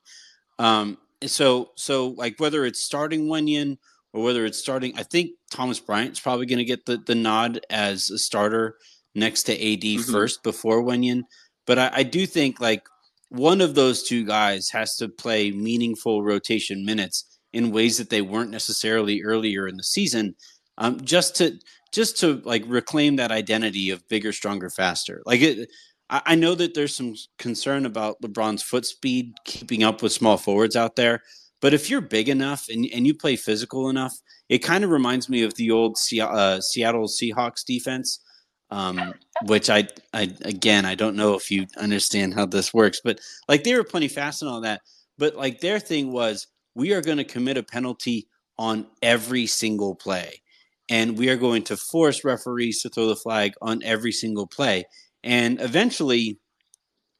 Um, 0.58 0.98
so 1.24 1.70
so 1.76 2.08
like 2.08 2.38
whether 2.38 2.64
it's 2.64 2.82
starting 2.82 3.26
Wenyen 3.26 3.78
or 4.12 4.22
whether 4.22 4.44
it's 4.44 4.58
starting, 4.58 4.98
I 4.98 5.02
think 5.02 5.32
Thomas 5.50 5.80
Bryant's 5.80 6.20
probably 6.20 6.46
going 6.46 6.58
to 6.58 6.64
get 6.64 6.86
the 6.86 6.98
the 6.98 7.14
nod 7.14 7.60
as 7.70 8.10
a 8.10 8.18
starter 8.18 8.76
next 9.16 9.44
to 9.44 9.52
AD 9.54 9.80
mm-hmm. 9.80 10.12
first 10.12 10.42
before 10.42 10.82
Wenyen. 10.82 11.22
But 11.66 11.78
I, 11.78 11.90
I 11.94 12.02
do 12.02 12.26
think 12.26 12.60
like 12.60 12.82
one 13.30 13.60
of 13.60 13.74
those 13.74 14.02
two 14.02 14.24
guys 14.24 14.68
has 14.70 14.96
to 14.96 15.08
play 15.08 15.50
meaningful 15.50 16.22
rotation 16.22 16.84
minutes 16.84 17.38
in 17.52 17.72
ways 17.72 17.98
that 17.98 18.10
they 18.10 18.22
weren't 18.22 18.50
necessarily 18.50 19.22
earlier 19.22 19.66
in 19.66 19.76
the 19.76 19.82
season, 19.82 20.34
um, 20.78 21.00
just 21.00 21.34
to 21.36 21.58
just 21.92 22.18
to 22.20 22.42
like 22.44 22.62
reclaim 22.66 23.16
that 23.16 23.32
identity 23.32 23.90
of 23.90 24.06
bigger, 24.08 24.32
stronger, 24.32 24.68
faster. 24.68 25.22
Like 25.24 25.40
it, 25.40 25.70
I, 26.10 26.22
I 26.26 26.34
know 26.34 26.54
that 26.54 26.74
there's 26.74 26.94
some 26.94 27.14
concern 27.38 27.86
about 27.86 28.20
LeBron's 28.22 28.62
foot 28.62 28.84
speed 28.84 29.32
keeping 29.44 29.82
up 29.82 30.02
with 30.02 30.12
small 30.12 30.36
forwards 30.36 30.76
out 30.76 30.96
there. 30.96 31.22
But 31.62 31.72
if 31.72 31.88
you're 31.88 32.02
big 32.02 32.28
enough 32.28 32.66
and, 32.68 32.86
and 32.92 33.06
you 33.06 33.14
play 33.14 33.36
physical 33.36 33.88
enough, 33.88 34.14
it 34.48 34.58
kind 34.58 34.84
of 34.84 34.90
reminds 34.90 35.28
me 35.28 35.42
of 35.42 35.54
the 35.54 35.70
old 35.70 35.96
Se- 35.96 36.20
uh, 36.20 36.60
Seattle 36.60 37.08
Seahawks 37.08 37.64
defense, 37.64 38.20
um, 38.70 39.14
which 39.44 39.70
I, 39.70 39.88
I, 40.12 40.34
again, 40.42 40.84
I 40.84 40.94
don't 40.94 41.16
know 41.16 41.34
if 41.34 41.50
you 41.50 41.66
understand 41.76 42.34
how 42.34 42.46
this 42.46 42.74
works, 42.74 43.00
but 43.02 43.20
like 43.48 43.64
they 43.64 43.74
were 43.74 43.84
plenty 43.84 44.08
fast 44.08 44.42
and 44.42 44.50
all 44.50 44.60
that. 44.62 44.82
But 45.18 45.36
like 45.36 45.60
their 45.60 45.78
thing 45.78 46.12
was, 46.12 46.46
we 46.74 46.92
are 46.92 47.00
going 47.00 47.18
to 47.18 47.24
commit 47.24 47.56
a 47.56 47.62
penalty 47.62 48.28
on 48.58 48.86
every 49.02 49.46
single 49.46 49.94
play. 49.94 50.42
And 50.88 51.18
we 51.18 51.30
are 51.30 51.36
going 51.36 51.64
to 51.64 51.76
force 51.76 52.24
referees 52.24 52.82
to 52.82 52.88
throw 52.88 53.06
the 53.06 53.16
flag 53.16 53.54
on 53.60 53.82
every 53.82 54.12
single 54.12 54.46
play. 54.46 54.84
And 55.24 55.60
eventually, 55.60 56.38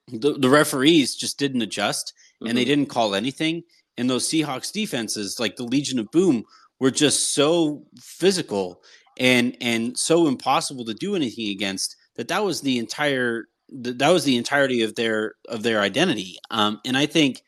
the, 0.09 0.35
the 0.35 0.51
referees 0.51 1.17
just 1.17 1.39
didn't 1.39 1.63
adjust 1.63 2.13
and 2.41 2.49
mm-hmm. 2.49 2.57
they 2.57 2.65
didn't 2.65 2.87
call 2.87 3.15
anything. 3.15 3.65
And 3.97 4.09
those 4.09 4.29
Seahawks 4.29 4.73
defenses, 4.73 5.41
like 5.41 5.57
the 5.57 5.65
Legion 5.65 5.99
of 5.99 6.11
Boom, 6.11 6.45
were 6.79 6.91
just 6.91 7.35
so 7.35 7.85
physical 7.99 8.83
and 9.19 9.57
and 9.61 9.97
so 9.99 10.27
impossible 10.27 10.85
to 10.85 10.95
do 10.95 11.17
anything 11.17 11.49
against 11.49 11.97
that 12.17 12.29
that 12.29 12.45
was 12.45 12.61
the 12.61 12.79
entire 12.79 13.47
that 13.69 14.11
was 14.11 14.25
the 14.25 14.37
entirety 14.37 14.83
of 14.83 14.95
their 14.95 15.35
of 15.49 15.63
their 15.63 15.81
identity. 15.81 16.39
Um, 16.51 16.81
and 16.85 16.97
I 16.97 17.07
think 17.07 17.43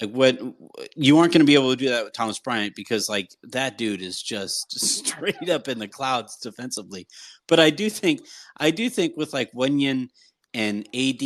like 0.00 0.10
what 0.10 0.38
you 0.96 1.18
aren't 1.18 1.32
going 1.32 1.40
to 1.40 1.46
be 1.46 1.54
able 1.54 1.70
to 1.70 1.76
do 1.76 1.88
that 1.90 2.04
with 2.04 2.12
Thomas 2.12 2.38
Bryant 2.38 2.74
because 2.74 3.08
like 3.08 3.30
that 3.44 3.78
dude 3.78 4.02
is 4.02 4.20
just 4.20 4.72
straight 4.80 5.48
up 5.48 5.68
in 5.68 5.78
the 5.78 5.88
clouds 5.88 6.36
defensively. 6.38 7.06
But 7.46 7.60
I 7.60 7.70
do 7.70 7.88
think 7.88 8.20
I 8.58 8.70
do 8.70 8.90
think 8.90 9.16
with 9.16 9.32
like 9.32 9.52
Wenyen 9.52 10.08
and 10.54 10.80
AD 10.88 11.22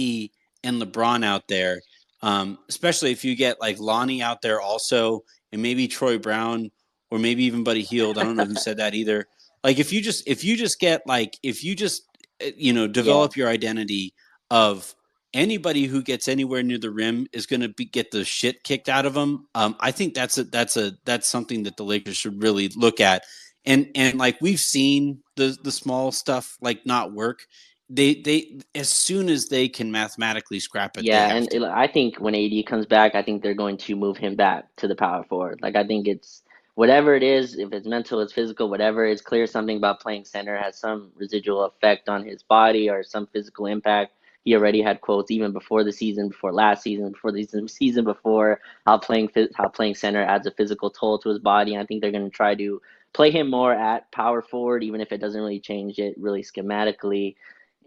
and 0.64 0.82
LeBron 0.82 1.24
out 1.24 1.48
there, 1.48 1.80
um, 2.22 2.58
especially 2.68 3.12
if 3.12 3.24
you 3.24 3.34
get 3.34 3.60
like 3.60 3.78
Lonnie 3.78 4.22
out 4.22 4.42
there 4.42 4.60
also, 4.60 5.24
and 5.52 5.62
maybe 5.62 5.88
Troy 5.88 6.18
Brown 6.18 6.70
or 7.10 7.18
maybe 7.18 7.44
even 7.44 7.64
Buddy 7.64 7.82
Hield. 7.82 8.18
I 8.18 8.24
don't 8.24 8.36
know 8.36 8.44
who 8.44 8.56
said 8.56 8.78
that 8.78 8.94
either. 8.94 9.26
Like 9.66 9.80
if 9.80 9.92
you 9.92 10.00
just 10.00 10.22
if 10.28 10.44
you 10.44 10.56
just 10.56 10.78
get 10.78 11.04
like 11.08 11.40
if 11.42 11.64
you 11.64 11.74
just 11.74 12.04
eh, 12.40 12.52
you 12.56 12.72
know 12.72 12.86
develop 12.86 13.34
yeah. 13.34 13.42
your 13.42 13.50
identity 13.50 14.14
of 14.48 14.94
anybody 15.34 15.86
who 15.86 16.02
gets 16.02 16.28
anywhere 16.28 16.62
near 16.62 16.78
the 16.78 16.92
rim 16.92 17.26
is 17.32 17.46
going 17.46 17.62
to 17.62 17.84
get 17.84 18.12
the 18.12 18.24
shit 18.24 18.62
kicked 18.62 18.88
out 18.88 19.06
of 19.06 19.14
them. 19.14 19.48
Um, 19.56 19.74
I 19.80 19.90
think 19.90 20.14
that's 20.14 20.38
a 20.38 20.44
that's 20.44 20.76
a 20.76 20.92
that's 21.04 21.26
something 21.26 21.64
that 21.64 21.76
the 21.76 21.82
Lakers 21.82 22.16
should 22.16 22.40
really 22.40 22.68
look 22.76 23.00
at. 23.00 23.24
And 23.64 23.90
and 23.96 24.16
like 24.16 24.40
we've 24.40 24.60
seen 24.60 25.18
the 25.34 25.58
the 25.64 25.72
small 25.72 26.12
stuff 26.12 26.56
like 26.60 26.86
not 26.86 27.12
work. 27.12 27.44
They 27.90 28.14
they 28.14 28.60
as 28.76 28.88
soon 28.88 29.28
as 29.28 29.48
they 29.48 29.68
can 29.68 29.90
mathematically 29.90 30.60
scrap 30.60 30.96
it. 30.96 31.02
Yeah, 31.02 31.34
and 31.34 31.52
it, 31.52 31.62
I 31.64 31.88
think 31.88 32.20
when 32.20 32.36
AD 32.36 32.66
comes 32.66 32.86
back, 32.86 33.16
I 33.16 33.22
think 33.22 33.42
they're 33.42 33.52
going 33.52 33.78
to 33.78 33.96
move 33.96 34.16
him 34.16 34.36
back 34.36 34.68
to 34.76 34.86
the 34.86 34.94
power 34.94 35.24
forward. 35.24 35.58
Like 35.60 35.74
I 35.74 35.84
think 35.84 36.06
it's 36.06 36.44
whatever 36.76 37.16
it 37.16 37.24
is, 37.24 37.58
if 37.58 37.72
it's 37.72 37.88
mental, 37.88 38.20
it's 38.20 38.32
physical, 38.32 38.70
whatever, 38.70 39.04
it's 39.04 39.20
clear 39.20 39.46
something 39.46 39.76
about 39.76 40.00
playing 40.00 40.24
center 40.24 40.56
has 40.56 40.78
some 40.78 41.10
residual 41.16 41.64
effect 41.64 42.08
on 42.08 42.24
his 42.24 42.42
body 42.44 42.88
or 42.88 43.02
some 43.02 43.26
physical 43.26 43.66
impact 43.66 44.12
he 44.46 44.54
already 44.54 44.80
had 44.80 45.00
quotes 45.00 45.32
even 45.32 45.52
before 45.52 45.82
the 45.82 45.92
season, 45.92 46.28
before 46.28 46.52
last 46.52 46.84
season, 46.84 47.10
before 47.10 47.32
the 47.32 47.44
season 47.66 48.04
before 48.04 48.60
how 48.86 48.96
playing 48.96 49.28
how 49.56 49.66
playing 49.66 49.96
center 49.96 50.22
adds 50.22 50.46
a 50.46 50.52
physical 50.52 50.88
toll 50.88 51.18
to 51.18 51.30
his 51.30 51.40
body. 51.40 51.74
And 51.74 51.82
I 51.82 51.86
think 51.86 52.00
they're 52.00 52.12
going 52.12 52.30
to 52.30 52.36
try 52.36 52.54
to 52.54 52.80
play 53.12 53.32
him 53.32 53.50
more 53.50 53.72
at 53.72 54.12
power 54.12 54.42
forward, 54.42 54.84
even 54.84 55.00
if 55.00 55.10
it 55.10 55.18
doesn't 55.18 55.40
really 55.40 55.58
change 55.58 55.98
it 55.98 56.14
really 56.16 56.44
schematically. 56.44 57.34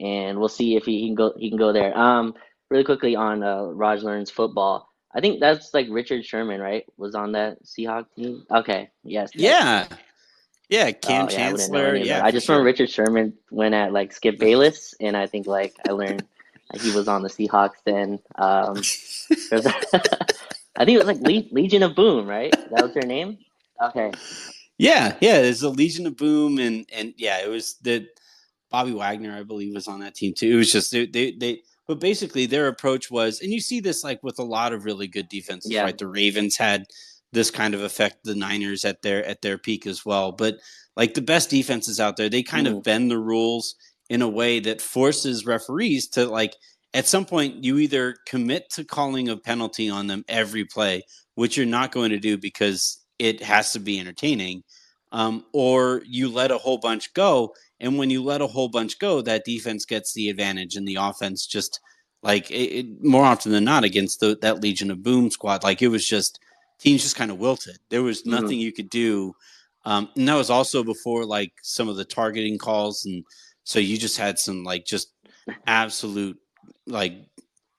And 0.02 0.38
we'll 0.38 0.50
see 0.50 0.76
if 0.76 0.84
he, 0.84 1.00
he 1.00 1.08
can 1.08 1.16
go 1.16 1.34
he 1.38 1.48
can 1.48 1.58
go 1.58 1.72
there. 1.72 1.98
Um, 1.98 2.36
really 2.70 2.84
quickly 2.84 3.16
on 3.16 3.42
uh, 3.42 3.64
Raj 3.64 4.04
learns 4.04 4.30
football. 4.30 4.89
I 5.14 5.22
think 5.22 5.40
that's 5.40 5.74
like 5.74 5.88
Richard 5.90 6.26
Sherman, 6.26 6.62
right? 6.62 6.86
Was 6.98 7.16
on 7.16 7.32
that 7.34 7.64
Seahawk 7.64 8.06
team. 8.16 8.46
Okay, 8.52 8.90
yes. 9.04 9.32
Yeah. 9.34 9.88
Yeah, 10.70 10.92
Kam 10.92 11.26
oh, 11.26 11.32
yeah, 11.32 11.38
Chancellor. 11.38 11.96
I 11.96 11.98
yeah, 11.98 12.24
I 12.24 12.30
just 12.30 12.46
sure. 12.46 12.58
remember 12.58 12.68
Richard 12.68 12.92
Sherman 12.92 13.34
went 13.50 13.74
at 13.74 13.92
like 13.92 14.14
Skip 14.14 14.38
Bayless, 14.38 14.94
and 15.00 15.18
I 15.18 15.26
think 15.26 15.48
like 15.48 15.76
I 15.88 15.94
learned 15.94 16.24
he 16.80 16.92
was 16.92 17.08
on 17.08 17.24
the 17.24 17.30
Seahawks 17.30 17.82
then. 17.86 18.20
Um, 18.36 18.78
I 20.78 20.86
think 20.86 20.96
it 20.96 21.06
was 21.06 21.08
like 21.08 21.22
Le- 21.22 21.52
Legion 21.52 21.82
of 21.82 21.96
Boom, 21.96 22.28
right? 22.28 22.52
That 22.52 22.84
was 22.84 22.94
their 22.94 23.04
name. 23.04 23.40
Okay. 23.82 24.12
Yeah, 24.78 25.16
yeah. 25.20 25.42
There's 25.42 25.64
a 25.64 25.70
Legion 25.70 26.06
of 26.06 26.18
Boom, 26.18 26.60
and 26.60 26.86
and 26.94 27.16
yeah, 27.18 27.42
it 27.44 27.50
was 27.50 27.78
the 27.82 28.08
Bobby 28.70 28.94
Wagner, 28.94 29.36
I 29.36 29.44
believe, 29.44 29.74
was 29.74 29.88
on 29.88 30.02
that 30.02 30.14
team 30.14 30.34
too. 30.34 30.52
It 30.52 30.56
was 30.56 30.72
just 30.72 30.92
they 30.92 31.08
they, 31.08 31.32
they 31.32 31.62
but 31.90 32.00
basically 32.00 32.46
their 32.46 32.68
approach 32.68 33.10
was, 33.10 33.42
and 33.42 33.52
you 33.52 33.60
see 33.60 33.80
this 33.80 34.04
like 34.04 34.22
with 34.22 34.38
a 34.38 34.44
lot 34.44 34.74
of 34.74 34.86
really 34.86 35.08
good 35.08 35.28
defenses, 35.28 35.72
yeah. 35.72 35.82
right? 35.82 35.98
The 35.98 36.06
Ravens 36.06 36.56
had 36.56 36.86
this 37.34 37.50
kind 37.50 37.74
of 37.74 37.82
effect, 37.82 38.18
the 38.24 38.36
Niners 38.36 38.86
at 38.86 39.02
their 39.02 39.26
at 39.26 39.42
their 39.42 39.58
peak 39.58 39.88
as 39.88 40.06
well. 40.06 40.32
But 40.32 40.58
like 40.96 41.16
the 41.16 41.22
best 41.24 41.50
defenses 41.50 42.00
out 42.00 42.16
there, 42.16 42.30
they 42.30 42.44
kind 42.44 42.68
mm. 42.68 42.78
of 42.78 42.84
bend 42.84 43.10
the 43.10 43.18
rules 43.18 43.74
in 44.08 44.22
a 44.22 44.30
way 44.30 44.60
that 44.60 44.82
forces 44.82 45.48
referees 45.48 46.08
to 46.10 46.28
like 46.28 46.56
at 46.94 47.08
some 47.08 47.26
point 47.26 47.64
you 47.64 47.80
either 47.80 48.16
commit 48.28 48.70
to 48.70 48.84
calling 48.84 49.28
a 49.28 49.36
penalty 49.36 49.90
on 49.90 50.06
them 50.08 50.24
every 50.28 50.66
play 50.66 51.04
which 51.36 51.56
you're 51.56 51.66
not 51.66 51.92
going 51.92 52.10
to 52.10 52.20
do 52.20 52.38
because 52.38 53.04
it 53.20 53.42
has 53.42 53.72
to 53.74 53.80
be 53.80 54.00
entertaining 54.00 54.64
um, 55.12 55.46
or 55.54 56.02
you 56.06 56.30
let 56.30 56.52
a 56.52 56.58
whole 56.58 56.80
bunch 56.80 57.14
go 57.14 57.54
and 57.80 57.98
when 57.98 58.10
you 58.10 58.24
let 58.24 58.42
a 58.42 58.48
whole 58.48 58.70
bunch 58.70 59.00
go 59.00 59.22
that 59.22 59.46
defense 59.46 59.86
gets 59.86 60.14
the 60.14 60.30
advantage 60.30 60.76
and 60.76 60.88
the 60.88 60.96
offense 60.96 61.46
just 61.46 61.80
like 62.22 62.50
it, 62.52 62.56
it, 62.56 63.04
more 63.04 63.24
often 63.24 63.52
than 63.52 63.64
not 63.64 63.84
against 63.84 64.20
the, 64.20 64.38
that 64.42 64.62
legion 64.62 64.92
of 64.92 65.04
boom 65.04 65.30
squad 65.30 65.64
like 65.64 65.82
it 65.82 65.88
was 65.88 66.08
just 66.08 66.40
teams 66.80 67.02
just 67.02 67.16
kind 67.16 67.32
of 67.32 67.40
wilted 67.40 67.78
there 67.90 68.04
was 68.04 68.22
mm-hmm. 68.22 68.32
nothing 68.32 68.48
mm-hmm. 68.48 68.60
you 68.60 68.72
could 68.72 68.90
do 68.90 69.34
um, 69.86 70.10
and 70.18 70.28
that 70.28 70.36
was 70.36 70.50
also 70.50 70.84
before 70.84 71.26
like 71.26 71.54
some 71.62 71.88
of 71.88 71.96
the 71.96 72.06
targeting 72.06 72.58
calls 72.58 73.06
and 73.06 73.24
so 73.64 73.80
you 73.80 73.98
just 73.98 74.18
had 74.18 74.40
some 74.40 74.64
like 74.64 74.86
just 74.86 75.14
absolute 75.68 76.38
like 76.88 77.30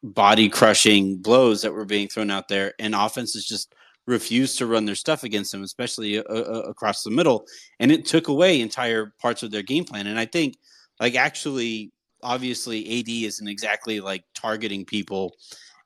body 0.03 0.49
crushing 0.49 1.17
blows 1.17 1.63
that 1.63 1.73
were 1.73 1.85
being 1.85 2.09
thrown 2.09 2.31
out 2.31 2.49
there, 2.49 2.75
and 2.79 2.95
offenses 2.95 3.45
just 3.45 3.75
refused 4.11 4.59
to 4.59 4.67
run 4.67 4.85
their 4.85 4.95
stuff 4.95 5.25
against 5.25 5.53
them, 5.53 5.63
especially 5.63 6.19
uh, 6.19 6.23
uh, 6.23 6.65
across 6.69 7.03
the 7.03 7.11
middle, 7.11 7.47
and 7.79 7.91
it 7.91 8.05
took 8.05 8.29
away 8.29 8.61
entire 8.61 9.13
parts 9.21 9.43
of 9.43 9.51
their 9.51 9.63
game 9.63 9.85
plan. 9.85 10.07
And 10.07 10.19
I 10.19 10.27
think, 10.27 10.57
like, 10.99 11.15
actually, 11.15 11.93
obviously, 12.23 13.01
AD 13.01 13.09
isn't 13.09 13.49
exactly 13.49 14.01
like 14.01 14.25
targeting 14.35 14.85
people 14.85 15.35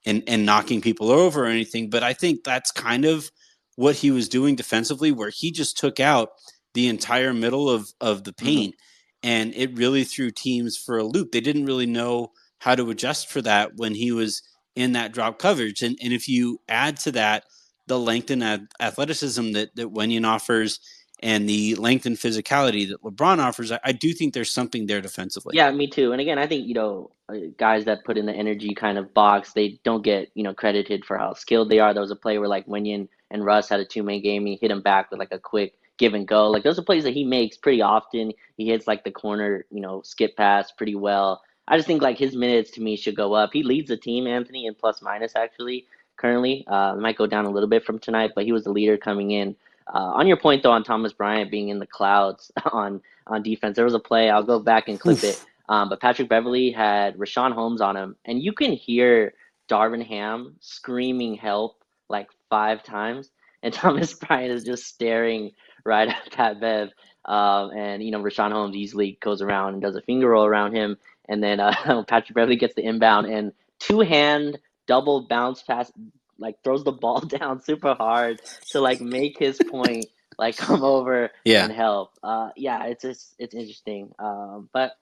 and 0.05 0.23
and 0.27 0.45
knocking 0.45 0.81
people 0.81 1.11
over 1.11 1.45
or 1.45 1.49
anything, 1.49 1.91
but 1.91 2.03
I 2.03 2.13
think 2.13 2.45
that's 2.45 2.73
kind 2.73 3.05
of 3.05 3.31
what 3.77 3.97
he 3.97 4.11
was 4.11 4.29
doing 4.29 4.57
defensively, 4.57 5.13
where 5.13 5.31
he 5.31 5.51
just 5.51 5.79
took 5.79 6.01
out 6.01 6.31
the 6.75 6.89
entire 6.89 7.33
middle 7.33 7.71
of 7.71 7.93
of 8.01 8.25
the 8.25 8.33
mm-hmm. 8.33 8.47
paint. 8.47 8.75
Mm-hmm 8.75 8.91
and 9.25 9.55
it 9.55 9.75
really 9.75 10.05
threw 10.05 10.31
teams 10.31 10.77
for 10.77 10.99
a 10.99 11.03
loop. 11.03 11.33
They 11.33 11.41
didn't 11.41 11.65
really 11.65 11.87
know 11.87 12.33
how 12.59 12.75
to 12.75 12.91
adjust 12.91 13.31
for 13.31 13.41
that 13.41 13.75
when 13.77 13.95
he 13.95 14.13
was 14.13 14.43
in 14.77 14.93
that 14.93 15.13
drop 15.13 15.39
coverage. 15.39 15.83
And, 15.83 15.99
and 16.03 16.13
if 16.13 16.29
you 16.29 16.61
add 16.69 16.99
to 17.01 17.13
that 17.13 17.45
the 17.87 17.99
length 17.99 18.31
and 18.31 18.69
athleticism 18.81 19.53
that, 19.53 19.75
that 19.77 19.93
Wenyen 19.93 20.27
offers 20.27 20.81
and 21.21 21.49
the 21.49 21.75
length 21.77 22.07
and 22.07 22.17
physicality 22.17 22.89
that 22.89 23.03
LeBron 23.03 23.39
offers, 23.39 23.73
I, 23.73 23.81
I, 23.85 23.93
do 23.93 24.13
think 24.13 24.35
there's 24.35 24.51
something 24.51 24.87
there 24.87 25.01
defensively. 25.01 25.57
Yeah, 25.57 25.71
me 25.71 25.87
too. 25.87 26.13
And 26.13 26.21
again, 26.21 26.39
I 26.39 26.47
think, 26.47 26.67
you 26.67 26.75
know, 26.75 27.11
uh, 27.29 27.37
guys 27.57 27.85
that 27.87 28.05
put 28.05 28.19
in 28.19 28.27
the 28.27 28.33
energy 28.33 28.75
kind 28.75 28.99
of 28.99 29.15
box, 29.15 29.53
they 29.53 29.81
don't 29.85 30.03
get, 30.03 30.31
you 30.35 30.43
know, 30.43 30.53
credited 30.53 31.05
for 31.05 31.17
how 31.17 31.33
skilled 31.33 31.71
they 31.71 31.79
are. 31.79 31.95
There 31.95 32.03
was 32.03 32.11
a 32.11 32.17
play 32.17 32.39
where 32.39 32.49
like 32.49 32.67
Wenyen 32.67 33.09
and 33.31 33.45
Russ 33.45 33.69
had 33.69 33.81
a 33.81 33.85
two 33.85 34.03
man 34.03 34.21
game. 34.21 34.45
He 34.45 34.59
hit 34.61 34.71
him 34.71 34.83
back 34.83 35.11
with 35.11 35.19
like 35.19 35.33
a 35.33 35.39
quick 35.39 35.75
give 35.97 36.15
and 36.15 36.29
go. 36.29 36.51
Like 36.51 36.63
those 36.63 36.79
are 36.79 36.83
plays 36.83 37.05
that 37.05 37.15
he 37.15 37.25
makes 37.25 37.57
pretty 37.57 37.81
often. 37.81 38.33
He 38.57 38.67
hits 38.67 38.87
like 38.87 39.05
the 39.05 39.11
corner, 39.11 39.65
you 39.71 39.81
know, 39.81 40.03
skip 40.03 40.37
pass 40.37 40.73
pretty 40.73 40.95
well. 40.95 41.43
I 41.67 41.77
just 41.77 41.87
think 41.87 42.03
like 42.03 42.19
his 42.19 42.37
minutes 42.37 42.71
to 42.73 42.83
me 42.83 42.97
should 42.97 43.17
go 43.17 43.33
up. 43.33 43.51
He 43.53 43.63
leads 43.63 43.89
the 43.89 43.97
team, 43.97 44.27
Anthony, 44.27 44.67
in 44.67 44.75
plus 44.75 45.01
minus 45.01 45.35
actually 45.35 45.87
currently. 46.17 46.65
Uh, 46.67 46.95
might 46.97 47.17
go 47.17 47.27
down 47.27 47.45
a 47.45 47.51
little 47.51 47.69
bit 47.69 47.85
from 47.85 47.99
tonight, 47.99 48.33
but 48.35 48.45
he 48.45 48.53
was 48.53 48.65
the 48.65 48.73
leader 48.73 48.97
coming 48.97 49.31
in. 49.31 49.57
Uh, 49.93 50.13
on 50.15 50.27
your 50.27 50.37
point 50.37 50.63
though, 50.63 50.73
on 50.73 50.83
Thomas 50.83 51.13
Bryant 51.13 51.51
being 51.51 51.69
in 51.69 51.79
the 51.79 51.87
clouds 51.87 52.51
on 52.73 53.01
on 53.27 53.43
defense, 53.43 53.77
there 53.77 53.85
was 53.85 53.95
a 53.95 54.01
play. 54.01 54.31
I'll 54.31 54.43
go 54.43 54.59
back 54.59 54.89
and 54.89 55.01
clip 55.01 55.23
it. 55.25 55.43
Um, 55.69 55.89
but 55.89 56.01
Patrick 56.01 56.29
Beverley 56.29 56.71
had 56.71 57.17
Richaun 57.17 57.53
Holmes 57.53 57.81
on 57.81 57.97
him, 57.97 58.17
and 58.25 58.43
you 58.43 58.53
can 58.53 58.73
hear 58.73 59.33
Darvin 59.69 60.05
Ham 60.07 60.57
screaming 60.61 61.35
help 61.35 61.83
like 62.09 62.29
five 62.51 62.83
times, 62.83 63.31
and 63.63 63.73
Thomas 63.75 64.13
Bryant 64.15 64.53
is 64.53 64.65
just 64.65 64.85
staring 64.85 65.53
right 65.85 66.09
at 66.27 66.33
Pat 66.33 66.61
Bev. 66.61 66.91
Um, 67.25 67.71
and 67.71 68.03
you 68.03 68.11
know, 68.11 68.23
Richaun 68.23 68.53
Holmes 68.53 68.77
easily 68.77 69.19
goes 69.23 69.41
around 69.41 69.75
and 69.75 69.83
does 69.83 69.97
a 69.97 70.03
finger 70.03 70.29
roll 70.29 70.45
around 70.45 70.75
him, 70.75 70.99
and 71.29 71.43
then 71.43 71.61
uh, 71.61 72.03
Patrick 72.09 72.35
Beverley 72.35 72.57
gets 72.57 72.75
the 72.75 72.85
inbound 72.85 73.27
and 73.27 73.53
two 73.79 74.01
hand 74.01 74.59
double 74.87 75.27
bounce 75.27 75.63
pass, 75.63 75.93
like 76.39 76.57
throws 76.63 76.85
the 76.85 76.93
ball 77.05 77.21
down 77.21 77.63
super 77.63 77.95
hard 77.95 78.41
to 78.71 78.81
like 78.81 79.01
make 79.01 79.39
his 79.39 79.59
point, 79.71 80.07
like 80.39 80.57
come 80.57 80.83
over 80.83 81.31
yeah. 81.45 81.65
and 81.65 81.73
help. 81.73 82.13
Uh, 82.23 82.51
yeah, 82.57 82.85
it's 82.87 83.03
just 83.03 83.35
it's 83.39 83.55
interesting. 83.55 84.13
Um, 84.19 84.69
but 84.73 84.93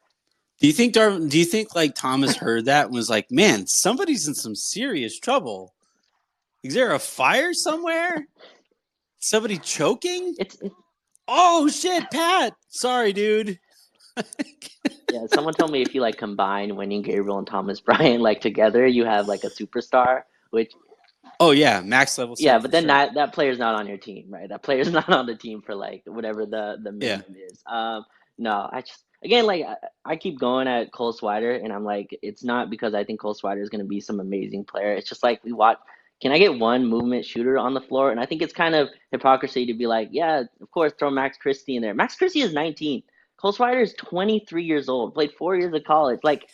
Do 0.61 0.67
you 0.67 0.73
think 0.73 0.95
Dar- 0.95 1.19
do 1.19 1.39
you 1.39 1.45
think 1.45 1.75
like 1.75 1.95
Thomas 1.95 2.37
heard 2.37 2.67
that 2.67 2.87
and 2.87 2.95
was 2.95 3.11
like, 3.11 3.31
"Man, 3.31 3.67
somebody's 3.67 4.29
in 4.29 4.35
some 4.35 4.55
serious 4.55 5.19
trouble. 5.19 5.75
Is 6.63 6.75
there 6.75 6.93
a 6.93 6.99
fire 6.99 7.55
somewhere? 7.55 8.29
Somebody 9.19 9.59
choking? 9.59 10.35
It's, 10.39 10.57
it's 10.61 10.75
Oh 11.29 11.69
shit, 11.69 12.11
Pat. 12.11 12.55
Sorry, 12.69 13.13
dude. 13.13 13.59
yeah. 15.11 15.27
Someone 15.29 15.55
told 15.55 15.73
me 15.73 15.83
if 15.83 15.95
you 15.95 16.01
like 16.01 16.19
combine 16.19 16.71
Wenyen 16.73 17.05
Gabriel 17.05 17.39
and 17.39 17.47
Thomas 17.47 17.81
Bryant 17.81 18.23
like 18.23 18.41
together, 18.41 18.87
you 18.87 19.05
have 19.05 19.29
like 19.29 19.45
a 19.45 19.51
superstar. 19.51 20.23
Which 20.51 20.73
Oh 21.41 21.51
yeah, 21.53 21.81
max 21.83 22.19
level. 22.19 22.37
yeah, 22.39 22.59
but 22.59 22.71
then 22.73 22.85
sure. 22.85 22.89
that 22.89 23.15
that 23.15 23.35
player's 23.35 23.59
not 23.59 23.75
on 23.75 23.87
your 23.89 23.99
team, 23.99 24.27
right? 24.31 24.49
That 24.49 24.63
player's 24.63 24.91
not 24.93 25.09
on 25.11 25.27
the 25.27 25.37
team 25.37 25.63
for 25.63 25.75
like 25.75 26.03
whatever 26.07 26.47
the 26.47 26.79
the 26.83 26.93
Yeah. 27.01 27.21
minimum 27.21 27.37
is. 27.51 27.63
Um, 27.67 28.05
no, 28.39 28.69
I 28.73 28.83
just 28.83 29.05
again 29.25 29.47
like 29.47 29.65
I, 29.67 29.77
I 30.05 30.17
keep 30.17 30.39
going 30.41 30.69
at 30.69 30.93
Cole 30.93 31.15
Swider, 31.15 31.63
and 31.63 31.73
I'm 31.73 31.85
like, 31.85 32.17
it's 32.23 32.45
not 32.45 32.71
because 32.71 32.95
I 32.95 33.05
think 33.05 33.21
Cole 33.21 33.35
Swider 33.37 33.63
is 33.63 33.71
going 33.71 33.83
to 33.85 33.89
be 33.89 34.01
some 34.01 34.21
amazing 34.21 34.65
player. 34.65 34.95
It's 34.95 35.09
just 35.09 35.23
like 35.23 35.43
we 35.45 35.53
watch. 35.53 35.79
Can 36.23 36.33
I 36.33 36.39
get 36.39 36.59
one 36.59 36.87
movement 36.87 37.27
shooter 37.27 37.59
on 37.59 37.75
the 37.75 37.81
floor? 37.81 38.11
And 38.13 38.21
I 38.21 38.27
think 38.27 38.43
it's 38.43 38.53
kind 38.53 38.75
of 38.77 38.89
hypocrisy 39.11 39.67
to 39.67 39.75
be 39.75 39.87
like, 39.89 40.09
yeah, 40.13 40.45
of 40.61 40.71
course, 40.71 40.93
throw 40.99 41.11
Max 41.11 41.37
Christie 41.37 41.77
in 41.77 41.83
there. 41.83 41.95
Max 41.95 42.17
Christie 42.17 42.43
is 42.43 42.55
19. 42.55 43.03
Cole 43.43 43.53
Swider 43.53 43.83
is 43.83 43.93
23 43.95 44.65
years 44.65 44.89
old. 44.89 45.15
Played 45.15 45.33
four 45.33 45.57
years 45.57 45.75
of 45.75 45.83
college. 45.83 46.21
Like 46.23 46.49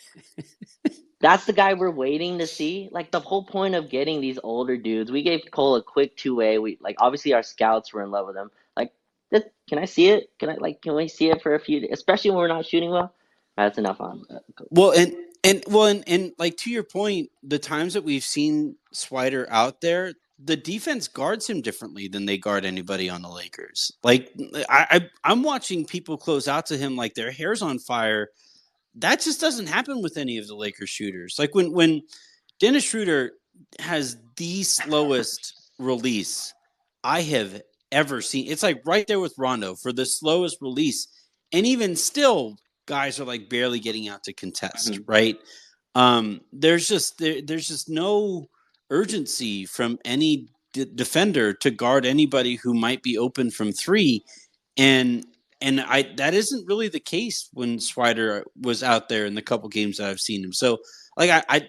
that's 1.21 1.45
the 1.45 1.53
guy 1.53 1.75
we're 1.75 1.91
waiting 1.91 2.39
to 2.39 2.47
see. 2.47 2.89
Like 2.91 3.11
the 3.11 3.19
whole 3.19 3.45
point 3.45 3.75
of 3.75 3.91
getting 3.91 4.21
these 4.21 4.39
older 4.43 4.75
dudes, 4.75 5.11
we 5.11 5.21
gave 5.21 5.41
Cole 5.51 5.75
a 5.75 5.83
quick 5.83 6.17
two 6.17 6.35
way. 6.35 6.57
We 6.57 6.79
like 6.81 6.95
obviously 6.97 7.33
our 7.33 7.43
scouts 7.43 7.93
were 7.93 8.01
in 8.01 8.09
love 8.09 8.25
with 8.25 8.35
him. 8.35 8.49
Like, 8.75 8.91
that, 9.29 9.53
can 9.69 9.77
I 9.77 9.85
see 9.85 10.09
it? 10.09 10.31
Can 10.39 10.49
I 10.49 10.55
like 10.55 10.81
can 10.81 10.95
we 10.95 11.07
see 11.07 11.29
it 11.29 11.43
for 11.43 11.53
a 11.53 11.59
few? 11.59 11.87
Especially 11.91 12.31
when 12.31 12.39
we're 12.39 12.47
not 12.47 12.65
shooting 12.65 12.89
well. 12.89 13.13
That's 13.55 13.77
enough 13.77 14.01
on. 14.01 14.25
Uh, 14.27 14.39
Well, 14.71 14.91
and 14.91 15.15
and 15.43 15.63
well, 15.67 15.85
and, 15.85 16.03
and 16.07 16.31
like 16.39 16.57
to 16.57 16.71
your 16.71 16.83
point, 16.83 17.29
the 17.43 17.59
times 17.59 17.93
that 17.93 18.03
we've 18.03 18.23
seen 18.23 18.77
Swider 18.95 19.45
out 19.49 19.81
there, 19.81 20.13
the 20.43 20.55
defense 20.55 21.07
guards 21.07 21.49
him 21.49 21.61
differently 21.61 22.07
than 22.07 22.25
they 22.25 22.37
guard 22.37 22.65
anybody 22.65 23.09
on 23.09 23.21
the 23.21 23.29
Lakers. 23.29 23.91
Like 24.03 24.31
I, 24.69 24.87
I 24.89 25.09
I'm 25.23 25.43
watching 25.43 25.85
people 25.85 26.17
close 26.17 26.47
out 26.47 26.65
to 26.67 26.77
him 26.77 26.95
like 26.95 27.13
their 27.13 27.31
hair's 27.31 27.61
on 27.61 27.79
fire. 27.79 28.29
That 28.95 29.19
just 29.21 29.41
doesn't 29.41 29.67
happen 29.67 30.01
with 30.01 30.17
any 30.17 30.37
of 30.37 30.47
the 30.47 30.55
Lakers 30.55 30.89
shooters. 30.89 31.35
Like 31.37 31.53
when 31.55 31.73
when 31.73 32.01
Dennis 32.59 32.85
Schroeder 32.85 33.33
has 33.79 34.17
the 34.37 34.63
slowest 34.63 35.71
release 35.77 36.53
I 37.03 37.21
have 37.21 37.61
ever 37.91 38.21
seen. 38.21 38.49
It's 38.49 38.63
like 38.63 38.81
right 38.85 39.07
there 39.07 39.19
with 39.19 39.35
Rondo 39.37 39.75
for 39.75 39.91
the 39.91 40.05
slowest 40.05 40.57
release, 40.61 41.07
and 41.51 41.65
even 41.65 41.95
still, 41.95 42.55
guys 42.85 43.19
are 43.19 43.25
like 43.25 43.49
barely 43.49 43.79
getting 43.79 44.07
out 44.07 44.23
to 44.23 44.33
contest. 44.33 44.91
Mhm. 44.91 45.03
Right? 45.05 45.37
Um, 45.95 46.41
there's 46.53 46.87
just 46.87 47.17
there, 47.17 47.41
there's 47.41 47.67
just 47.67 47.89
no 47.89 48.49
urgency 48.89 49.65
from 49.65 49.99
any 50.05 50.47
d- 50.73 50.85
defender 50.95 51.53
to 51.53 51.71
guard 51.71 52.05
anybody 52.05 52.55
who 52.55 52.73
might 52.73 53.03
be 53.03 53.17
open 53.17 53.51
from 53.51 53.71
three, 53.71 54.23
and 54.77 55.25
and 55.61 55.81
I 55.81 56.03
that 56.17 56.33
isn't 56.33 56.67
really 56.67 56.87
the 56.87 56.99
case 56.99 57.49
when 57.53 57.77
Swider 57.77 58.43
was 58.61 58.83
out 58.83 59.09
there 59.09 59.25
in 59.25 59.35
the 59.35 59.41
couple 59.41 59.69
games 59.69 59.97
that 59.97 60.09
I've 60.09 60.19
seen 60.19 60.43
him. 60.43 60.53
So 60.53 60.79
like 61.17 61.29
I 61.29 61.43
I, 61.49 61.67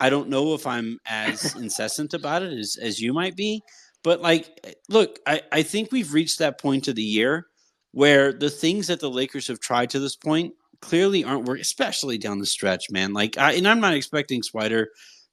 I 0.00 0.10
don't 0.10 0.28
know 0.28 0.54
if 0.54 0.66
I'm 0.66 0.98
as 1.06 1.54
incessant 1.56 2.14
about 2.14 2.42
it 2.42 2.52
as 2.52 2.76
as 2.80 3.00
you 3.00 3.12
might 3.12 3.36
be, 3.36 3.62
but 4.02 4.20
like 4.20 4.78
look, 4.88 5.18
I 5.26 5.42
I 5.52 5.62
think 5.62 5.92
we've 5.92 6.12
reached 6.12 6.38
that 6.38 6.60
point 6.60 6.88
of 6.88 6.96
the 6.96 7.02
year 7.02 7.46
where 7.92 8.32
the 8.32 8.50
things 8.50 8.86
that 8.88 9.00
the 9.00 9.10
Lakers 9.10 9.48
have 9.48 9.60
tried 9.60 9.90
to 9.90 10.00
this 10.00 10.16
point 10.16 10.52
clearly 10.80 11.24
aren't 11.24 11.46
working, 11.46 11.62
especially 11.62 12.18
down 12.18 12.38
the 12.38 12.46
stretch, 12.46 12.86
man. 12.90 13.12
Like 13.12 13.38
I 13.38 13.52
and 13.52 13.68
I'm 13.68 13.80
not 13.80 13.94
expecting 13.94 14.42
Swider 14.42 14.86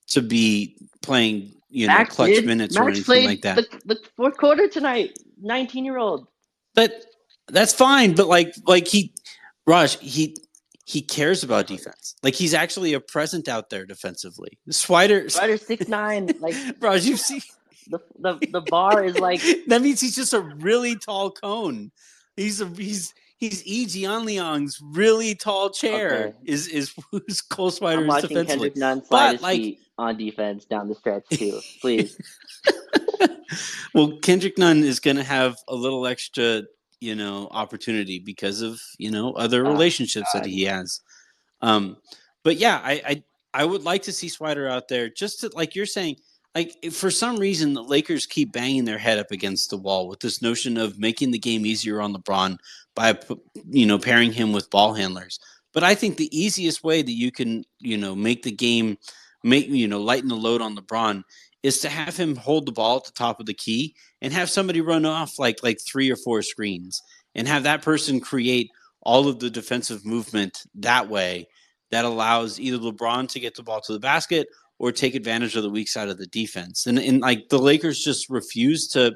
to 0.08 0.22
be 0.22 0.78
playing 1.02 1.52
you 1.70 1.88
know 1.88 1.94
Max 1.94 2.16
clutch 2.16 2.32
did- 2.32 2.46
minutes 2.46 2.78
or 2.78 2.90
anything 2.90 3.26
like 3.26 3.42
that. 3.42 3.56
The, 3.58 3.96
the 3.96 4.00
fourth 4.16 4.38
quarter 4.38 4.68
tonight. 4.68 5.18
19 5.42 5.84
year 5.86 5.98
old. 5.98 6.28
But 6.74 7.06
that's 7.48 7.74
fine. 7.74 8.16
But 8.16 8.28
like, 8.28 8.56
like 8.66 8.88
he, 8.88 9.14
Raj, 9.68 10.00
he 10.00 10.38
he 10.86 11.02
cares 11.02 11.44
about 11.44 11.68
defense. 11.68 12.16
Like 12.24 12.36
he's 12.36 12.54
actually 12.54 12.94
a 12.94 13.00
present 13.00 13.48
out 13.48 13.70
there 13.70 13.86
defensively. 13.86 14.60
Swider, 14.70 15.36
Ryder 15.38 15.58
six 15.58 15.88
nine. 15.88 16.30
Like 16.40 16.56
Raj, 16.80 17.06
you 17.06 17.18
see, 17.18 17.42
the, 17.88 18.00
the 18.20 18.38
the 18.52 18.62
bar 18.62 19.04
is 19.04 19.18
like 19.20 19.42
that 19.68 19.82
means 19.82 20.00
he's 20.00 20.16
just 20.16 20.34
a 20.34 20.42
really 20.42 20.96
tall 20.96 21.32
cone. 21.32 21.92
He's 22.36 22.62
a 22.62 22.68
he's 22.68 23.14
he's 23.50 23.96
E. 23.96 24.08
Leong's 24.08 24.80
really 24.82 25.36
tall 25.36 25.70
chair. 25.70 26.28
Okay. 26.28 26.34
Is 26.46 26.68
is 26.68 26.94
who's 27.12 27.42
Cole 27.42 27.68
I'm 27.68 27.72
Swider 27.74 28.02
is 28.02 28.08
watching 28.08 28.30
defensively. 28.30 28.70
Kendrick 28.72 28.78
Nunn 28.78 29.00
But, 29.00 29.08
slide 29.08 29.32
his 29.34 29.42
like- 29.42 29.78
on 29.98 30.18
defense 30.18 30.66
down 30.66 30.90
the 30.90 30.96
stretch 30.96 31.24
too. 31.30 31.60
Please. 31.82 32.18
well, 33.94 34.18
Kendrick 34.22 34.58
Nunn 34.58 34.84
is 34.84 35.00
going 35.00 35.16
to 35.16 35.24
have 35.24 35.56
a 35.68 35.76
little 35.76 36.06
extra, 36.06 36.64
you 37.00 37.16
know, 37.16 37.48
opportunity 37.52 38.20
because 38.20 38.62
of 38.62 38.80
you 38.98 39.12
know 39.12 39.32
other 39.34 39.66
Ah, 39.66 39.70
relationships 39.70 40.28
that 40.34 40.46
he 40.46 40.64
has. 40.64 41.00
Um, 41.62 41.98
but 42.44 42.58
yeah, 42.58 42.82
I, 42.84 43.02
I 43.08 43.24
I 43.54 43.66
would 43.66 43.84
like 43.84 44.04
to 44.04 44.12
see 44.12 44.28
Swider 44.28 44.70
out 44.70 44.88
there 44.90 45.10
just 45.10 45.42
to 45.42 45.52
like 45.54 45.76
you're 45.76 45.86
saying. 45.86 46.18
Like 46.56 46.78
eh, 46.82 46.90
for 46.90 47.12
some 47.12 47.38
reason 47.38 47.74
the 47.74 47.84
Lakers 47.84 48.26
keep 48.26 48.52
banging 48.52 48.86
their 48.86 48.98
head 48.98 49.20
up 49.20 49.32
against 49.32 49.70
the 49.70 49.78
wall 49.78 50.08
with 50.08 50.22
this 50.22 50.42
notion 50.42 50.78
of 50.78 50.98
making 50.98 51.32
the 51.32 51.40
game 51.40 51.66
easier 51.66 52.02
on 52.02 52.16
LeBron 52.16 52.58
by 52.96 53.20
you 53.70 53.86
know 53.86 54.00
pairing 54.00 54.32
him 54.32 54.54
with 54.54 54.70
ball 54.70 54.94
handlers. 54.94 55.40
But 55.74 55.84
I 55.84 55.94
think 55.94 56.16
the 56.16 56.36
easiest 56.36 56.84
way 56.84 57.02
that 57.02 57.12
you 57.12 57.32
can 57.32 57.66
you 57.80 57.98
know 57.98 58.16
make 58.16 58.44
the 58.44 58.52
game 58.52 58.98
make 59.44 59.68
you 59.68 59.88
know 59.88 60.02
lighten 60.02 60.30
the 60.30 60.36
load 60.36 60.62
on 60.62 60.76
LeBron 60.76 61.24
is 61.62 61.80
to 61.80 61.90
have 61.90 62.16
him 62.16 62.36
hold 62.36 62.66
the 62.66 62.72
ball 62.72 62.98
at 62.98 63.06
the 63.06 63.12
top 63.12 63.40
of 63.40 63.46
the 63.46 63.54
key 63.54 63.96
and 64.22 64.32
have 64.32 64.50
somebody 64.50 64.82
run 64.82 65.06
off 65.06 65.38
like 65.38 65.62
like 65.62 65.80
three 65.86 66.10
or 66.10 66.16
four 66.16 66.42
screens 66.42 67.02
and 67.36 67.48
have 67.48 67.64
that 67.64 67.82
person 67.82 68.20
create 68.20 68.70
all 69.02 69.28
of 69.28 69.40
the 69.40 69.50
defensive 69.50 70.06
movement 70.06 70.64
that 70.76 71.10
way 71.10 71.48
that 71.92 72.06
allows 72.06 72.60
either 72.60 72.78
LeBron 72.78 73.28
to 73.30 73.40
get 73.40 73.56
the 73.56 73.64
ball 73.64 73.82
to 73.82 73.94
the 73.94 74.00
basket 74.00 74.48
or 74.80 74.92
take 74.92 75.16
advantage 75.16 75.56
of 75.56 75.64
the 75.64 75.70
weak 75.70 75.88
side 75.88 76.10
of 76.10 76.18
the 76.18 76.28
defense. 76.28 76.86
And 76.88 77.00
and 77.00 77.22
like 77.22 77.50
the 77.50 77.60
Lakers 77.60 78.04
just 78.04 78.30
refuse 78.30 78.88
to 78.90 79.14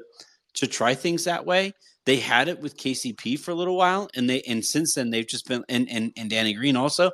to 0.54 0.66
try 0.66 0.94
things 0.94 1.24
that 1.24 1.46
way. 1.46 1.72
They 2.06 2.16
had 2.16 2.48
it 2.48 2.60
with 2.60 2.76
KCP 2.76 3.38
for 3.38 3.50
a 3.50 3.54
little 3.54 3.76
while, 3.76 4.08
and 4.14 4.28
they 4.28 4.42
and 4.42 4.64
since 4.64 4.94
then 4.94 5.10
they've 5.10 5.26
just 5.26 5.46
been 5.46 5.64
and 5.68 5.88
and, 5.90 6.12
and 6.16 6.30
Danny 6.30 6.54
Green 6.54 6.76
also. 6.76 7.10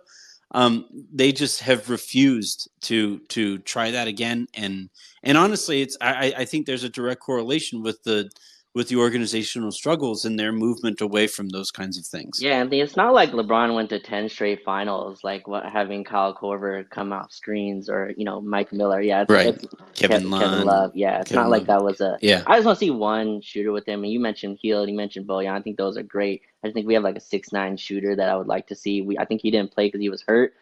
Um, 0.53 0.87
they 1.13 1.33
just 1.33 1.61
have 1.61 1.91
refused 1.91 2.69
to 2.83 3.19
to 3.31 3.59
try 3.59 3.91
that 3.91 4.07
again, 4.07 4.47
and 4.55 4.91
and 5.25 5.37
honestly, 5.37 5.83
it's 5.83 5.97
I, 6.01 6.33
I 6.39 6.45
think 6.45 6.67
there's 6.67 6.85
a 6.85 6.89
direct 6.89 7.21
correlation 7.21 7.83
with 7.83 8.01
the 8.05 8.31
with 8.77 8.89
the 8.89 8.97
organizational 8.97 9.73
struggles 9.73 10.27
and 10.27 10.39
their 10.39 10.53
movement 10.53 11.01
away 11.01 11.27
from 11.27 11.49
those 11.49 11.71
kinds 11.71 11.97
of 11.99 12.05
things. 12.05 12.43
Yeah, 12.43 12.59
Anthony, 12.59 12.83
it's 12.83 12.95
not 12.95 13.15
like 13.15 13.31
LeBron 13.31 13.75
went 13.75 13.89
to 13.89 13.99
10 13.99 14.29
straight 14.29 14.63
finals, 14.65 15.25
like 15.25 15.49
what 15.49 15.65
having 15.65 16.05
Kyle 16.05 16.35
Korver 16.35 16.87
come 16.91 17.11
off 17.11 17.33
screens 17.33 17.89
or, 17.89 18.13
you 18.19 18.27
know, 18.27 18.43
Mike 18.43 18.75
Miller. 18.75 19.01
Yeah, 19.01 19.23
it's, 19.23 19.31
Right. 19.31 19.47
it's 19.55 19.65
Kevin 19.95 20.25
Kev- 20.25 20.31
Love. 20.31 20.43
Kevin 20.43 20.67
Love. 20.67 20.91
Yeah, 20.95 21.21
it's 21.21 21.31
Kevin 21.31 21.45
not 21.45 21.51
like 21.51 21.67
Love. 21.67 21.81
that 21.81 21.85
was 21.87 22.01
a. 22.03 22.19
Yeah. 22.21 22.43
I 22.47 22.57
just 22.57 22.67
want 22.67 22.79
to 22.79 22.85
see 22.85 22.91
one 22.91 23.41
shooter 23.41 23.73
with 23.73 23.87
him. 23.89 24.05
And 24.05 24.13
you 24.13 24.21
mentioned 24.21 24.59
Hield, 24.61 24.91
you 24.91 24.95
mentioned 24.95 25.27
Bojan. 25.27 25.53
I 25.55 25.63
think 25.63 25.79
those 25.79 25.97
are 25.97 26.03
great. 26.03 26.43
I 26.63 26.67
just 26.67 26.75
think 26.75 26.87
we 26.87 26.93
have 26.93 27.03
like 27.03 27.17
a 27.17 27.21
six 27.21 27.53
nine 27.53 27.79
shooter 27.79 28.15
that 28.15 28.29
I 28.29 28.37
would 28.37 28.47
like 28.47 28.67
to 28.67 28.75
see. 28.77 29.01
We 29.01 29.17
I 29.17 29.25
think 29.25 29.41
he 29.41 29.51
didn't 29.51 29.73
play 29.73 29.87
because 29.89 30.03
he 30.03 30.11
was 30.11 30.21
hurt. 30.21 30.53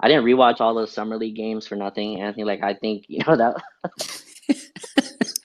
I 0.00 0.08
didn't 0.08 0.24
rewatch 0.24 0.60
all 0.60 0.74
those 0.74 0.90
summer 0.90 1.16
league 1.16 1.36
games 1.36 1.64
for 1.68 1.76
nothing, 1.76 2.20
Anthony. 2.20 2.42
Like 2.42 2.64
I 2.64 2.74
think 2.74 3.04
you 3.08 3.20
know 3.24 3.36
that 3.36 3.54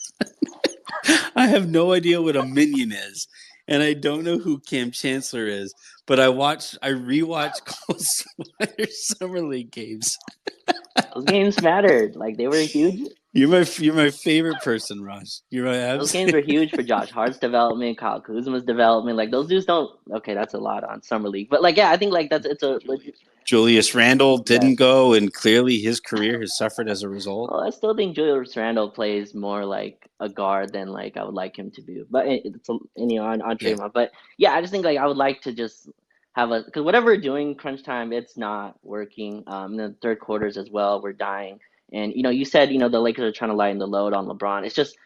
I 1.38 1.48
have 1.48 1.70
no 1.70 1.94
idea 1.94 2.22
what 2.22 2.36
a 2.36 2.44
minion 2.44 2.92
is, 2.92 3.28
and 3.68 3.84
I 3.84 3.94
don't 3.94 4.24
know 4.24 4.40
who 4.40 4.60
Kam 4.60 4.92
Chancellor 4.92 5.46
is. 5.48 5.74
But 6.08 6.20
I 6.20 6.30
watched, 6.30 6.78
I 6.82 6.90
rewatched 6.90 7.62
Swider 8.60 8.90
summer 8.90 9.42
league 9.42 9.72
games. 9.72 10.18
those 11.14 11.26
games 11.26 11.62
mattered. 11.62 12.16
Like 12.16 12.38
they 12.38 12.48
were 12.48 12.58
huge. 12.62 13.12
You're 13.38 13.50
my, 13.50 13.66
you're 13.78 13.94
my 13.94 14.10
favorite 14.10 14.60
person, 14.64 15.04
Raj. 15.04 15.42
You're 15.52 15.66
my 15.66 15.74
Those 15.74 16.06
absolute. 16.06 16.12
games 16.12 16.34
were 16.34 16.40
huge 16.42 16.72
for 16.72 16.82
Josh 16.82 17.12
Hart's 17.18 17.38
development, 17.38 17.98
Kyle 18.00 18.20
Kuzma's 18.20 18.64
development. 18.64 19.16
Like 19.16 19.30
those 19.30 19.48
dudes 19.48 19.66
don't. 19.66 19.92
Okay, 20.12 20.34
that's 20.34 20.56
a 20.56 20.58
lot 20.58 20.84
on 20.84 21.04
summer 21.04 21.30
league, 21.30 21.48
but 21.50 21.62
like 21.62 21.78
yeah, 21.78 21.92
I 21.92 21.98
think 21.98 22.12
like 22.14 22.32
that's 22.32 22.48
it's 22.48 22.64
a 22.64 22.80
legit. 22.86 23.16
Julius 23.46 23.94
Randle 23.94 24.40
didn't 24.40 24.76
go, 24.76 25.14
and 25.14 25.32
clearly 25.32 25.78
his 25.78 26.00
career 26.00 26.40
has 26.42 26.58
suffered 26.58 26.90
as 26.90 27.04
a 27.04 27.08
result. 27.10 27.52
Well, 27.52 27.62
I 27.62 27.70
still 27.70 27.96
think 27.96 28.16
Julius 28.16 28.58
Randle 28.58 28.90
plays 28.90 29.36
more 29.36 29.64
like 29.66 30.10
a 30.20 30.28
guard 30.28 30.74
than 30.74 30.88
like 30.90 31.16
I 31.16 31.24
would 31.24 31.36
like 31.36 31.58
him 31.58 31.70
to 31.72 31.82
be. 31.84 32.02
But 32.10 32.28
it- 32.28 32.42
it's 32.44 32.68
a, 32.70 32.74
and, 32.98 33.12
you 33.12 33.20
know 33.20 33.26
on 33.28 33.44
on 33.44 33.56
Yeah. 33.62 33.74
Draymond. 33.74 33.94
But 33.94 34.12
yeah, 34.40 34.54
I 34.54 34.62
just 34.62 34.72
think 34.74 34.84
like 34.84 34.98
I 34.98 35.06
would 35.06 35.16
like 35.16 35.42
to 35.44 35.54
just 35.54 35.90
have 36.34 36.50
a 36.50 36.64
because 36.64 36.82
whatever 36.84 37.06
we're 37.06 37.22
doing 37.22 37.54
crunch 37.54 37.84
time, 37.84 38.12
it's 38.12 38.36
not 38.36 38.80
working. 38.84 39.44
Um, 39.46 39.78
the 39.78 39.96
third 40.02 40.20
quarters 40.20 40.58
as 40.58 40.72
well, 40.72 41.02
we're 41.04 41.14
dying. 41.14 41.60
And 41.94 42.14
you 42.14 42.24
know, 42.24 42.30
you 42.30 42.46
said 42.46 42.72
you 42.72 42.80
know 42.80 42.90
the 42.90 43.00
Lakers 43.00 43.24
are 43.24 43.32
trying 43.38 43.52
to 43.52 43.58
lighten 43.58 43.80
the 43.80 43.88
load 43.88 44.14
on 44.14 44.28
LeBron. 44.28 44.66
It's 44.66 44.76
just 44.76 44.98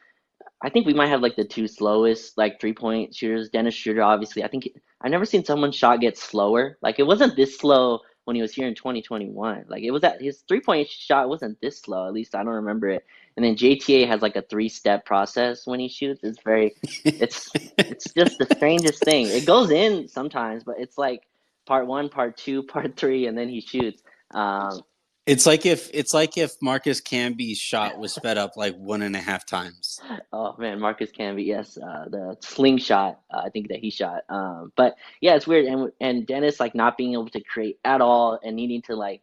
I 0.62 0.70
think 0.70 0.86
we 0.86 0.94
might 0.94 1.10
have 1.10 1.22
like 1.22 1.36
the 1.36 1.46
two 1.46 1.68
slowest 1.68 2.38
like 2.38 2.60
three 2.60 2.74
point 2.74 3.16
shooters. 3.16 3.50
Dennis 3.50 3.74
Schroeder, 3.76 4.04
obviously. 4.04 4.44
I 4.44 4.48
think 4.48 4.70
I've 5.02 5.12
never 5.12 5.26
seen 5.26 5.44
someone's 5.44 5.76
shot 5.76 6.02
get 6.02 6.18
slower. 6.18 6.78
Like 6.82 7.00
it 7.00 7.08
wasn't 7.08 7.36
this 7.36 7.58
slow 7.58 8.02
when 8.26 8.36
he 8.36 8.42
was 8.42 8.54
here 8.54 8.68
in 8.68 8.76
2021. 8.76 9.66
Like 9.68 9.84
it 9.84 9.92
was 9.92 10.02
that 10.02 10.22
his 10.22 10.44
three 10.48 10.62
point 10.62 10.88
shot 10.88 11.30
wasn't 11.30 11.60
this 11.62 11.80
slow. 11.80 12.08
At 12.08 12.14
least 12.14 12.36
I 12.36 12.44
don't 12.44 12.54
remember 12.54 12.90
it. 12.90 13.06
And 13.36 13.46
then 13.46 13.56
JTA 13.56 14.08
has 14.08 14.22
like 14.22 14.36
a 14.36 14.42
three 14.42 14.70
step 14.70 15.06
process 15.06 15.66
when 15.66 15.80
he 15.80 15.88
shoots. 15.88 16.22
It's 16.24 16.42
very, 16.44 16.76
it's 17.06 17.50
it's 17.78 18.14
just 18.14 18.38
the 18.38 18.48
strangest 18.56 19.04
thing. 19.04 19.28
It 19.28 19.46
goes 19.46 19.72
in 19.72 20.08
sometimes, 20.08 20.64
but 20.64 20.76
it's 20.80 20.98
like 20.98 21.24
part 21.66 21.88
one, 21.88 22.10
part 22.10 22.38
two, 22.38 22.64
part 22.76 22.98
three, 22.98 23.28
and 23.28 23.38
then 23.38 23.50
he 23.50 23.62
shoots. 23.62 24.04
Um, 24.32 24.82
it's 25.26 25.46
like 25.46 25.66
if 25.66 25.90
it's 25.94 26.14
like 26.14 26.38
if 26.38 26.54
Marcus 26.62 27.00
Camby's 27.00 27.60
shot 27.60 27.98
was 28.00 28.14
sped 28.14 28.38
up 28.38 28.58
like 28.58 28.76
one 28.76 29.02
and 29.04 29.16
a 29.16 29.20
half 29.20 29.46
times. 29.46 30.00
Oh 30.34 30.56
man, 30.58 30.80
Marcus 30.80 31.12
Camby, 31.12 31.46
yes, 31.46 31.78
uh, 31.78 32.06
the 32.10 32.38
slingshot 32.42 33.20
uh, 33.32 33.42
I 33.46 33.50
think 33.50 33.68
that 33.68 33.80
he 33.80 33.92
shot. 33.92 34.24
Um, 34.30 34.72
but 34.76 34.96
yeah, 35.20 35.36
it's 35.36 35.46
weird, 35.46 35.66
and 35.66 35.92
and 36.00 36.26
Dennis 36.26 36.60
like 36.60 36.74
not 36.74 36.98
being 36.98 37.14
able 37.14 37.30
to 37.30 37.42
create 37.42 37.80
at 37.86 38.02
all 38.02 38.40
and 38.44 38.56
needing 38.56 38.82
to 38.84 38.96
like 38.96 39.22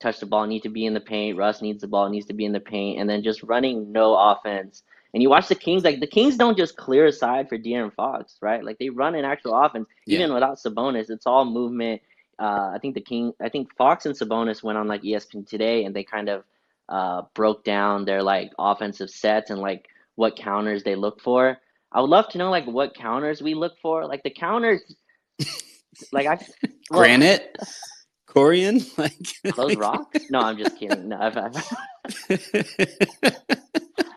touch 0.00 0.20
the 0.20 0.26
ball, 0.26 0.46
need 0.46 0.62
to 0.62 0.68
be 0.70 0.86
in 0.86 0.94
the 0.94 1.00
paint. 1.00 1.36
Russ 1.36 1.60
needs 1.60 1.82
the 1.82 1.88
ball, 1.88 2.08
needs 2.08 2.26
to 2.26 2.34
be 2.34 2.44
in 2.44 2.52
the 2.52 2.60
paint, 2.60 2.98
and 2.98 3.08
then 3.08 3.22
just 3.22 3.42
running 3.42 3.92
no 3.92 4.14
offense. 4.16 4.82
And 5.12 5.22
you 5.22 5.30
watch 5.30 5.46
the 5.46 5.54
Kings, 5.54 5.84
like 5.84 6.00
the 6.00 6.06
Kings 6.06 6.36
don't 6.36 6.56
just 6.56 6.76
clear 6.76 7.06
aside 7.06 7.48
for 7.48 7.56
De'Aaron 7.56 7.94
Fox, 7.94 8.36
right? 8.42 8.64
Like 8.64 8.78
they 8.78 8.88
run 8.88 9.14
an 9.14 9.24
actual 9.24 9.54
offense, 9.54 9.86
yeah. 10.06 10.18
even 10.18 10.34
without 10.34 10.58
Sabonis. 10.58 11.10
It's 11.10 11.26
all 11.26 11.44
movement 11.44 12.02
uh, 12.38 12.72
I 12.74 12.78
think 12.80 12.94
the 12.94 13.00
King, 13.00 13.32
I 13.40 13.48
think 13.48 13.74
Fox 13.76 14.06
and 14.06 14.14
Sabonis 14.14 14.62
went 14.62 14.78
on 14.78 14.88
like 14.88 15.02
ESPN 15.02 15.48
today, 15.48 15.84
and 15.84 15.94
they 15.94 16.04
kind 16.04 16.28
of 16.28 16.44
uh, 16.88 17.22
broke 17.34 17.64
down 17.64 18.04
their 18.04 18.22
like 18.22 18.52
offensive 18.58 19.10
sets 19.10 19.50
and 19.50 19.60
like 19.60 19.88
what 20.16 20.36
counters 20.36 20.82
they 20.82 20.94
look 20.96 21.20
for. 21.20 21.58
I 21.92 22.00
would 22.00 22.10
love 22.10 22.28
to 22.30 22.38
know 22.38 22.50
like 22.50 22.66
what 22.66 22.94
counters 22.94 23.42
we 23.42 23.54
look 23.54 23.78
for. 23.80 24.06
Like 24.06 24.22
the 24.22 24.30
counters, 24.30 24.82
like 26.12 26.26
I 26.26 26.38
well, 26.90 27.00
granite, 27.00 27.56
Corian, 28.28 28.86
like 28.98 29.56
those 29.56 29.76
rocks. 29.76 30.20
No, 30.30 30.40
I'm 30.40 30.58
just 30.58 30.76
kidding. 30.78 31.08
No, 31.08 31.18
I've, 31.20 31.36
I've, 31.36 31.56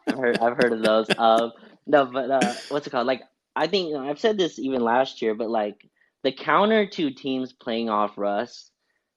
I've 0.08 0.16
heard 0.16 0.40
I've 0.40 0.58
heard 0.58 0.74
of 0.74 0.82
those. 0.82 1.08
Um, 1.18 1.52
no, 1.86 2.06
but 2.06 2.32
uh, 2.32 2.54
what's 2.70 2.88
it 2.88 2.90
called? 2.90 3.08
Like 3.08 3.22
I 3.56 3.68
think 3.68 3.96
I've 3.96 4.20
said 4.20 4.38
this 4.38 4.60
even 4.60 4.82
last 4.82 5.22
year, 5.22 5.36
but 5.36 5.50
like 5.50 5.88
the 6.28 6.34
counter 6.34 6.86
to 6.86 7.10
teams 7.10 7.54
playing 7.54 7.90
off 7.90 8.18
Russ 8.18 8.70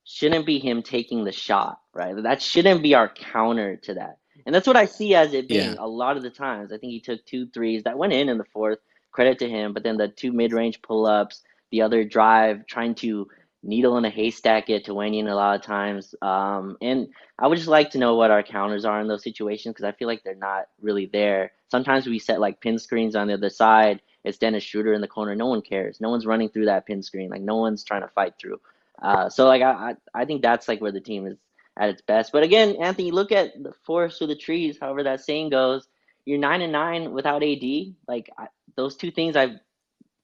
shouldn't 0.05 0.47
be 0.47 0.61
him 0.61 0.81
taking 0.81 1.25
the 1.25 1.33
shot, 1.33 1.81
right? 1.93 2.15
That 2.23 2.41
shouldn't 2.41 2.85
be 2.85 2.95
our 2.95 3.09
counter 3.09 3.75
to 3.79 3.95
that. 3.95 4.19
And 4.47 4.55
that's 4.55 4.69
what 4.69 4.77
I 4.77 4.85
see 4.85 5.17
as 5.17 5.35
it 5.35 5.49
being 5.49 5.73
yeah. 5.73 5.81
a 5.81 5.89
lot 5.89 6.17
of 6.17 6.23
the 6.23 6.31
times. 6.31 6.71
I 6.73 6.79
think 6.79 6.93
he 6.93 7.01
took 7.01 7.27
two 7.27 7.49
threes 7.49 7.83
that 7.83 7.99
went 7.99 8.13
in 8.13 8.29
in 8.29 8.39
the 8.39 8.45
fourth. 8.45 8.79
Credit 9.11 9.41
to 9.41 9.49
him. 9.49 9.73
But 9.73 9.83
then 9.83 9.97
the 9.97 10.07
two 10.07 10.31
mid 10.31 10.53
range 10.53 10.81
pull 10.83 11.05
ups, 11.05 11.43
the 11.73 11.83
other 11.83 12.05
drive, 12.05 12.65
trying 12.69 12.95
to 12.97 13.27
needle 13.65 13.99
in 13.99 14.05
a 14.05 14.11
haystack 14.11 14.71
it 14.71 14.85
to 14.85 14.93
Wenyen 14.93 15.29
a 15.29 15.35
lot 15.35 15.57
of 15.57 15.67
times. 15.67 16.15
Um, 16.23 16.77
and 16.81 17.09
I 17.41 17.49
would 17.49 17.59
just 17.59 17.67
like 17.67 17.91
to 17.91 17.99
know 17.99 18.15
what 18.15 18.31
our 18.31 18.45
counters 18.45 18.85
are 18.85 19.01
in 19.01 19.09
those 19.09 19.25
situations 19.25 19.73
because 19.73 19.85
I 19.85 19.97
feel 19.99 20.07
like 20.07 20.23
they're 20.23 20.37
not 20.37 20.67
really 20.81 21.07
there. 21.07 21.51
Sometimes 21.73 22.07
we 22.07 22.21
set 22.21 22.39
like 22.39 22.61
pin 22.61 22.79
screens 22.79 23.17
on 23.17 23.27
the 23.27 23.35
other 23.35 23.51
side 23.51 24.01
it's 24.25 24.39
Dennis 24.39 24.65
Schroeder 24.65 24.93
in 24.93 25.01
the 25.01 25.09
corner. 25.09 25.35
No 25.35 25.47
one 25.47 25.63
cares. 25.63 26.01
No 26.01 26.11
one's 26.11 26.27
running 26.27 26.49
through 26.49 26.67
that 26.67 26.87
pin 26.87 27.03
screen. 27.03 27.31
Like 27.31 27.43
no 27.43 27.57
one's 27.57 27.85
trying 27.85 28.03
to 28.03 28.09
fight 28.09 28.35
through. 28.39 28.61
Uh, 29.01 29.29
so 29.31 29.47
like 29.47 29.63
I, 29.63 29.97
I 30.15 30.25
think 30.25 30.43
that's 30.43 30.69
like 30.69 30.81
where 30.81 30.93
the 30.93 31.01
team 31.01 31.27
is 31.27 31.39
at 31.79 31.89
its 31.89 32.03
best. 32.03 32.33
But 32.33 32.43
again, 32.43 32.77
Anthony, 32.77 33.11
look 33.11 33.33
at 33.33 33.61
the 33.63 33.73
forest 33.85 34.21
or 34.21 34.27
the 34.27 34.37
trees. 34.37 34.79
However 34.81 35.03
that 35.05 35.21
saying 35.21 35.51
goes, 35.51 35.89
you're 36.27 36.39
nine 36.39 36.61
and 36.61 36.73
nine 36.73 37.13
without 37.13 37.43
AD. 37.43 37.65
Like 38.07 38.31
I, 38.37 38.49
those 38.77 38.97
two 38.97 39.11
things 39.11 39.37
I 39.37 39.61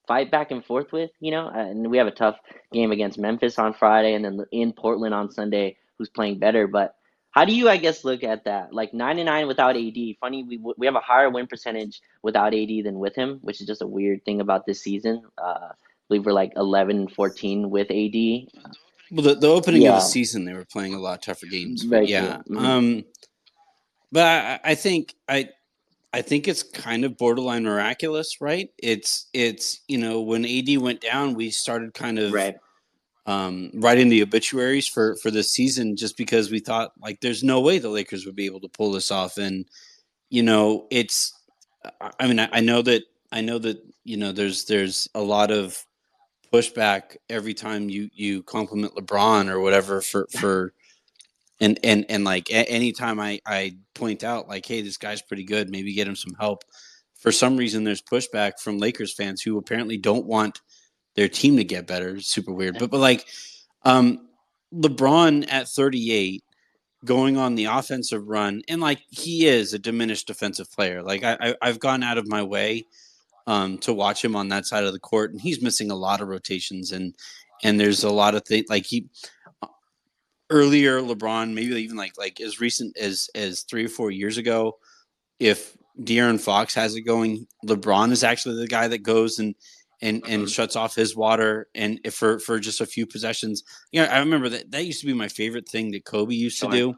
fight 0.07 0.31
back 0.31 0.51
and 0.51 0.65
forth 0.65 0.93
with. 0.93 1.11
You 1.21 1.31
know, 1.31 1.49
and 1.49 1.91
we 1.91 1.99
have 1.99 2.07
a 2.07 2.13
tough 2.13 2.37
game 2.73 2.93
against 2.93 3.19
Memphis 3.19 3.59
on 3.59 3.73
Friday, 3.73 4.15
and 4.15 4.25
then 4.25 4.45
in 4.53 4.73
Portland 4.73 5.15
on 5.15 5.31
Sunday, 5.31 5.77
who's 5.97 6.11
playing 6.11 6.39
better. 6.39 6.67
But 6.67 6.97
how 7.37 7.45
do 7.45 7.55
you, 7.55 7.69
I 7.69 7.77
guess, 7.77 8.03
look 8.03 8.25
at 8.25 8.45
that? 8.45 8.73
Like 8.73 8.95
99 8.95 9.47
without 9.47 9.77
AD. 9.77 9.97
Funny, 10.21 10.43
we 10.43 10.59
we 10.79 10.87
have 10.87 10.97
a 10.97 11.01
higher 11.01 11.29
win 11.29 11.47
percentage 11.47 12.01
without 12.23 12.55
AD 12.55 12.85
than 12.85 12.99
with 12.99 13.15
him, 13.15 13.41
which 13.43 13.61
is 13.61 13.67
just 13.67 13.83
a 13.83 13.87
weird 13.87 14.25
thing 14.25 14.41
about 14.41 14.65
this 14.65 14.81
season. 14.81 15.23
Uh, 15.37 15.69
I 15.69 15.75
believe 16.09 16.25
we're 16.25 16.33
like 16.33 16.55
11 16.57 16.97
and 16.97 17.13
14 17.13 17.69
with 17.69 17.91
AD. 17.91 18.73
Well, 19.11 19.23
the, 19.23 19.35
the 19.39 19.49
opening 19.49 19.83
yeah. 19.83 19.91
of 19.91 19.95
the 19.97 20.09
season, 20.09 20.47
they 20.47 20.55
were 20.55 20.65
playing 20.65 20.95
a 20.95 20.99
lot 20.99 21.21
tougher 21.21 21.45
games. 21.45 21.85
But 21.85 22.09
yeah. 22.09 22.39
Mm-hmm. 22.39 22.57
Um, 22.57 23.05
but 24.11 24.25
I, 24.25 24.71
I 24.71 24.75
think 24.75 25.15
I 25.29 25.51
I 26.15 26.23
think 26.23 26.49
it's 26.49 26.63
kind 26.63 27.05
of 27.05 27.19
borderline 27.19 27.65
miraculous, 27.65 28.41
right? 28.41 28.71
It's 28.79 29.27
it's 29.35 29.83
you 29.89 29.99
know 29.99 30.23
when 30.23 30.47
AD 30.47 30.79
went 30.79 31.03
down, 31.03 31.35
we 31.35 31.51
started 31.51 31.93
kind 31.93 32.19
of 32.19 32.33
right 32.33 32.57
um, 33.27 33.71
writing 33.75 34.09
the 34.09 34.23
obituaries 34.23 34.87
for 34.87 35.17
for 35.17 35.31
this 35.31 35.53
season 35.53 35.97
just 35.97 36.17
because 36.17 36.51
we 36.51 36.61
thought 36.61 36.93
like 37.01 37.21
there's 37.21 37.43
no 37.43 37.61
way 37.61 37.79
the 37.79 37.89
Lakers 37.89 38.25
would 38.25 38.37
be 38.37 38.47
able 38.47 38.61
to 38.61 38.69
pull 38.69 38.93
this 38.93 39.11
off, 39.11 39.39
and 39.39 39.67
you 40.31 40.43
know 40.43 40.87
it's. 40.91 41.33
I 42.19 42.27
mean, 42.27 42.41
I, 42.41 42.49
I 42.53 42.61
know 42.61 42.83
that 42.83 43.03
I 43.31 43.41
know 43.41 43.59
that 43.59 43.79
you 44.05 44.17
know 44.17 44.33
there's 44.33 44.65
there's 44.65 45.09
a 45.15 45.21
lot 45.21 45.51
of 45.51 45.85
pushback 46.53 47.17
every 47.29 47.55
time 47.55 47.89
you 47.89 48.09
you 48.15 48.43
compliment 48.45 48.95
LeBron 48.95 49.49
or 49.49 49.61
whatever 49.61 50.01
for 50.01 50.27
for 50.31 50.73
and 51.61 51.79
and 51.83 52.07
and 52.09 52.25
like 52.25 52.49
anytime 52.51 53.19
I 53.21 53.41
I 53.47 53.77
point 53.95 54.25
out 54.25 54.49
like 54.49 54.65
hey 54.65 54.81
this 54.83 54.97
guy's 54.97 55.23
pretty 55.23 55.45
good 55.45 55.71
maybe 55.71 55.93
get 55.93 56.09
him 56.09 56.17
some 56.17 56.35
help 56.39 56.63
for 57.19 57.33
some 57.33 57.57
reason 57.57 57.85
there's 57.85 58.03
pushback 58.03 58.61
from 58.61 58.79
Lakers 58.79 59.13
fans 59.13 59.43
who 59.43 59.59
apparently 59.59 59.97
don't 59.97 60.27
want 60.27 60.61
their 61.17 61.29
team 61.29 61.57
to 61.57 61.65
get 61.65 61.87
better. 61.87 62.21
super 62.21 62.53
weird. 62.53 62.79
But 62.79 62.91
but 62.91 63.01
like 63.01 63.27
um 63.85 64.29
LeBron 64.75 65.51
at 65.51 65.69
38 65.69 66.45
going 67.05 67.37
on 67.37 67.55
the 67.55 67.67
offensive 67.67 68.27
run 68.27 68.63
and 68.69 68.81
like 68.81 69.01
he 69.11 69.47
is 69.47 69.73
a 69.73 69.79
diminished 69.79 70.27
defensive 70.27 70.71
player. 70.71 71.03
Like 71.03 71.25
I, 71.25 71.55
I 71.61 71.67
have 71.67 71.81
gone 71.81 72.03
out 72.03 72.19
of 72.19 72.29
my 72.29 72.43
way 72.43 72.87
um 73.47 73.79
to 73.79 73.93
watch 73.93 74.25
him 74.25 74.37
on 74.37 74.49
that 74.49 74.67
side 74.67 74.85
of 74.85 74.93
the 74.93 75.01
court 75.01 75.33
and 75.33 75.41
he's 75.41 75.63
missing 75.63 75.91
a 75.91 75.97
lot 75.97 76.21
of 76.21 76.29
rotations 76.29 76.93
and 76.93 77.15
and 77.63 77.81
there's 77.81 78.05
a 78.05 78.11
lot 78.11 78.35
of 78.35 78.45
things 78.45 78.67
like 78.69 78.85
he 78.85 79.07
earlier 80.51 81.01
LeBron 81.01 81.55
maybe 81.55 81.75
even 81.77 81.97
like 81.97 82.13
like 82.19 82.41
as 82.41 82.61
recent 82.61 82.97
as 82.99 83.29
as 83.35 83.63
3 83.63 83.87
or 83.87 83.89
4 83.89 84.11
years 84.11 84.37
ago 84.37 84.77
if 85.39 85.77
De'Aaron 86.01 86.41
Fox 86.41 86.75
has 86.75 86.95
it 86.95 87.03
going 87.03 87.47
LeBron 87.65 88.13
is 88.13 88.23
actually 88.23 88.57
the 88.57 88.67
guy 88.67 88.87
that 88.89 89.03
goes 89.03 89.39
and 89.39 89.55
and 90.03 90.23
and 90.27 90.43
mm-hmm. 90.43 90.47
shuts 90.47 90.77
off 90.77 90.95
his 90.95 91.17
water 91.17 91.69
and 91.75 92.01
for 92.13 92.39
for 92.39 92.59
just 92.59 92.81
a 92.81 92.87
few 92.87 93.07
possessions. 93.07 93.63
Yeah, 93.93 94.03
you 94.03 94.09
know, 94.09 94.15
I 94.15 94.19
remember 94.19 94.49
that 94.51 94.71
that 94.71 94.85
used 94.85 95.01
to 95.01 95.07
be 95.07 95.15
my 95.15 95.29
favorite 95.29 95.69
thing 95.69 95.91
that 95.93 96.05
Kobe 96.05 96.35
used 96.35 96.61
to 96.61 96.71
do 96.71 96.95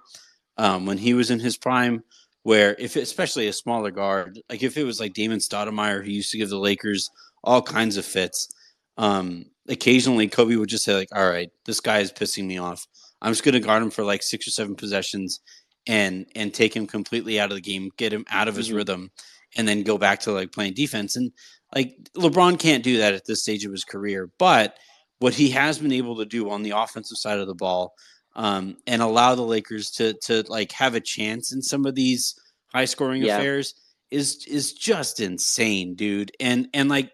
um, 0.57 0.86
when 0.86 0.99
he 0.99 1.14
was 1.14 1.30
in 1.30 1.40
his 1.40 1.57
prime. 1.57 2.03
Where 2.44 2.76
if 2.78 2.96
especially 2.96 3.49
a 3.49 3.53
smaller 3.53 3.90
guard, 3.90 4.40
like 4.49 4.62
if 4.62 4.76
it 4.76 4.84
was 4.84 5.01
like 5.01 5.12
Damon 5.12 5.38
Stoudemire 5.38 6.03
who 6.03 6.11
used 6.11 6.30
to 6.32 6.38
give 6.38 6.49
the 6.49 6.59
Lakers 6.59 7.11
all 7.44 7.61
kinds 7.61 7.96
of 7.96 8.07
fits, 8.07 8.49
um, 8.96 9.46
occasionally 9.68 10.28
Kobe 10.28 10.57
would 10.57 10.68
just 10.68 10.84
say 10.84 10.94
like, 10.94 11.09
"All 11.14 11.28
right, 11.28 11.51
this 11.66 11.80
guy 11.80 11.99
is 11.99 12.12
pissing 12.12 12.46
me 12.46 12.57
off. 12.57 12.86
I'm 13.20 13.32
just 13.32 13.44
going 13.44 13.55
to 13.55 13.61
guard 13.61 13.82
him 13.82 13.90
for 13.90 14.05
like 14.05 14.22
six 14.22 14.46
or 14.46 14.51
seven 14.51 14.74
possessions." 14.74 15.40
and 15.88 16.26
and 16.36 16.53
take 16.53 16.76
him 16.76 16.86
completely 16.86 17.40
out 17.40 17.51
of 17.51 17.57
the 17.57 17.62
game, 17.62 17.90
get 17.96 18.12
him 18.12 18.24
out 18.30 18.46
of 18.46 18.55
his 18.55 18.68
mm-hmm. 18.68 18.76
rhythm, 18.76 19.11
and 19.57 19.66
then 19.66 19.82
go 19.82 19.99
back 19.99 20.20
to 20.20 20.32
like 20.32 20.53
playing 20.53 20.74
defense. 20.74 21.16
And 21.16 21.32
like 21.74 21.96
LeBron 22.16 22.59
can't 22.59 22.84
do 22.84 22.99
that 22.99 23.14
at 23.14 23.26
this 23.26 23.42
stage 23.42 23.64
of 23.64 23.72
his 23.72 23.84
career, 23.84 24.30
but 24.38 24.78
what 25.18 25.34
he 25.34 25.51
has 25.51 25.78
been 25.78 25.92
able 25.92 26.16
to 26.16 26.24
do 26.24 26.51
on 26.51 26.62
the 26.62 26.70
offensive 26.70 27.18
side 27.18 27.38
of 27.38 27.46
the 27.46 27.55
ball 27.55 27.94
um, 28.36 28.76
and 28.86 29.03
allow 29.03 29.34
the 29.34 29.42
Lakers 29.42 29.90
to 29.90 30.14
to 30.22 30.44
like 30.49 30.72
have 30.72 30.94
a 30.94 31.01
chance 31.01 31.53
in 31.53 31.61
some 31.61 31.86
of 31.86 31.94
these 31.94 32.38
high 32.72 32.84
scoring 32.84 33.22
yeah. 33.22 33.36
affairs 33.36 33.74
is 34.11 34.46
is 34.46 34.72
just 34.72 35.20
insane, 35.20 35.94
dude. 35.94 36.32
And 36.38 36.68
and 36.72 36.88
like 36.88 37.12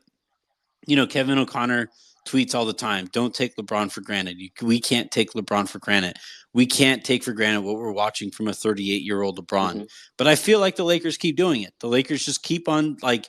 you 0.86 0.96
know, 0.96 1.06
Kevin 1.06 1.38
O'Connor 1.38 1.90
tweets 2.24 2.54
all 2.54 2.64
the 2.64 2.72
time, 2.72 3.08
"Don't 3.12 3.34
take 3.34 3.56
LeBron 3.56 3.90
for 3.90 4.00
granted. 4.00 4.38
You, 4.38 4.50
we 4.62 4.80
can't 4.80 5.10
take 5.10 5.32
LeBron 5.32 5.68
for 5.68 5.78
granted. 5.78 6.16
We 6.52 6.66
can't 6.66 7.04
take 7.04 7.24
for 7.24 7.32
granted 7.32 7.62
what 7.62 7.76
we're 7.76 7.92
watching 7.92 8.30
from 8.30 8.48
a 8.48 8.54
38 8.54 9.02
year 9.02 9.22
old 9.22 9.38
LeBron." 9.38 9.72
Mm-hmm. 9.72 9.84
But 10.16 10.26
I 10.26 10.36
feel 10.36 10.60
like 10.60 10.76
the 10.76 10.84
Lakers 10.84 11.16
keep 11.16 11.36
doing 11.36 11.62
it. 11.62 11.74
The 11.80 11.88
Lakers 11.88 12.24
just 12.24 12.42
keep 12.42 12.68
on 12.68 12.96
like 13.02 13.28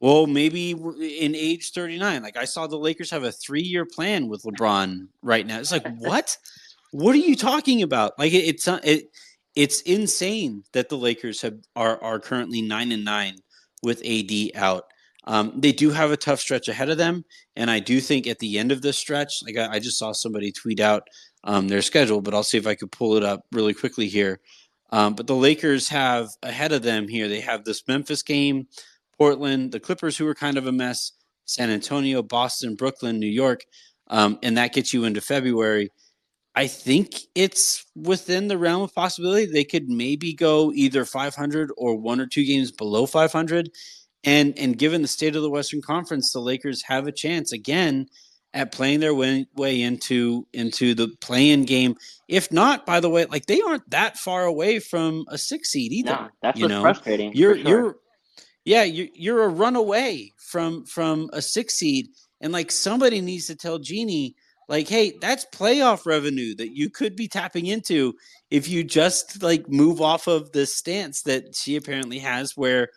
well, 0.00 0.26
maybe 0.26 0.70
in 0.70 1.34
age 1.34 1.72
39. 1.72 2.22
Like 2.22 2.38
I 2.38 2.46
saw 2.46 2.66
the 2.66 2.78
Lakers 2.78 3.10
have 3.10 3.24
a 3.24 3.32
three 3.32 3.60
year 3.60 3.84
plan 3.84 4.28
with 4.28 4.42
LeBron 4.44 5.08
right 5.20 5.46
now. 5.46 5.58
It's 5.58 5.72
like, 5.72 5.86
what? 5.98 6.36
what 6.92 7.14
are 7.14 7.18
you 7.18 7.36
talking 7.36 7.82
about? 7.82 8.18
Like 8.18 8.32
it, 8.32 8.44
it's 8.44 8.68
it, 8.68 9.04
it's 9.54 9.80
insane 9.82 10.64
that 10.72 10.88
the 10.88 10.96
Lakers 10.96 11.42
have 11.42 11.58
are 11.76 12.02
are 12.02 12.18
currently 12.18 12.62
nine 12.62 12.92
and 12.92 13.04
nine 13.04 13.36
with 13.82 14.02
AD 14.04 14.32
out. 14.54 14.84
Um, 15.30 15.52
they 15.54 15.70
do 15.70 15.90
have 15.90 16.10
a 16.10 16.16
tough 16.16 16.40
stretch 16.40 16.66
ahead 16.66 16.90
of 16.90 16.98
them, 16.98 17.24
and 17.54 17.70
I 17.70 17.78
do 17.78 18.00
think 18.00 18.26
at 18.26 18.40
the 18.40 18.58
end 18.58 18.72
of 18.72 18.82
this 18.82 18.98
stretch, 18.98 19.44
like 19.44 19.56
I, 19.56 19.74
I 19.74 19.78
just 19.78 19.96
saw 19.96 20.10
somebody 20.10 20.50
tweet 20.50 20.80
out 20.80 21.04
um, 21.44 21.68
their 21.68 21.82
schedule, 21.82 22.20
but 22.20 22.34
I'll 22.34 22.42
see 22.42 22.58
if 22.58 22.66
I 22.66 22.74
could 22.74 22.90
pull 22.90 23.16
it 23.16 23.22
up 23.22 23.42
really 23.52 23.72
quickly 23.72 24.08
here. 24.08 24.40
Um, 24.90 25.14
but 25.14 25.28
the 25.28 25.36
Lakers 25.36 25.88
have 25.88 26.30
ahead 26.42 26.72
of 26.72 26.82
them 26.82 27.06
here. 27.06 27.28
They 27.28 27.38
have 27.42 27.64
this 27.64 27.86
Memphis 27.86 28.24
game. 28.24 28.66
Portland, 29.16 29.70
the 29.70 29.78
Clippers, 29.78 30.16
who 30.16 30.24
were 30.24 30.34
kind 30.34 30.58
of 30.58 30.66
a 30.66 30.72
mess, 30.72 31.12
San 31.44 31.70
Antonio, 31.70 32.24
Boston, 32.24 32.74
Brooklyn, 32.74 33.20
New 33.20 33.28
York, 33.28 33.60
um, 34.08 34.36
and 34.42 34.56
that 34.56 34.72
gets 34.72 34.92
you 34.92 35.04
into 35.04 35.20
February. 35.20 35.90
I 36.56 36.66
think 36.66 37.20
it's 37.36 37.86
within 37.94 38.48
the 38.48 38.58
realm 38.58 38.82
of 38.82 38.92
possibility. 38.92 39.46
They 39.46 39.62
could 39.62 39.88
maybe 39.88 40.34
go 40.34 40.72
either 40.72 41.04
500 41.04 41.70
or 41.76 41.94
one 41.94 42.20
or 42.20 42.26
two 42.26 42.44
games 42.44 42.72
below 42.72 43.06
500. 43.06 43.70
And 44.24 44.58
and 44.58 44.78
given 44.78 45.02
the 45.02 45.08
state 45.08 45.36
of 45.36 45.42
the 45.42 45.50
Western 45.50 45.80
Conference, 45.82 46.32
the 46.32 46.40
Lakers 46.40 46.82
have 46.84 47.06
a 47.06 47.12
chance 47.12 47.52
again 47.52 48.06
at 48.52 48.72
playing 48.72 49.00
their 49.00 49.14
way, 49.14 49.46
way 49.54 49.80
into 49.80 50.46
into 50.52 50.94
the 50.94 51.08
play-in 51.20 51.64
game. 51.64 51.96
If 52.28 52.52
not, 52.52 52.84
by 52.84 53.00
the 53.00 53.08
way, 53.08 53.24
like 53.26 53.46
they 53.46 53.60
aren't 53.60 53.88
that 53.90 54.18
far 54.18 54.44
away 54.44 54.78
from 54.78 55.24
a 55.28 55.38
six 55.38 55.70
seed 55.70 55.92
either. 55.92 56.10
No, 56.10 56.28
that's 56.42 56.58
you 56.58 56.64
what's 56.64 56.72
know? 56.72 56.82
frustrating. 56.82 57.32
You're 57.34 57.56
sure. 57.56 57.68
you're 57.68 57.96
yeah, 58.64 58.82
you're 58.82 59.08
you're 59.14 59.42
a 59.44 59.48
run 59.48 59.76
away 59.76 60.34
from 60.36 60.84
from 60.84 61.30
a 61.32 61.40
six 61.40 61.74
seed, 61.74 62.08
and 62.40 62.52
like 62.52 62.70
somebody 62.70 63.20
needs 63.20 63.46
to 63.46 63.56
tell 63.56 63.78
Jeanie, 63.78 64.34
like, 64.68 64.88
hey, 64.88 65.14
that's 65.20 65.46
playoff 65.46 66.04
revenue 66.04 66.54
that 66.56 66.76
you 66.76 66.90
could 66.90 67.16
be 67.16 67.28
tapping 67.28 67.66
into 67.66 68.14
if 68.50 68.68
you 68.68 68.84
just 68.84 69.42
like 69.42 69.68
move 69.68 70.00
off 70.00 70.26
of 70.26 70.52
the 70.52 70.66
stance 70.66 71.22
that 71.22 71.54
she 71.56 71.76
apparently 71.76 72.18
has, 72.18 72.56
where 72.56 72.88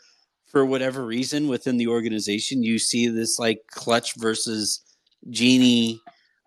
for 0.54 0.66
whatever 0.66 1.06
reason 1.06 1.50
within 1.50 1.76
the 1.76 1.88
organization 1.88 2.64
you 2.64 2.80
see 2.80 3.10
this 3.10 3.38
like 3.38 3.60
Klutch 3.72 4.16
versus 4.16 4.82
Jeanie 5.30 6.00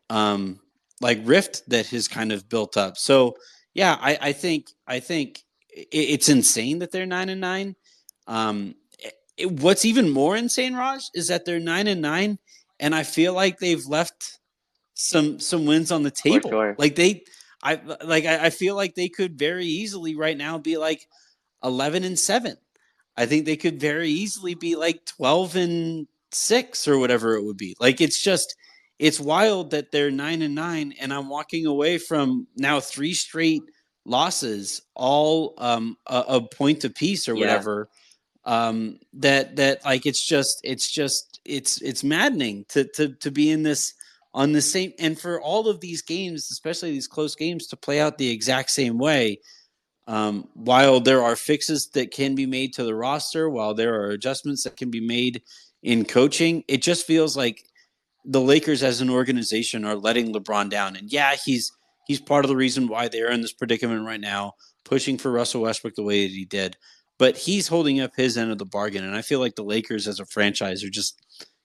um 0.09 0.61
like 1.01 1.21
rift 1.25 1.69
that 1.69 1.87
has 1.89 2.09
kind 2.09 2.33
of 2.33 2.49
built 2.49 2.77
up. 2.77 2.97
So 2.97 3.37
yeah, 3.75 3.99
I, 4.01 4.19
I 4.21 4.33
think 4.33 4.69
I 4.87 5.01
think 5.01 5.43
it, 5.71 5.89
it's 5.93 6.29
insane 6.29 6.79
that 6.79 6.91
they're 6.93 7.07
nine 7.07 7.29
and 7.29 7.41
nine. 7.41 7.77
Um, 8.27 8.75
it, 9.37 9.51
what's 9.51 9.85
even 9.85 10.09
more 10.09 10.37
insane, 10.37 10.75
Raj, 10.75 11.03
is 11.15 11.29
that 11.29 11.45
they're 11.45 11.61
nine 11.61 11.87
and 11.87 12.01
nine, 12.01 12.39
and 12.81 12.95
I 12.95 13.03
feel 13.03 13.35
like 13.35 13.59
they've 13.59 13.85
left 13.85 14.39
some 14.95 15.39
some 15.39 15.67
wins 15.67 15.93
on 15.93 16.03
the 16.03 16.11
table. 16.11 16.51
sure. 16.51 16.75
Like 16.79 16.97
they, 16.97 17.25
I 17.63 17.81
like 18.03 18.25
I, 18.25 18.47
I 18.47 18.51
feel 18.51 18.75
like 18.75 18.95
they 18.95 19.11
could 19.11 19.39
very 19.39 19.67
easily 19.67 20.17
right 20.17 20.37
now 20.37 20.57
be 20.57 20.79
like 20.79 21.07
eleven 21.63 22.03
and 22.03 22.19
seven. 22.19 22.57
I 23.17 23.27
think 23.27 23.47
they 23.47 23.57
could 23.57 23.81
very 23.81 24.11
easily 24.11 24.55
be 24.55 24.77
like 24.77 25.05
twelve 25.07 25.57
and 25.57 26.07
six 26.33 26.87
or 26.87 26.99
whatever 26.99 27.35
it 27.35 27.45
would 27.45 27.57
be. 27.57 27.77
Like 27.81 28.01
it's 28.01 28.21
just 28.21 28.55
it's 28.99 29.21
wild 29.21 29.71
that 29.71 29.93
they're 29.93 30.11
nine 30.11 30.43
and 30.43 30.55
nine, 30.55 30.95
and 31.01 31.13
I'm 31.13 31.29
walking 31.29 31.67
away 31.67 31.99
from 31.99 32.47
now 32.57 32.81
three 32.81 33.15
straight 33.15 33.63
losses, 34.05 34.83
all 34.95 35.55
um, 35.59 35.97
a, 36.07 36.25
a 36.29 36.41
point 36.41 36.85
apiece 36.85 37.29
or 37.29 37.35
Yeah. 37.35 37.41
whatever. 37.41 37.89
Um, 38.45 39.01
that 39.15 39.57
that 39.57 39.85
like 39.85 40.07
it's 40.07 40.25
just 40.25 40.61
it's 40.63 40.91
just 40.91 41.41
it's 41.45 41.81
it's 41.83 42.05
maddening 42.05 42.65
to 42.69 42.85
to 42.95 43.09
to 43.15 43.31
be 43.31 43.51
in 43.51 43.65
this 43.65 43.93
on 44.33 44.53
the 44.53 44.63
same 44.63 44.93
and 45.01 45.19
for 45.19 45.41
all 45.41 45.69
of 45.69 45.81
these 45.81 46.03
games, 46.03 46.51
especially 46.53 46.93
these 46.93 47.09
close 47.09 47.35
games, 47.35 47.67
to 47.69 47.77
play 47.77 48.01
out 48.01 48.19
the 48.19 48.31
exact 48.31 48.71
same 48.71 48.99
way. 48.99 49.41
Um, 50.07 50.49
while 50.55 51.01
there 51.01 51.23
are 51.23 51.35
fixes 51.35 51.89
that 51.89 52.13
can 52.13 52.35
be 52.35 52.47
made 52.47 52.73
to 52.75 52.85
the 52.85 52.95
roster, 52.95 53.51
while 53.51 53.75
there 53.75 53.95
are 53.95 54.11
adjustments 54.11 54.63
that 54.65 54.77
can 54.77 54.91
be 54.91 55.01
made 55.01 55.43
in 55.83 56.05
coaching, 56.05 56.63
it 56.69 56.83
just 56.83 57.07
feels 57.07 57.37
like 57.37 57.65
the 58.25 58.41
Lakers 58.41 58.83
as 58.83 59.01
an 59.01 59.11
organization 59.11 59.85
are 59.85 59.97
letting 59.97 60.33
LeBron 60.33 60.71
down. 60.71 60.97
And 60.97 61.13
yeah, 61.13 61.35
he's 61.45 61.73
he's 62.07 62.21
part 62.21 62.45
of 62.45 62.49
the 62.49 62.57
reason 62.57 62.89
why 62.89 63.09
they're 63.09 63.31
in 63.31 63.41
this 63.41 63.53
predicament 63.53 64.07
right 64.07 64.21
now, 64.21 64.55
pushing 64.85 65.19
for 65.19 65.33
Russell 65.33 65.63
Westbrook 65.63 65.95
the 65.95 66.03
way 66.03 66.27
that 66.27 66.33
he 66.33 66.45
did. 66.45 66.77
But 67.19 67.37
he's 67.37 67.67
holding 67.67 68.01
up 68.01 68.15
his 68.15 68.37
end 68.37 68.53
of 68.53 68.59
the 68.59 68.67
bargain, 68.67 69.05
and 69.05 69.17
I 69.17 69.23
feel 69.23 69.41
like 69.41 69.55
the 69.55 69.65
Lakers 69.65 70.07
as 70.07 70.21
a 70.21 70.27
franchise 70.27 70.85
are 70.85 70.91
just 70.91 71.21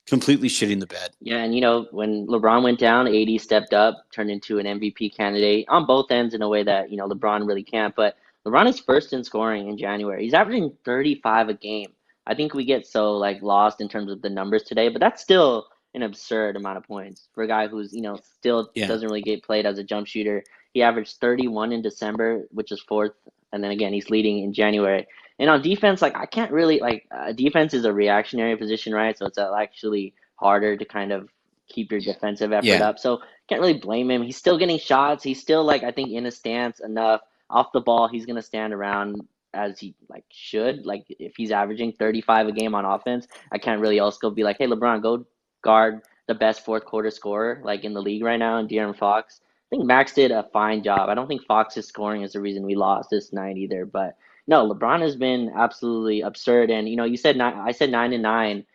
completely 0.07 0.47
shitting 0.47 0.79
the 0.79 0.87
bed. 0.87 1.11
Yeah, 1.19 1.37
and 1.37 1.53
you 1.53 1.61
know, 1.61 1.87
when 1.91 2.25
LeBron 2.27 2.63
went 2.63 2.79
down, 2.79 3.07
AD 3.07 3.41
stepped 3.41 3.73
up, 3.73 4.05
turned 4.13 4.31
into 4.31 4.59
an 4.59 4.65
MVP 4.65 5.15
candidate 5.15 5.65
on 5.67 5.85
both 5.85 6.11
ends 6.11 6.33
in 6.33 6.41
a 6.41 6.49
way 6.49 6.63
that, 6.63 6.89
you 6.89 6.97
know, 6.97 7.07
LeBron 7.07 7.47
really 7.47 7.63
can't. 7.63 7.95
But 7.95 8.15
LeBron 8.45 8.67
is 8.67 8.79
first 8.79 9.13
in 9.13 9.23
scoring 9.23 9.69
in 9.69 9.77
January. 9.77 10.23
He's 10.23 10.33
averaging 10.33 10.75
35 10.85 11.49
a 11.49 11.53
game. 11.53 11.91
I 12.25 12.35
think 12.35 12.53
we 12.53 12.65
get 12.65 12.85
so 12.87 13.13
like 13.17 13.41
lost 13.41 13.81
in 13.81 13.89
terms 13.89 14.11
of 14.11 14.21
the 14.21 14.29
numbers 14.29 14.63
today, 14.63 14.89
but 14.89 14.99
that's 14.99 15.21
still 15.21 15.67
an 15.93 16.03
absurd 16.03 16.55
amount 16.55 16.77
of 16.77 16.83
points 16.85 17.27
for 17.33 17.43
a 17.43 17.47
guy 17.47 17.67
who's, 17.67 17.93
you 17.93 18.01
know, 18.01 18.17
still 18.39 18.69
Yeah. 18.75 18.87
doesn't 18.87 19.07
really 19.07 19.21
get 19.21 19.43
played 19.43 19.65
as 19.65 19.77
a 19.77 19.83
jump 19.83 20.07
shooter. 20.07 20.43
He 20.73 20.81
averaged 20.81 21.17
31 21.19 21.71
in 21.73 21.81
December, 21.81 22.47
which 22.51 22.71
is 22.71 22.79
fourth, 22.81 23.11
and 23.51 23.63
then 23.63 23.71
again, 23.71 23.91
he's 23.91 24.09
leading 24.09 24.39
in 24.43 24.53
January. 24.53 25.05
And 25.39 25.49
on 25.49 25.61
defense, 25.61 26.01
like 26.01 26.15
I 26.15 26.25
can't 26.25 26.51
really 26.51 26.79
like 26.79 27.07
uh, 27.11 27.33
defense 27.33 27.73
is 27.73 27.85
a 27.85 27.91
reactionary 27.93 28.55
position, 28.55 28.93
right? 28.93 29.17
So 29.17 29.25
it's 29.25 29.37
uh, 29.37 29.53
actually 29.55 30.13
harder 30.35 30.77
to 30.77 30.85
kind 30.85 31.11
of 31.11 31.29
keep 31.67 31.91
your 31.91 31.99
defensive 31.99 32.53
effort 32.53 32.67
Yeah. 32.67 32.87
up. 32.87 32.99
So 32.99 33.21
can't 33.49 33.59
really 33.61 33.77
blame 33.79 34.09
him. 34.11 34.21
He's 34.23 34.37
still 34.37 34.57
getting 34.57 34.77
shots. 34.79 35.23
He's 35.23 35.41
still 35.41 35.63
like 35.63 35.83
I 35.83 35.91
think 35.91 36.11
in 36.11 36.25
a 36.25 36.31
stance 36.31 36.79
enough 36.79 37.21
off 37.51 37.71
the 37.73 37.81
ball. 37.81 38.07
He's 38.07 38.25
gonna 38.25 38.41
stand 38.41 38.73
around 38.73 39.21
as 39.53 39.79
he 39.79 39.95
like 40.09 40.25
should. 40.31 40.85
Like 40.85 41.05
if 41.09 41.33
he's 41.35 41.51
averaging 41.51 41.93
35 41.93 42.47
a 42.47 42.51
game 42.51 42.75
on 42.75 42.85
offense, 42.85 43.27
I 43.51 43.57
can't 43.57 43.81
really 43.81 43.99
also 43.99 44.29
be 44.29 44.43
like, 44.43 44.57
hey 44.59 44.67
LeBron, 44.67 45.01
go 45.01 45.25
guard 45.63 46.01
the 46.27 46.35
best 46.35 46.63
fourth 46.65 46.85
quarter 46.85 47.11
scorer 47.11 47.61
like 47.63 47.83
in 47.83 47.93
the 47.93 48.01
league 48.01 48.23
right 48.23 48.37
now, 48.39 48.57
and 48.57 48.69
De'Aaron 48.69 48.97
Fox. 48.97 49.41
I 49.43 49.75
think 49.75 49.85
Max 49.85 50.13
did 50.13 50.31
a 50.31 50.43
fine 50.53 50.83
job. 50.83 51.09
I 51.09 51.13
don't 51.13 51.27
think 51.27 51.45
Fox's 51.45 51.87
scoring 51.87 52.23
is 52.23 52.33
the 52.33 52.41
reason 52.41 52.63
we 52.65 52.75
lost 52.75 53.09
this 53.09 53.31
night 53.33 53.57
either, 53.57 53.85
but 53.85 54.17
no, 54.47 54.67
LeBron 54.69 55.01
has 55.01 55.15
been 55.15 55.51
absolutely 55.55 56.21
absurd. 56.21 56.69
And 56.71 56.89
you 56.89 56.95
know, 56.97 57.05
you 57.05 57.17
said 57.17 57.37
nine. 57.37 57.53
I 57.55 57.71
said 57.71 57.89
nine 57.91 58.13
and 58.13 58.23
nine. 58.23 58.65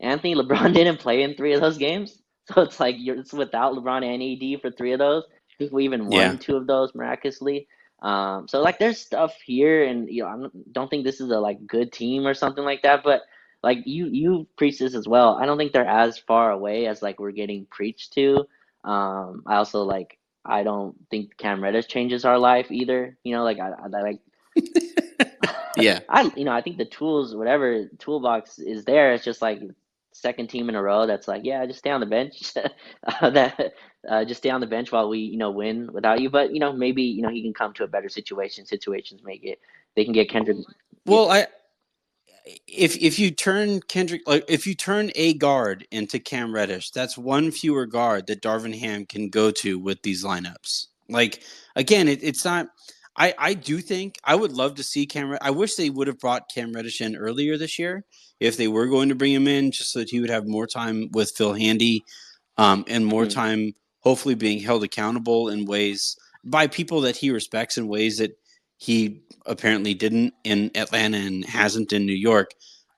Anthony 0.00 0.34
LeBron 0.40 0.72
didn't 0.74 0.98
play 1.00 1.22
in 1.22 1.34
three 1.34 1.54
of 1.54 1.60
those 1.60 1.78
games, 1.78 2.22
so 2.52 2.62
it's 2.62 2.80
like 2.80 2.96
you're 2.98 3.16
it's 3.18 3.32
without 3.32 3.74
LeBron 3.74 4.04
and 4.04 4.22
AD 4.22 4.60
for 4.60 4.70
three 4.76 4.92
of 4.92 4.98
those. 4.98 5.24
I 5.30 5.54
think 5.58 5.72
we 5.72 5.84
even 5.84 6.06
won 6.06 6.32
Yeah. 6.32 6.36
two 6.38 6.56
of 6.56 6.66
those 6.66 6.94
miraculously. 6.94 7.66
Um, 8.04 8.48
so 8.48 8.60
like 8.62 8.78
there's 8.78 9.00
stuff 9.00 9.34
here, 9.44 9.84
and 9.84 10.08
you 10.10 10.22
know, 10.22 10.28
I 10.28 10.36
don't- 10.36 10.72
don't 10.72 10.90
think 10.90 11.04
this 11.04 11.20
is 11.20 11.30
a 11.30 11.40
like 11.40 11.66
good 11.66 11.92
team 11.92 12.26
or 12.26 12.34
something 12.34 12.64
like 12.64 12.82
that. 12.82 13.02
But 13.04 13.22
like 13.62 13.78
you 13.86 14.06
you 14.08 14.46
preach 14.56 14.78
this 14.78 14.94
as 14.94 15.08
well. 15.08 15.36
I 15.40 15.46
don't 15.46 15.58
think 15.58 15.72
they're 15.72 15.86
as 15.86 16.18
far 16.18 16.52
away 16.52 16.86
as 16.86 17.02
like 17.02 17.18
we're 17.18 17.32
getting 17.32 17.66
preached 17.66 18.12
to. 18.14 18.46
Um, 18.84 19.42
I 19.46 19.56
also 19.56 19.82
like 19.84 20.18
I 20.44 20.62
don't 20.62 20.94
think 21.10 21.36
Cam 21.38 21.62
Reddish 21.64 21.86
changes 21.88 22.24
our 22.26 22.38
life 22.38 22.70
either. 22.70 23.16
You 23.24 23.34
know, 23.36 23.44
like 23.44 23.58
I, 23.58 23.70
I 23.82 23.88
like 23.88 24.20
Yeah. 25.76 26.00
I 26.08 26.30
you 26.36 26.44
know 26.44 26.52
I 26.52 26.60
think 26.62 26.78
the 26.78 26.84
tools 26.84 27.34
whatever 27.34 27.86
toolbox 27.98 28.58
is 28.58 28.84
there. 28.84 29.12
It's 29.14 29.24
just 29.24 29.42
like 29.42 29.62
second 30.14 30.48
team 30.48 30.68
in 30.68 30.76
a 30.76 30.82
row 30.82 31.06
that's 31.06 31.26
like 31.26 31.42
yeah 31.44 31.66
just 31.66 31.80
stay 31.80 31.90
on 31.90 31.98
the 31.98 32.06
bench 32.06 32.54
uh, 33.20 33.30
that 33.30 33.74
uh, 34.08 34.24
just 34.24 34.38
stay 34.38 34.50
on 34.50 34.60
the 34.60 34.66
bench 34.66 34.92
while 34.92 35.08
we 35.08 35.18
you 35.18 35.36
know 35.36 35.50
win 35.50 35.92
without 35.92 36.20
you. 36.20 36.30
But 36.30 36.52
you 36.52 36.60
know 36.60 36.72
maybe 36.72 37.02
you 37.02 37.22
know 37.22 37.28
he 37.28 37.42
can 37.42 37.52
come 37.52 37.72
to 37.74 37.84
a 37.84 37.88
better 37.88 38.08
situation. 38.08 38.64
Situations 38.64 39.22
make 39.24 39.44
it 39.44 39.60
they 39.96 40.04
can 40.04 40.12
get 40.12 40.28
Kendrick. 40.28 40.58
Well, 41.06 41.30
I 41.30 41.46
if 42.66 42.96
if 42.96 43.18
you 43.18 43.30
turn 43.30 43.80
Kendrick 43.80 44.22
like 44.26 44.44
if 44.48 44.66
you 44.66 44.74
turn 44.74 45.10
a 45.14 45.34
guard 45.34 45.86
into 45.90 46.18
Cam 46.18 46.54
Reddish, 46.54 46.90
that's 46.90 47.16
one 47.16 47.50
fewer 47.50 47.86
guard 47.86 48.26
that 48.26 48.42
Darvin 48.42 48.78
Ham 48.78 49.06
can 49.06 49.28
go 49.30 49.50
to 49.50 49.78
with 49.78 50.02
these 50.02 50.24
lineups. 50.24 50.88
Like 51.08 51.42
again, 51.76 52.08
it, 52.08 52.22
it's 52.22 52.44
not. 52.44 52.68
I 53.16 53.34
I 53.38 53.54
do 53.54 53.78
think 53.80 54.16
I 54.24 54.34
would 54.34 54.52
love 54.52 54.74
to 54.76 54.82
see 54.82 55.06
Cam. 55.06 55.36
I 55.40 55.50
wish 55.50 55.74
they 55.74 55.90
would 55.90 56.08
have 56.08 56.18
brought 56.18 56.50
Cam 56.52 56.72
Reddish 56.72 57.00
in 57.00 57.16
earlier 57.16 57.56
this 57.56 57.78
year 57.78 58.04
if 58.40 58.56
they 58.56 58.68
were 58.68 58.86
going 58.86 59.08
to 59.08 59.14
bring 59.14 59.32
him 59.32 59.46
in, 59.48 59.70
just 59.70 59.92
so 59.92 60.00
that 60.00 60.10
he 60.10 60.20
would 60.20 60.30
have 60.30 60.46
more 60.46 60.66
time 60.66 61.08
with 61.12 61.32
Phil 61.36 61.54
Handy, 61.54 62.04
um, 62.56 62.84
and 62.88 63.06
more 63.06 63.24
Mm. 63.26 63.32
time 63.32 63.72
hopefully 64.00 64.34
being 64.34 64.60
held 64.60 64.84
accountable 64.84 65.48
in 65.48 65.64
ways 65.64 66.16
by 66.44 66.66
people 66.66 67.00
that 67.02 67.16
he 67.16 67.30
respects 67.30 67.78
in 67.78 67.88
ways 67.88 68.18
that 68.18 68.32
he 68.76 69.22
apparently 69.46 69.94
didn't 69.94 70.34
in 70.44 70.70
Atlanta 70.74 71.16
and 71.18 71.44
hasn't 71.44 71.92
in 71.92 72.04
New 72.04 72.12
York. 72.12 72.50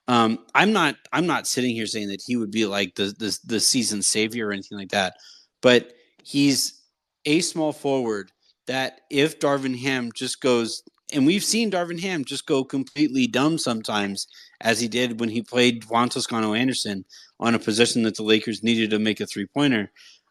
Um, 0.09 0.39
I'm 0.55 0.73
not 0.73 0.97
I'm 1.13 1.27
not 1.27 1.47
sitting 1.47 1.75
here 1.75 1.87
saying 1.87 2.09
that 2.09 2.23
he 2.27 2.37
would 2.37 2.51
be 2.51 2.65
like 2.65 2.95
the 2.95 3.15
the 3.19 3.39
the 3.45 3.61
season 3.61 4.03
savior 4.03 4.49
or 4.49 4.53
anything 4.53 4.79
like 4.79 4.91
that, 4.91 5.15
but 5.61 5.93
he's 6.25 6.81
a 7.25 7.41
small 7.41 7.73
forward 7.73 8.33
that 8.67 9.03
if 9.11 9.39
Darvin 9.39 9.79
Ham 9.81 10.11
just 10.13 10.41
goes 10.41 10.83
and 11.13 11.25
we've 11.25 11.45
seen 11.45 11.71
Darvin 11.71 12.01
Ham 12.01 12.25
just 12.25 12.47
go 12.47 12.65
completely 12.65 13.27
dumb 13.27 13.59
sometimes, 13.59 14.27
as 14.61 14.81
he 14.81 14.89
did 14.89 15.21
when 15.21 15.29
he 15.29 15.43
played 15.43 15.85
Juan 15.85 16.09
Toscano 16.09 16.55
Anderson 16.55 17.05
on 17.39 17.55
a 17.55 17.59
position 17.59 18.03
that 18.03 18.17
the 18.17 18.23
Lakers 18.23 18.63
needed 18.63 18.91
to 18.91 18.99
make 18.99 19.21
a 19.21 19.27
three 19.27 19.47
pointer. 19.47 19.91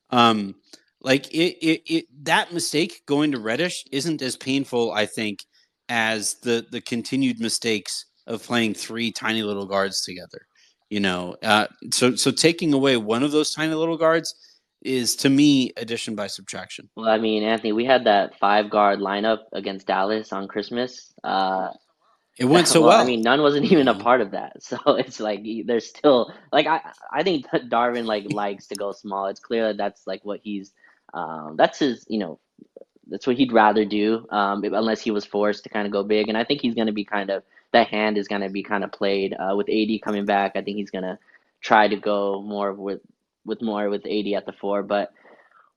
Um, 0.10 0.56
like 1.02 1.28
it, 1.34 1.58
it, 1.66 1.82
it, 1.86 2.26
that 2.26 2.52
mistake 2.52 3.04
going 3.06 3.32
to 3.32 3.40
Reddish 3.40 3.86
isn't 3.92 4.22
as 4.22 4.36
painful, 4.36 4.92
I 4.92 5.06
think, 5.06 5.46
as 5.88 6.36
the 6.42 6.66
the 6.72 6.82
continued 6.82 7.40
mistakes 7.40 8.06
of 8.28 8.44
playing 8.44 8.74
three 8.74 9.12
tiny 9.12 9.44
little 9.44 9.68
guards 9.68 10.04
together. 10.04 10.48
You 10.90 11.00
know, 11.00 11.36
uh, 11.44 11.68
so 11.92 12.16
so 12.16 12.32
taking 12.32 12.74
away 12.74 12.98
one 12.98 13.24
of 13.24 13.32
those 13.32 13.54
tiny 13.54 13.74
little 13.76 13.98
guards 13.98 14.34
is 14.86 15.16
to 15.18 15.30
me 15.30 15.72
addition 15.78 16.16
by 16.16 16.28
subtraction. 16.28 16.90
Well, 16.96 17.10
I 17.10 17.18
mean, 17.18 17.44
Anthony, 17.44 17.74
we 17.74 17.86
had 17.86 18.06
that 18.06 18.38
five 18.40 18.70
guard 18.70 19.00
lineup 19.00 19.40
against 19.54 19.88
Dallas 19.88 20.32
on 20.34 20.48
Christmas. 20.48 21.14
Uh, 21.24 21.70
It 22.38 22.46
went 22.46 22.68
so 22.68 22.82
well, 22.82 22.90
well. 22.92 23.02
I 23.02 23.06
mean, 23.06 23.22
Nunn 23.22 23.42
wasn't 23.42 23.66
even 23.72 23.88
a 23.88 23.96
part 23.96 24.22
of 24.22 24.32
that. 24.32 24.54
So 24.64 24.78
it's 24.98 25.20
like 25.20 25.44
there's 25.66 25.88
still 25.88 26.34
like 26.52 26.68
I 26.68 26.82
I 27.12 27.24
think 27.24 27.48
Darvin 27.70 28.06
like 28.06 28.26
likes 28.32 28.68
to 28.68 28.76
go 28.76 28.92
small. 28.92 29.28
It's 29.28 29.40
clear 29.40 29.68
that 29.70 29.78
that's 29.78 30.08
like 30.08 30.24
what 30.26 30.40
he's 30.44 30.74
um 31.14 31.56
that's 31.58 31.80
his 31.80 32.06
you 32.10 32.20
know 32.20 32.40
that's 33.08 33.28
what 33.28 33.38
he'd 33.38 33.52
rather 33.54 33.86
do, 33.86 34.28
um, 34.32 34.64
unless 34.64 35.02
he 35.02 35.12
was 35.12 35.26
forced 35.26 35.64
to 35.64 35.70
kind 35.70 35.86
of 35.86 35.94
go 35.94 36.04
big. 36.04 36.28
And 36.30 36.38
I 36.38 36.44
think 36.44 36.62
he's 36.62 36.76
going 36.76 36.88
to 36.88 36.94
be 36.94 37.06
kind 37.06 37.30
of 37.30 37.44
that 37.72 37.88
hand 37.88 38.18
is 38.18 38.28
going 38.28 38.42
to 38.42 38.50
be 38.50 38.64
kind 38.64 38.84
of 38.84 38.92
played 38.92 39.34
uh, 39.34 39.56
with 39.56 39.70
AD 39.70 40.02
coming 40.04 40.26
back. 40.26 40.54
I 40.56 40.62
think 40.62 40.78
he's 40.78 40.92
going 40.92 41.04
to 41.04 41.20
try 41.62 41.88
to 41.88 41.96
go 41.98 42.42
more 42.42 42.74
with 42.74 43.02
with 43.46 43.62
more 43.62 43.90
with 43.90 44.06
AD 44.06 44.28
at 44.36 44.46
the 44.46 44.54
four, 44.60 44.84
but 44.84 45.12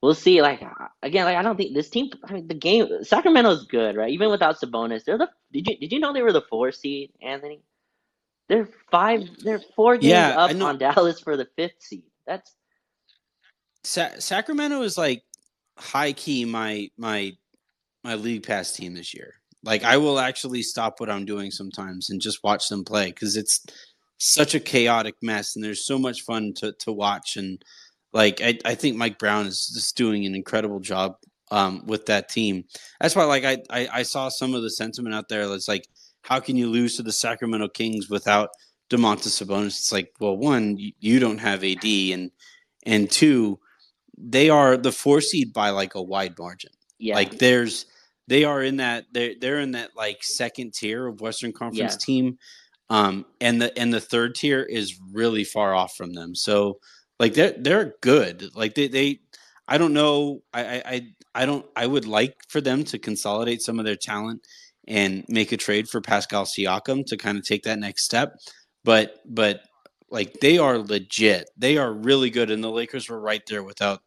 we'll 0.03 0.15
see. 0.15 0.43
Like 0.43 0.63
again, 1.03 1.25
like 1.27 1.37
I 1.37 1.43
don't 1.43 1.57
think 1.57 1.75
this 1.75 1.91
team. 1.91 2.11
I 2.25 2.35
mean, 2.35 2.49
the 2.49 2.55
game 2.55 2.89
Sacramento's 3.05 3.67
good, 3.67 3.97
right? 3.97 4.13
Even 4.13 4.31
without 4.31 4.61
Sabonis, 4.61 5.05
they're 5.05 5.19
the. 5.19 5.31
Did 5.53 5.69
you 5.69 5.79
did 5.79 5.93
you 5.93 6.01
know 6.01 6.13
they 6.13 6.23
were 6.23 6.33
the 6.33 6.43
four 6.51 6.73
seed, 6.73 7.13
Anthony? 7.23 7.63
They're 8.49 8.69
five. 8.91 9.23
They're 9.43 9.63
four 9.77 9.99
games 9.99 10.29
Yeah, 10.29 10.35
up 10.35 10.51
on 10.63 10.79
Dallas 10.79 11.21
for 11.21 11.37
the 11.37 11.49
fifth 11.57 11.81
seed. 11.83 12.05
That's 12.27 12.55
Sa- 13.85 14.19
Sacramento 14.19 14.83
is 14.83 14.99
like 14.99 15.23
high 15.79 16.13
key 16.13 16.45
my 16.45 16.91
my 16.99 17.37
my 18.05 18.15
league 18.15 18.45
pass 18.47 18.73
team 18.73 18.95
this 18.95 19.15
year. 19.15 19.35
Like 19.65 19.85
I 19.85 19.97
will 19.97 20.19
actually 20.21 20.63
stop 20.63 21.01
what 21.01 21.11
I'm 21.11 21.25
doing 21.25 21.51
sometimes 21.51 22.11
and 22.11 22.21
just 22.21 22.45
watch 22.45 22.69
them 22.69 22.85
play 22.85 23.09
because 23.09 23.37
it's 23.37 23.65
such 24.19 24.55
a 24.55 24.61
chaotic 24.61 25.15
mess 25.23 25.55
and 25.57 25.65
there's 25.65 25.87
so 25.87 25.99
much 25.99 26.23
fun 26.23 26.53
to 26.57 26.73
to 26.81 26.93
watch 26.93 27.37
and 27.37 27.65
like 28.13 28.41
I, 28.43 28.59
I 28.65 28.75
think 28.75 28.97
Mike 28.97 29.19
Brown 29.19 29.47
is 29.47 29.69
just 29.69 29.97
doing 29.97 30.27
an 30.27 30.35
incredible 30.35 30.81
job 30.81 31.17
um, 31.51 31.85
with 31.87 32.07
that 32.07 32.29
team. 32.29 32.65
That's 33.01 33.15
why 33.15 33.25
like 33.25 33.45
I, 33.45 33.59
I 33.71 33.89
I 33.93 34.03
saw 34.03 34.29
some 34.29 34.55
of 34.55 34.63
the 34.63 34.71
sentiment 34.71 35.15
out 35.15 35.29
there 35.29 35.47
that's 35.47 35.69
like 35.69 35.87
how 36.23 36.41
can 36.41 36.57
you 36.57 36.69
lose 36.69 36.97
to 36.97 37.03
the 37.03 37.13
Sacramento 37.13 37.69
Kings 37.69 38.11
without 38.11 38.51
Domantas 38.91 39.41
Sabonis? 39.43 39.67
It's 39.79 39.93
like 39.93 40.13
well 40.21 40.37
one 40.37 40.77
you, 40.79 40.93
you 40.99 41.19
don't 41.21 41.39
have 41.39 41.63
AD 41.65 41.85
and 41.85 42.31
and 42.85 43.11
two 43.11 43.59
they 44.17 44.51
are 44.51 44.77
the 44.77 44.91
four 44.91 45.21
seed 45.21 45.53
by 45.53 45.71
like 45.71 45.95
a 45.95 46.03
wide 46.03 46.37
margin. 46.39 46.73
yeah. 46.99 47.15
Like 47.15 47.39
there's 47.39 47.87
they 48.27 48.45
are 48.45 48.63
in 48.63 48.79
that 48.79 49.05
they're 49.13 49.35
they're 49.41 49.61
in 49.61 49.73
that 49.73 49.91
like 49.97 50.25
second 50.25 50.75
tier 50.75 51.07
of 51.07 51.21
Western 51.21 51.53
Conference 51.53 51.93
Yeah. 51.95 51.99
team. 52.05 52.39
Um 52.91 53.27
and 53.41 53.61
the 53.61 53.77
and 53.79 53.93
the 53.93 54.01
third 54.01 54.35
tier 54.35 54.63
is 54.63 54.99
really 55.13 55.45
far 55.45 55.75
off 55.75 55.95
from 55.97 56.13
them. 56.15 56.35
So 56.35 56.79
like 57.21 57.35
they're 57.35 57.55
they're 57.59 57.95
good. 58.01 58.51
Like 58.55 58.75
they 58.75 58.89
they 58.89 59.21
I 59.67 59.77
don't 59.79 59.93
know. 59.93 60.43
I 60.55 60.63
I 60.85 61.13
I, 61.35 61.47
don't 61.47 61.67
I 61.77 61.87
would 61.87 62.07
like 62.07 62.35
for 62.49 62.61
them 62.61 62.85
to 62.85 62.99
consolidate 62.99 63.61
some 63.63 63.79
of 63.79 63.85
their 63.85 63.97
talent 63.97 64.41
and 64.87 65.25
make 65.29 65.53
a 65.53 65.57
trade 65.59 65.89
for 65.89 66.01
Pascal 66.01 66.45
Siakam 66.45 67.05
to 67.07 67.17
kind 67.19 67.37
of 67.39 67.45
take 67.45 67.63
that 67.65 67.79
next 67.79 68.05
step. 68.05 68.35
But 68.85 69.17
but 69.27 69.61
like 70.11 70.41
they 70.41 70.59
are 70.59 70.79
legit. 70.79 71.51
They 71.57 71.77
are 71.77 71.93
really 71.93 72.31
good, 72.31 72.51
and 72.51 72.65
the 72.65 72.71
Lakers 72.71 73.09
were 73.09 73.21
right 73.21 73.43
there 73.47 73.63
without 73.63 74.01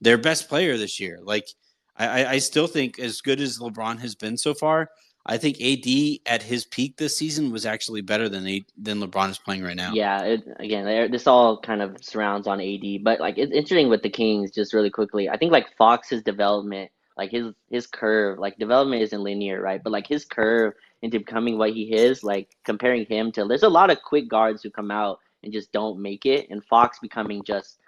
their 0.00 0.18
best 0.18 0.48
player 0.48 0.76
this 0.76 1.00
year. 1.00 1.18
Like 1.22 1.48
I- 1.96 2.26
I 2.34 2.38
still 2.38 2.66
think 2.66 2.98
as 2.98 3.20
good 3.22 3.40
as 3.40 3.58
LeBron 3.58 3.98
has 4.00 4.14
been 4.14 4.36
so 4.36 4.52
far, 4.54 4.90
I 5.28 5.38
think 5.38 5.60
AD 5.60 6.20
at 6.32 6.42
his 6.42 6.64
peak 6.64 6.96
this 6.96 7.16
season 7.16 7.50
was 7.50 7.66
actually 7.66 8.00
better 8.00 8.28
than 8.28 8.44
than 8.78 9.00
LeBron 9.00 9.30
is 9.30 9.38
playing 9.38 9.64
right 9.64 9.76
now. 9.76 9.92
Yeah, 9.92 10.22
it, 10.22 10.44
again, 10.60 11.10
this 11.10 11.26
all 11.26 11.60
kind 11.60 11.82
of 11.82 11.96
surrounds 12.00 12.46
on 12.46 12.60
AD, 12.60 13.02
but 13.02 13.18
like 13.18 13.36
it's 13.36 13.52
interesting 13.52 13.88
with 13.88 14.02
the 14.02 14.10
Kings. 14.10 14.52
Just 14.52 14.72
really 14.72 14.90
quickly, 14.90 15.28
I 15.28 15.36
think 15.36 15.50
like 15.50 15.76
Fox's 15.76 16.22
development, 16.22 16.92
like 17.16 17.32
his 17.32 17.52
his 17.68 17.88
curve, 17.88 18.38
like 18.38 18.56
development 18.58 19.02
isn't 19.02 19.22
linear, 19.22 19.60
right? 19.60 19.82
But 19.82 19.92
like 19.92 20.06
his 20.06 20.24
curve 20.24 20.74
into 21.02 21.18
becoming 21.18 21.58
what 21.58 21.72
he 21.72 21.92
is, 21.92 22.22
like 22.22 22.56
comparing 22.64 23.04
him 23.06 23.32
to, 23.32 23.44
there's 23.44 23.64
a 23.64 23.68
lot 23.68 23.90
of 23.90 24.02
quick 24.02 24.28
guards 24.28 24.62
who 24.62 24.70
come 24.70 24.90
out 24.90 25.18
and 25.42 25.52
just 25.52 25.72
don't 25.72 26.00
make 26.00 26.24
it, 26.24 26.46
and 26.50 26.64
Fox 26.64 27.00
becoming 27.00 27.42
just 27.44 27.78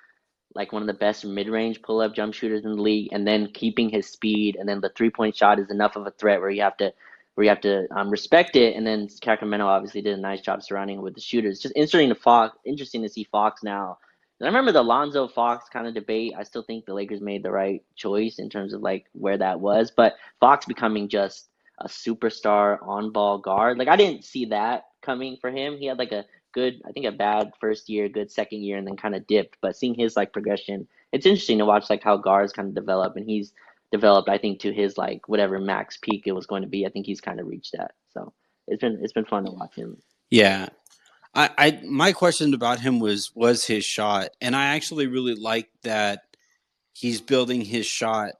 like 0.55 0.73
one 0.73 0.83
of 0.83 0.89
the 0.89 0.95
best 0.95 1.25
mid-range 1.25 1.83
pull-up 1.83 2.15
jump 2.15 2.35
shooters 2.35 2.65
in 2.65 2.75
the 2.75 2.83
league, 2.83 3.11
and 3.13 3.27
then 3.27 3.49
keeping 3.55 3.89
his 3.89 4.09
speed, 4.09 4.57
and 4.57 4.69
then 4.69 4.81
the 4.81 4.91
three-point 4.97 5.37
shot 5.37 5.61
is 5.61 5.71
enough 5.71 5.95
of 5.95 6.07
a 6.07 6.11
threat 6.13 6.41
where 6.41 6.51
you 6.51 6.63
have 6.63 6.77
to 6.77 6.93
where 7.39 7.45
you 7.45 7.51
have 7.51 7.61
to 7.61 7.87
um, 7.97 8.11
respect 8.11 8.57
it. 8.57 8.75
And 8.75 8.85
then 8.85 9.09
Sacramento 9.09 9.65
obviously 9.65 10.03
did 10.03 10.19
a 10.19 10.21
nice 10.21 10.41
job 10.41 10.61
surrounding 10.61 10.99
it 10.99 11.03
with 11.03 11.15
the 11.15 11.21
shooters. 11.21 11.61
Just 11.61 11.73
interesting 11.77 12.09
to 12.09 12.17
Fox, 12.17 12.59
interesting 12.65 13.01
to 13.03 13.09
see 13.09 13.23
Fox 13.31 13.63
now. 13.63 13.97
And 14.41 14.49
I 14.49 14.51
remember 14.51 14.73
the 14.73 14.83
Lonzo 14.83 15.29
Fox 15.29 15.69
kind 15.69 15.87
of 15.87 15.95
debate. 15.95 16.33
I 16.37 16.43
still 16.43 16.65
think 16.65 16.85
the 16.85 16.95
Lakers 16.95 17.21
made 17.21 17.45
the 17.45 17.53
right 17.53 17.81
choice 17.95 18.41
in 18.41 18.51
terms 18.51 18.73
of 18.73 18.81
like 18.81 19.07
where 19.13 19.39
that 19.39 19.61
was, 19.61 19.93
but 19.93 20.17
Fox 20.41 20.67
becoming 20.67 21.09
just 21.09 21.49
a 21.79 21.87
superstar 21.87 22.85
on-ball 22.85 23.39
guard. 23.39 23.79
Like 23.79 23.87
I 23.87 23.95
didn't 23.95 24.25
see 24.25 24.47
that 24.47 24.87
coming 25.03 25.39
for 25.41 25.53
him. 25.53 25.79
He 25.79 25.87
had 25.87 26.01
like 26.01 26.11
a 26.11 26.25
good, 26.53 26.83
I 26.89 26.91
think 26.91 27.07
a 27.07 27.13
bad 27.13 27.53
first 27.61 27.89
year, 27.89 28.09
good 28.09 28.33
second 28.33 28.65
year, 28.65 28.79
and 28.79 28.87
then 28.87 28.97
kind 28.97 29.15
of 29.15 29.29
dipped. 29.29 29.59
But 29.61 29.77
seeing 29.77 29.95
his 29.95 30.17
like 30.17 30.33
progression, 30.33 30.89
it's 31.13 31.25
interesting 31.25 31.59
to 31.59 31.67
watch 31.67 31.89
like 31.89 32.03
how 32.03 32.17
guards 32.17 32.53
kind 32.53 32.67
of 32.67 32.75
develop, 32.75 33.15
and 33.15 33.31
he's 33.31 33.53
developed, 33.93 34.29
I 34.29 34.39
think, 34.39 34.61
to 34.61 34.73
his 34.73 34.99
like 34.99 35.29
whatever 35.29 35.59
max 35.59 35.99
peak 36.01 36.25
it 36.27 36.33
was 36.33 36.47
going 36.47 36.63
to 36.63 36.69
be. 36.69 36.87
I 36.87 36.91
think 36.91 37.07
he's 37.07 37.21
kind 37.21 37.41
of 37.41 37.47
reached 37.47 37.73
that. 37.73 37.93
So 38.11 38.33
it's 38.67 38.81
been 38.81 38.99
it's 39.03 39.13
been 39.13 39.25
fun 39.25 39.45
to 39.45 39.51
watch 39.51 39.75
him. 39.75 39.97
Yeah. 40.31 40.69
I, 41.35 41.51
I 41.59 41.81
my 41.85 42.13
question 42.13 42.55
about 42.55 42.81
him 42.81 43.01
was 43.01 43.33
was 43.35 43.65
his 43.65 43.85
shot. 43.85 44.31
And 44.41 44.57
I 44.57 44.67
actually 44.75 45.07
really 45.07 45.35
like 45.35 45.69
that 45.83 46.23
he's 46.93 47.21
building 47.21 47.61
his 47.63 47.87
shot, 47.87 48.33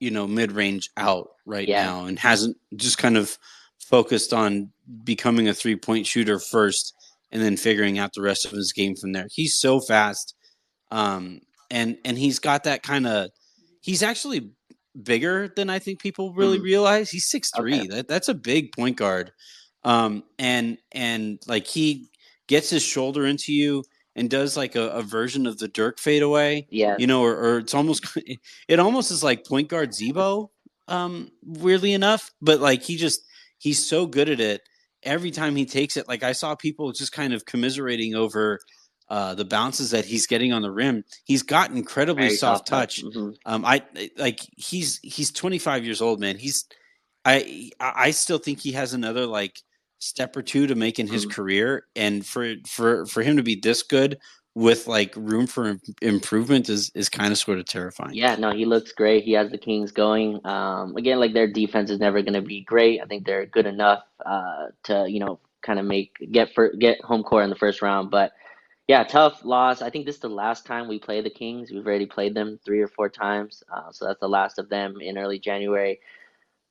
you 0.00 0.10
know, 0.10 0.26
mid 0.26 0.52
range 0.52 0.90
out 0.96 1.30
right 1.46 1.68
Yeah. 1.68 1.84
now 1.84 2.06
and 2.06 2.18
hasn't 2.18 2.56
just 2.76 2.98
kind 2.98 3.16
of 3.16 3.38
focused 3.78 4.32
on 4.32 4.70
becoming 5.04 5.48
a 5.48 5.54
three 5.54 5.76
point 5.76 6.06
shooter 6.06 6.38
first 6.38 6.94
and 7.30 7.42
then 7.42 7.56
figuring 7.56 7.98
out 7.98 8.12
the 8.14 8.22
rest 8.22 8.44
of 8.46 8.52
his 8.52 8.72
game 8.72 8.96
from 8.96 9.12
there. 9.12 9.28
He's 9.30 9.58
so 9.58 9.80
fast. 9.80 10.34
Um 10.90 11.40
and 11.70 11.98
and 12.04 12.18
he's 12.18 12.38
got 12.38 12.64
that 12.64 12.82
kind 12.82 13.06
of 13.06 13.30
he's 13.80 14.02
actually 14.02 14.50
bigger 15.02 15.48
than 15.56 15.70
I 15.70 15.78
think 15.78 16.00
people 16.00 16.32
really 16.34 16.58
Mhm. 16.58 16.62
realize. 16.64 17.10
He's 17.10 17.26
six 17.28 17.50
three. 17.56 17.80
Okay. 17.80 17.86
That 17.88 18.08
that's 18.08 18.28
a 18.28 18.34
big 18.34 18.72
point 18.72 18.96
guard. 18.96 19.32
Um 19.82 20.24
and 20.38 20.78
and 20.92 21.40
like 21.46 21.66
he 21.66 22.08
gets 22.46 22.70
his 22.70 22.82
shoulder 22.82 23.26
into 23.26 23.52
you 23.52 23.84
and 24.16 24.30
does 24.30 24.56
like 24.56 24.76
a, 24.76 24.88
a 24.90 25.02
version 25.02 25.46
of 25.46 25.58
the 25.58 25.66
Dirk 25.68 25.98
fade 25.98 26.22
away, 26.22 26.66
Yeah, 26.70 26.94
you 26.98 27.06
know, 27.06 27.22
or, 27.22 27.34
or 27.36 27.58
it's 27.58 27.74
almost 27.74 28.06
it 28.68 28.78
almost 28.78 29.10
is 29.10 29.24
like 29.24 29.44
point 29.46 29.68
guard 29.68 29.92
Z-Bo, 29.94 30.50
um, 30.88 31.30
weirdly 31.42 31.92
enough. 31.94 32.30
But 32.40 32.60
like 32.60 32.82
he 32.82 32.96
just 32.96 33.20
he's 33.58 33.84
so 33.84 34.06
good 34.06 34.28
at 34.28 34.40
it. 34.40 34.62
Every 35.02 35.30
time 35.32 35.54
he 35.56 35.66
takes 35.66 35.96
it, 35.98 36.08
like 36.08 36.22
I 36.22 36.32
saw 36.32 36.54
people 36.54 36.92
just 36.92 37.12
kind 37.12 37.34
of 37.34 37.44
commiserating 37.44 38.14
over 38.14 38.58
uh, 39.08 39.34
the 39.34 39.44
bounces 39.44 39.90
that 39.90 40.04
he's 40.04 40.26
getting 40.26 40.52
on 40.52 40.62
the 40.62 40.70
rim. 40.70 41.04
He's 41.24 41.42
got 41.42 41.70
incredibly 41.70 42.24
very 42.24 42.36
soft 42.36 42.66
touch. 42.68 43.02
hmm 43.02 43.30
Um, 43.44 43.64
I 43.64 43.82
like 44.16 44.40
he's 44.56 44.98
he's 45.02 45.30
25 45.30 45.84
years 45.84 46.00
old, 46.00 46.20
man. 46.20 46.36
He's 46.38 46.64
I 47.24 47.70
I 47.80 48.10
still 48.10 48.38
think 48.38 48.60
he 48.60 48.72
has 48.72 48.94
another 48.94 49.26
like 49.26 49.60
step 49.98 50.36
or 50.36 50.42
two 50.42 50.66
to 50.66 50.74
make 50.74 50.98
in 50.98 51.06
his 51.06 51.26
Mhm. 51.26 51.32
career, 51.32 51.86
and 51.96 52.24
for 52.26 52.54
for 52.66 53.06
for 53.06 53.22
him 53.22 53.36
to 53.36 53.42
be 53.42 53.56
this 53.56 53.82
good 53.82 54.18
with 54.54 54.86
like 54.86 55.14
room 55.16 55.46
for 55.46 55.78
improvement 56.02 56.68
is 56.68 56.90
is 56.94 57.08
kind 57.08 57.32
of 57.32 57.38
sort 57.38 57.58
of 57.58 57.66
terrifying. 57.66 58.14
Yeah, 58.14 58.36
no, 58.36 58.52
he 58.52 58.64
looks 58.66 58.92
great. 58.92 59.24
He 59.24 59.32
has 59.32 59.50
the 59.50 59.58
Kings 59.58 59.92
going. 59.92 60.44
Um, 60.46 60.96
again, 60.96 61.20
like 61.20 61.32
their 61.34 61.48
defense 61.48 61.90
is 61.90 61.98
never 61.98 62.22
going 62.22 62.34
to 62.34 62.42
be 62.42 62.62
great. 62.62 63.00
I 63.00 63.06
think 63.06 63.26
they're 63.26 63.46
good 63.46 63.66
enough 63.66 64.04
uh, 64.24 64.66
to 64.84 65.06
you 65.08 65.20
know 65.20 65.40
kind 65.62 65.78
of 65.78 65.86
make 65.86 66.12
get 66.32 66.52
for 66.54 66.72
get 66.74 67.00
home 67.02 67.22
court 67.22 67.44
in 67.44 67.50
the 67.50 67.56
first 67.56 67.82
round, 67.82 68.10
but. 68.10 68.32
Yeah, 68.88 69.04
tough 69.04 69.44
loss. 69.44 69.82
I 69.82 69.90
think 69.90 70.06
this 70.06 70.16
is 70.16 70.20
the 70.22 70.28
last 70.28 70.66
time 70.66 70.88
we 70.88 70.98
play 70.98 71.22
the 71.22 71.30
Kings. 71.30 71.70
We've 71.72 71.86
already 71.86 72.06
played 72.06 72.34
them 72.34 72.60
three 72.64 72.80
or 72.82 72.88
four 72.88 73.08
times, 73.08 73.62
uh, 73.72 73.92
so 73.92 74.06
that's 74.06 74.20
the 74.20 74.28
last 74.28 74.58
of 74.58 74.68
them 74.68 75.00
in 75.00 75.18
early 75.18 75.38
January. 75.38 76.00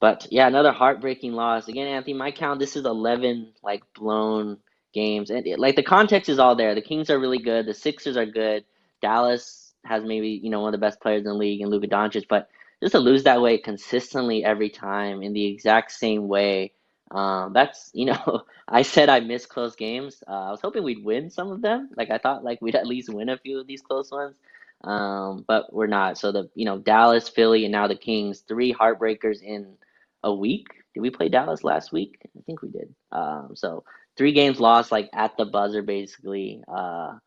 But 0.01 0.27
yeah, 0.31 0.47
another 0.47 0.73
heartbreaking 0.73 1.33
loss. 1.33 1.69
Again, 1.69 1.87
Anthony, 1.89 2.13
my 2.15 2.31
count, 2.31 2.59
this 2.61 2.77
is 2.77 2.85
11 2.85 3.53
like 3.63 3.83
blown 3.95 4.59
games. 4.93 5.31
And 5.31 5.47
it, 5.47 5.59
like 5.59 5.77
the 5.77 5.83
context 5.83 6.29
is 6.29 6.39
all 6.39 6.55
there. 6.55 6.75
The 6.75 6.83
Kings 6.83 7.09
are 7.09 7.19
really 7.19 7.39
good. 7.39 7.67
The 7.67 7.75
Sixers 7.75 8.17
are 8.17 8.27
good. 8.27 8.65
Dallas 9.01 9.73
has 9.85 10.03
maybe, 10.05 10.29
you 10.43 10.51
know, 10.51 10.61
one 10.61 10.75
of 10.75 10.79
the 10.79 10.85
best 10.85 11.01
players 11.01 11.21
in 11.21 11.25
the 11.25 11.35
league 11.35 11.61
in 11.61 11.69
Luka 11.69 11.87
Doncic, 11.87 12.25
but 12.29 12.49
just 12.83 12.93
to 12.93 12.99
lose 12.99 13.23
that 13.25 13.41
way 13.41 13.57
consistently 13.59 14.45
every 14.45 14.69
time 14.69 15.23
in 15.23 15.33
the 15.33 15.47
exact 15.47 15.93
same 15.93 16.29
way. 16.29 16.73
Um, 17.13 17.53
that's, 17.53 17.91
you 17.93 18.07
know, 18.07 18.43
I 18.69 18.83
said 18.83 19.09
I 19.09 19.21
miss 19.21 19.45
close 19.47 19.75
games. 19.75 20.23
Uh, 20.27 20.47
I 20.47 20.51
was 20.51 20.61
hoping 20.61 20.83
we'd 20.83 21.05
win 21.05 21.29
some 21.31 21.51
of 21.51 21.61
them. 21.61 21.89
Like 21.97 22.11
I 22.11 22.19
thought 22.19 22.43
like 22.45 22.61
we'd 22.61 22.75
at 22.75 22.87
least 22.87 23.13
win 23.13 23.29
a 23.29 23.37
few 23.37 23.59
of 23.61 23.67
these 23.67 23.81
close 23.81 24.11
ones. 24.11 24.35
Um, 24.83 25.45
but 25.47 25.73
we're 25.73 25.87
not. 25.87 26.17
So 26.19 26.31
the, 26.31 26.49
you 26.55 26.65
know, 26.65 26.79
Dallas, 26.79 27.29
Philly, 27.29 27.65
and 27.65 27.71
now 27.71 27.87
the 27.87 27.95
Kings, 27.95 28.41
three 28.47 28.73
heartbreakers 28.73 29.41
in 29.43 29.77
a 30.23 30.33
week. 30.33 30.67
Did 30.95 31.01
we 31.01 31.11
play 31.11 31.29
Dallas 31.29 31.63
last 31.63 31.91
week? 31.93 32.19
I 32.37 32.41
think 32.45 32.61
we 32.61 32.69
did. 32.69 32.93
Um, 33.11 33.51
so 33.55 33.83
three 34.17 34.33
games 34.33 34.59
lost, 34.59 34.91
like 34.91 35.09
at 35.13 35.37
the 35.37 35.45
buzzer, 35.45 35.83
basically, 35.83 36.63
uh, 36.67 37.17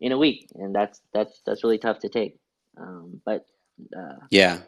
in 0.00 0.12
a 0.12 0.18
week, 0.18 0.48
and 0.56 0.74
that's 0.74 1.00
that's 1.14 1.40
that's 1.46 1.64
really 1.64 1.78
tough 1.78 2.00
to 2.00 2.08
take. 2.08 2.38
Um, 2.78 3.20
but 3.24 3.46
uh, 3.96 4.26
Yeah. 4.30 4.60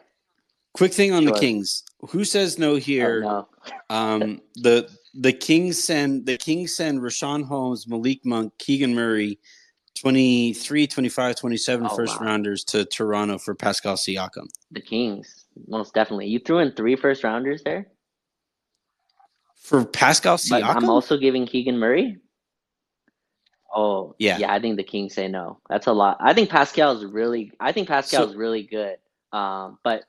Quick 0.77 0.93
thing 0.93 1.11
on 1.11 1.25
the 1.25 1.31
Kings. 1.33 1.83
Who 2.09 2.23
says 2.23 2.59
no 2.59 2.73
oh, 2.73 2.75
here? 2.75 3.21
no, 3.21 3.47
Um, 3.89 4.41
the 4.55 4.87
the 5.15 5.33
Kings 5.33 5.83
send 5.83 6.27
the 6.27 6.37
Kings 6.37 6.75
send 6.75 7.01
Richaun 7.01 7.43
Holmes, 7.43 7.87
Malik 7.87 8.23
Monk, 8.23 8.53
Keegan 8.59 8.93
Murray, 8.93 9.39
23, 9.99 10.85
25, 10.85 11.35
27 11.35 11.87
Oh, 11.89 11.95
first 11.95 12.19
wow. 12.19 12.27
rounders 12.27 12.63
to 12.65 12.85
Toronto 12.85 13.39
for 13.39 13.55
Pascal 13.55 13.95
Siakam. 13.95 14.47
the 14.69 14.79
Kings. 14.81 15.45
most 15.67 15.95
definitely. 15.95 16.27
You 16.27 16.37
threw 16.39 16.59
in 16.59 16.71
three 16.73 16.95
first 16.95 17.23
rounders 17.23 17.63
there. 17.63 17.87
For 19.55 19.83
Pascal 19.83 20.35
But 20.49 20.61
Siakam? 20.61 20.75
I'm 20.75 20.89
also 20.91 21.17
giving 21.17 21.47
Keegan 21.47 21.79
Murray. 21.79 22.17
Oh, 23.73 24.15
Yeah. 24.19 24.37
yeah. 24.37 24.53
I 24.53 24.59
think 24.59 24.77
the 24.77 24.83
Kings 24.83 25.15
say 25.15 25.27
no. 25.27 25.59
That's 25.69 25.87
a 25.87 25.91
lot. 25.91 26.17
I 26.19 26.35
think 26.35 26.51
Pascal's 26.51 27.03
really. 27.03 27.51
I 27.59 27.71
think 27.71 27.87
Pascal's 27.87 28.35
really 28.35 28.61
good. 28.63 28.97
Um, 29.33 29.79
but 29.83 30.03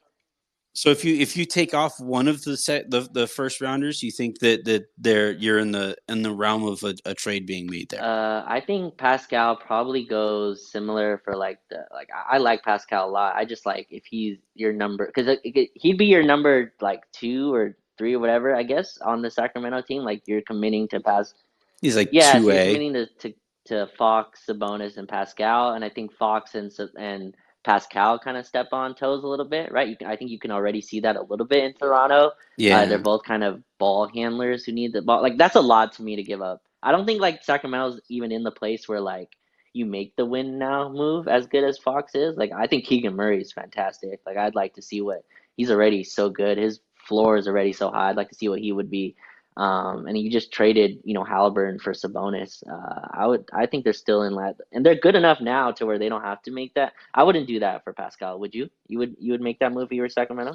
So 0.79 0.91
if 0.91 1.05
you 1.05 1.17
if 1.17 1.37
you 1.37 1.45
take 1.45 1.75
off 1.75 1.99
one 1.99 2.29
of 2.29 2.45
the 2.45 2.57
set 2.57 2.89
the, 2.89 3.01
the 3.01 3.27
first 3.27 3.61
rounders, 3.61 4.01
you 4.01 4.13
think 4.13 4.39
that 4.39 4.65
that 4.67 4.85
they're 4.97 5.33
you're 5.33 5.59
in 5.59 5.73
the 5.73 5.97
in 6.09 6.23
the 6.23 6.31
realm 6.31 6.63
of 6.63 6.85
a, 6.85 6.95
a 7.05 7.15
trade 7.15 7.47
being 7.47 7.67
made 7.67 7.89
there. 7.89 8.01
uh, 8.01 8.45
I 8.47 8.61
think 8.65 8.97
Pascal 8.97 9.57
probably 9.57 10.05
goes 10.05 10.71
similar 10.71 11.21
for 11.25 11.35
like 11.35 11.59
the 11.69 11.85
like. 11.93 12.09
I, 12.15 12.37
I 12.37 12.39
like 12.39 12.63
Pascal 12.63 13.09
a 13.09 13.11
lot. 13.11 13.35
I 13.35 13.45
just 13.45 13.67
like 13.67 13.89
if 13.91 14.05
he's 14.07 14.39
your 14.55 14.73
number 14.73 15.07
because 15.13 15.39
he'd 15.43 15.99
be 15.99 16.07
your 16.07 16.23
number 16.23 16.73
like 16.81 17.11
two 17.11 17.53
or 17.53 17.77
three 17.99 18.15
or 18.15 18.21
whatever. 18.21 18.55
I 18.55 18.63
guess 18.63 18.99
on 18.99 19.21
the 19.21 19.33
Sacramento 19.33 19.83
team, 19.83 20.05
like 20.05 20.23
you're 20.27 20.43
committing 20.43 20.87
to 20.91 21.01
pass. 21.01 21.35
He's 21.83 21.97
like 21.97 22.11
Yeah, 22.13 22.35
so 22.35 22.39
two 22.39 22.53
you're 22.53 22.67
committing 22.67 22.93
to, 22.93 23.07
to 23.19 23.35
to 23.65 23.89
Fox, 23.99 24.45
Sabonis, 24.49 24.97
and 24.97 25.09
Pascal, 25.09 25.73
and 25.73 25.85
I 25.85 25.89
think 25.89 26.13
Fox 26.13 26.55
and 26.55 26.73
and 26.97 27.35
Pascal 27.69 28.19
kind 28.19 28.39
of 28.39 28.47
step 28.47 28.69
on 28.73 28.95
toes 28.95 29.23
a 29.23 29.27
little 29.27 29.45
bit, 29.45 29.71
right? 29.71 29.89
You 29.89 29.95
can, 29.95 30.07
I 30.07 30.17
think 30.17 30.31
you 30.31 30.39
can 30.39 30.51
already 30.51 30.81
see 30.81 31.01
that 31.01 31.17
a 31.17 31.21
little 31.21 31.45
bit 31.45 31.65
in 31.65 31.75
Toronto. 31.75 32.31
Yeah. 32.57 32.79
Uh, 32.79 32.87
they're 32.87 32.99
both 32.99 33.25
kind 33.25 33.45
of 33.45 33.63
ball 33.77 34.09
handlers 34.09 34.65
who 34.65 34.73
need 34.73 34.95
the 34.95 35.03
ball. 35.03 35.21
Like 35.21 35.37
that's 35.37 35.55
a 35.55 35.61
lot 35.61 35.93
to 35.95 36.03
me 36.03 36.17
to 36.17 36.23
give 36.23 36.41
up. 36.41 36.63
I 36.83 36.93
don't 36.93 37.05
think 37.05 37.21
like 37.21 37.45
Sacramento's 37.45 38.01
even 38.09 38.33
in 38.33 38.43
the 38.43 38.51
place 38.51 38.89
where 38.89 39.03
like 39.03 39.37
you 39.75 39.85
make 39.85 40.17
the 40.17 40.25
win 40.25 40.59
now 40.59 40.89
move 40.89 41.29
as 41.29 41.47
good 41.47 41.63
as 41.63 41.77
Fox 41.77 42.15
is. 42.15 42.39
Like 42.39 42.53
I 42.57 42.67
think 42.69 42.87
Keegan 42.87 43.15
Murray 43.15 43.43
is 43.43 43.53
fantastic. 43.53 44.21
Like 44.25 44.39
I'd 44.39 44.55
like 44.55 44.73
to 44.77 44.83
see 44.83 45.03
what 45.03 45.27
he's 45.59 45.71
already 45.71 46.05
so 46.05 46.31
good. 46.31 46.57
His 46.57 46.81
floor 47.07 47.37
is 47.37 47.47
already 47.47 47.75
so 47.75 47.91
high. 47.91 48.09
I'd 48.09 48.17
like 48.17 48.31
to 48.31 48.35
see 48.35 48.49
what 48.49 48.61
he 48.61 48.73
would 48.73 48.91
be. 48.91 49.15
Um, 49.59 50.07
and 50.07 50.17
you 50.17 50.31
just 50.31 50.53
traded, 50.53 51.01
you 51.05 51.15
know, 51.15 51.25
Halliburton 51.25 51.81
for 51.81 51.93
Sabonis. 51.93 52.63
Uh, 52.71 53.09
I 53.13 53.27
would, 53.27 53.45
I 53.53 53.67
think 53.67 53.83
they're 53.83 53.93
still 53.93 54.23
in 54.23 54.35
that, 54.37 54.57
and 54.73 54.87
they're 54.87 54.95
good 54.95 55.17
enough 55.17 55.41
now 55.41 55.73
to 55.73 55.85
where 55.85 55.99
they 55.99 56.09
don't 56.09 56.23
have 56.23 56.41
to 56.43 56.53
make 56.53 56.73
that. 56.75 56.93
I 57.13 57.25
wouldn't 57.25 57.49
do 57.49 57.59
that 57.61 57.83
for 57.83 57.93
Pascal. 57.93 58.39
Would 58.39 58.55
you? 58.55 58.71
You 58.87 58.99
would, 58.99 59.17
you 59.19 59.33
would 59.33 59.41
make 59.41 59.59
that 59.59 59.73
move 59.73 59.87
if 59.87 59.93
you 59.93 60.03
were 60.03 60.09
Sacramento? 60.09 60.55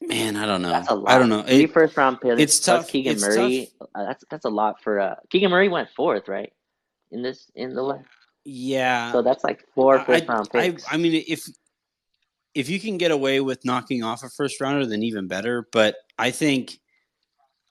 Man, 0.00 0.36
I 0.36 0.46
don't 0.46 0.62
know. 0.62 0.70
That's 0.70 0.90
a 0.90 0.94
lot. 0.94 1.10
I 1.10 1.18
don't 1.18 1.28
know. 1.28 1.42
Three 1.42 1.64
It- 1.64 1.72
first 1.72 1.96
round 1.96 2.20
picks. 2.20 2.40
it's 2.40 2.60
tough. 2.60 2.88
Keegan 2.88 3.12
It's 3.14 3.22
Murray. 3.22 3.70
Uh, 3.94 4.06
that's 4.06 4.24
that's 4.30 4.44
a 4.44 4.50
lot 4.50 4.82
for 4.82 5.00
uh 5.00 5.14
Keegan 5.30 5.50
Murray 5.50 5.68
went 5.68 5.88
fourth, 5.96 6.28
right? 6.28 6.52
In 7.12 7.22
this 7.22 7.50
in 7.54 7.74
the 7.74 7.82
la- 7.82 8.02
yeah. 8.44 9.10
so 9.12 9.22
that's 9.22 9.42
like 9.42 9.64
four 9.74 9.98
I, 9.98 10.04
first 10.04 10.28
round 10.28 10.48
I, 10.52 10.70
picks. 10.70 10.84
I 10.90 10.96
mean, 10.98 11.24
if 11.26 11.48
if 12.54 12.68
you 12.68 12.78
can 12.78 12.98
get 12.98 13.10
away 13.10 13.40
with 13.40 13.64
knocking 13.64 14.02
off 14.02 14.22
a 14.22 14.28
first 14.28 14.60
rounder, 14.60 14.86
then 14.86 15.02
even 15.02 15.28
better. 15.28 15.66
But 15.72 15.96
I 16.18 16.30
think, 16.30 16.78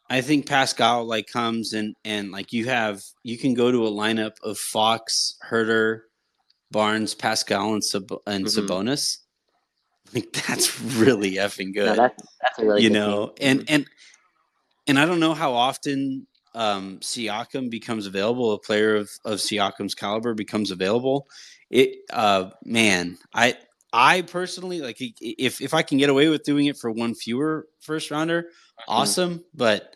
I 0.10 0.22
think 0.22 0.48
Pascal 0.48 1.06
like 1.06 1.28
comes 1.28 1.74
and 1.74 1.96
and 2.06 2.32
like 2.32 2.54
you 2.54 2.66
have 2.66 3.02
you 3.24 3.38
can 3.38 3.54
go 3.54 3.72
to 3.72 3.88
a 3.88 3.92
lineup 3.92 4.34
of 4.44 4.58
Fox, 4.58 5.36
Huerter, 5.50 6.02
Barnes, 6.72 7.16
Pascal, 7.16 7.74
and 7.74 7.84
Sab- 7.84 8.22
and 8.28 8.46
Mhm. 8.46 8.68
Sabonis. 8.68 9.18
Like 10.14 10.32
that's 10.48 10.80
really 10.82 11.34
effing 11.34 11.74
good. 11.74 11.88
no, 11.88 11.96
that's 11.96 12.24
that's 12.42 12.60
really 12.60 12.84
you 12.84 12.90
good 12.90 12.94
know, 12.94 13.28
team. 13.30 13.36
and 13.42 13.60
Mhm. 13.62 13.66
and 13.70 13.86
and 14.88 15.00
I 15.00 15.06
don't 15.06 15.20
know 15.20 15.34
how 15.34 15.54
often 15.54 16.28
um, 16.54 17.00
Siakam 17.00 17.70
becomes 17.70 18.06
available. 18.06 18.54
A 18.54 18.60
player 18.60 18.96
of 18.96 19.10
of 19.26 19.40
Siakam's 19.40 19.96
caliber 19.96 20.34
becomes 20.36 20.72
available. 20.72 21.28
It, 21.72 21.98
uh, 22.14 22.52
man, 22.64 23.18
I 23.34 23.58
I 23.92 24.22
personally 24.22 24.80
like 24.82 24.98
if 25.00 25.60
if 25.62 25.74
I 25.74 25.82
can 25.82 25.98
get 25.98 26.10
away 26.10 26.30
with 26.30 26.44
doing 26.44 26.68
it 26.68 26.78
for 26.78 26.92
one 26.92 27.16
fewer 27.16 27.68
first 27.82 28.12
rounder. 28.12 28.52
Mm-hmm. 28.80 28.92
awesome. 28.92 29.44
But 29.54 29.96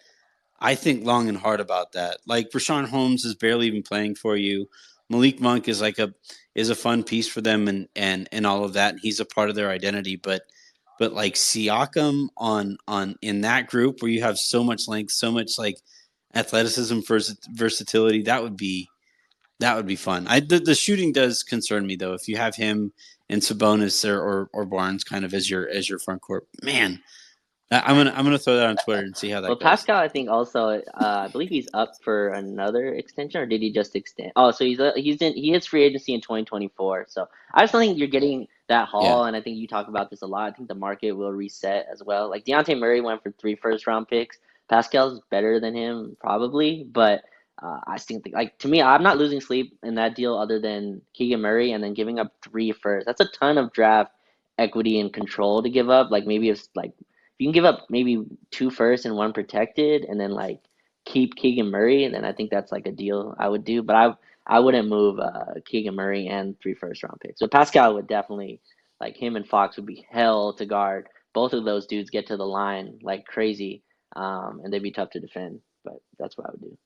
I 0.59 0.75
think 0.75 1.05
long 1.05 1.29
and 1.29 1.37
hard 1.37 1.59
about 1.59 1.93
that. 1.93 2.17
Like 2.25 2.51
Richaun 2.51 2.87
Holmes 2.87 3.25
is 3.25 3.35
barely 3.35 3.67
even 3.67 3.83
playing 3.83 4.15
for 4.15 4.35
you. 4.35 4.67
Malik 5.09 5.39
Monk 5.39 5.67
is 5.67 5.81
like 5.81 5.99
a 5.99 6.13
is 6.55 6.69
a 6.69 6.75
fun 6.75 7.03
piece 7.03 7.27
for 7.27 7.41
them 7.41 7.67
and 7.67 7.87
and 7.95 8.27
and 8.31 8.45
all 8.45 8.63
of 8.63 8.73
that. 8.73 8.95
He's 9.01 9.19
a 9.19 9.25
part 9.25 9.49
of 9.49 9.55
their 9.55 9.69
identity, 9.69 10.15
but 10.15 10.43
but 10.99 11.13
like 11.13 11.35
Siakam 11.35 12.27
on 12.37 12.77
on 12.87 13.15
in 13.21 13.41
that 13.41 13.67
group 13.67 14.01
where 14.01 14.11
you 14.11 14.21
have 14.21 14.37
so 14.37 14.63
much 14.63 14.87
length, 14.87 15.11
so 15.11 15.31
much 15.31 15.57
like 15.57 15.77
athleticism, 16.35 16.99
vers- 17.07 17.37
versatility, 17.53 18.23
that 18.23 18.43
would 18.43 18.57
be 18.57 18.87
that 19.59 19.75
would 19.75 19.87
be 19.87 19.95
fun. 19.95 20.27
I 20.27 20.41
the, 20.41 20.59
the 20.59 20.75
shooting 20.75 21.11
does 21.11 21.43
concern 21.43 21.87
me 21.87 21.95
though. 21.95 22.13
If 22.13 22.27
you 22.27 22.37
have 22.37 22.55
him 22.55 22.91
and 23.29 23.41
Sabonis 23.41 24.07
or, 24.07 24.19
or 24.19 24.49
or 24.53 24.65
Barnes 24.65 25.03
kind 25.03 25.25
of 25.25 25.33
as 25.33 25.49
your 25.49 25.67
as 25.69 25.89
your 25.89 25.99
front 25.99 26.21
court, 26.21 26.47
man, 26.61 27.01
I'm 27.71 27.95
gonna 27.97 28.13
I'm 28.15 28.23
gonna 28.25 28.39
throw 28.39 28.55
that 28.57 28.67
on 28.67 28.77
Twitter 28.77 29.03
and 29.03 29.15
see 29.15 29.29
how 29.29 29.41
that 29.41 29.47
Well, 29.49 29.57
goes. 29.57 29.63
Pascal, 29.63 29.97
I 29.97 30.07
think 30.07 30.29
also, 30.29 30.69
uh, 30.69 30.81
I 30.99 31.27
believe 31.27 31.49
he's 31.49 31.67
up 31.73 31.91
for 32.01 32.29
another 32.29 32.95
extension, 32.95 33.41
or 33.41 33.45
did 33.45 33.61
he 33.61 33.71
just 33.71 33.95
extend? 33.95 34.31
Oh, 34.35 34.51
so 34.51 34.65
he's 34.65 34.79
uh, 34.79 34.93
he's 34.95 35.21
in 35.21 35.33
he 35.33 35.51
hits 35.51 35.67
free 35.67 35.83
agency 35.83 36.13
in 36.15 36.21
2024. 36.21 37.07
So 37.09 37.27
I 37.53 37.61
just 37.61 37.73
don't 37.73 37.81
think 37.81 37.99
you're 37.99 38.07
getting 38.07 38.47
that 38.69 38.87
haul, 38.87 39.25
and 39.25 39.35
I 39.35 39.41
think 39.41 39.57
you 39.57 39.67
talk 39.67 39.87
about 39.87 40.09
this 40.09 40.23
a 40.23 40.27
lot. 40.27 40.51
I 40.51 40.55
think 40.55 40.67
the 40.67 40.75
market 40.75 41.11
will 41.11 41.31
reset 41.31 41.87
as 41.91 42.03
well. 42.03 42.29
Like 42.29 42.45
Dejounte 42.45 42.79
Murray 42.79 43.01
went 43.01 43.21
for 43.21 43.31
three 43.33 43.55
first 43.55 43.85
round 43.87 44.07
picks. 44.07 44.39
Pascal's 44.69 45.21
better 45.29 45.59
than 45.59 45.75
him 45.75 46.17
probably, 46.19 46.85
but 46.91 47.23
uh, 47.61 47.79
I 47.87 47.97
still 47.97 48.19
think 48.21 48.35
like 48.35 48.57
to 48.59 48.67
me, 48.67 48.81
I'm 48.81 49.03
not 49.03 49.17
losing 49.19 49.41
sleep 49.41 49.77
in 49.83 49.95
that 49.95 50.15
deal 50.15 50.35
other 50.37 50.59
than 50.59 51.01
Keegan 51.13 51.41
Murray 51.41 51.71
and 51.73 51.83
then 51.83 51.93
giving 51.93 52.19
up 52.19 52.33
three 52.43 52.71
first. 52.71 53.05
That's 53.05 53.21
a 53.21 53.29
ton 53.29 53.59
of 53.59 53.73
draft 53.73 54.11
equity 54.57 54.99
and 54.99 55.13
control 55.13 55.61
to 55.63 55.69
give 55.69 55.89
up. 55.89 56.11
Like 56.11 56.25
maybe 56.25 56.49
if 56.49 56.63
like 56.75 56.93
you 57.39 57.47
can 57.47 57.53
give 57.53 57.65
up 57.65 57.87
maybe 57.89 58.23
two 58.51 58.69
first 58.69 59.05
and 59.05 59.15
one 59.15 59.33
protected, 59.33 60.03
and 60.05 60.19
then 60.19 60.31
like 60.31 60.59
keep 61.05 61.35
Keegan 61.35 61.71
Murray, 61.71 62.03
and 62.03 62.13
then 62.13 62.25
I 62.25 62.33
think 62.33 62.51
that's 62.51 62.71
like 62.71 62.85
a 62.85 62.91
deal 62.91 63.35
I 63.39 63.47
would 63.47 63.63
do. 63.63 63.81
But 63.81 63.95
I 63.95 64.13
I 64.45 64.59
wouldn't 64.59 64.89
move 64.89 65.19
uh, 65.19 65.53
Keegan 65.65 65.95
Murray 65.95 66.27
and 66.27 66.59
three 66.61 66.73
first 66.73 67.03
round 67.03 67.19
picks. 67.21 67.39
So 67.39 67.47
Pascal 67.47 67.95
would 67.95 68.07
definitely 68.07 68.61
like 68.99 69.15
him 69.15 69.35
and 69.35 69.47
Fox 69.47 69.77
would 69.77 69.85
be 69.85 70.05
hell 70.09 70.53
to 70.53 70.65
guard. 70.65 71.07
Both 71.33 71.53
of 71.53 71.63
those 71.63 71.87
dudes 71.87 72.09
get 72.09 72.27
to 72.27 72.37
the 72.37 72.45
line 72.45 72.99
like 73.01 73.25
crazy, 73.25 73.83
um, 74.15 74.61
and 74.63 74.73
they'd 74.73 74.83
be 74.83 74.91
tough 74.91 75.11
to 75.11 75.19
defend. 75.19 75.61
But 75.85 76.01
that's 76.19 76.37
what 76.37 76.47
I 76.47 76.51
would 76.51 76.61
do. 76.61 76.77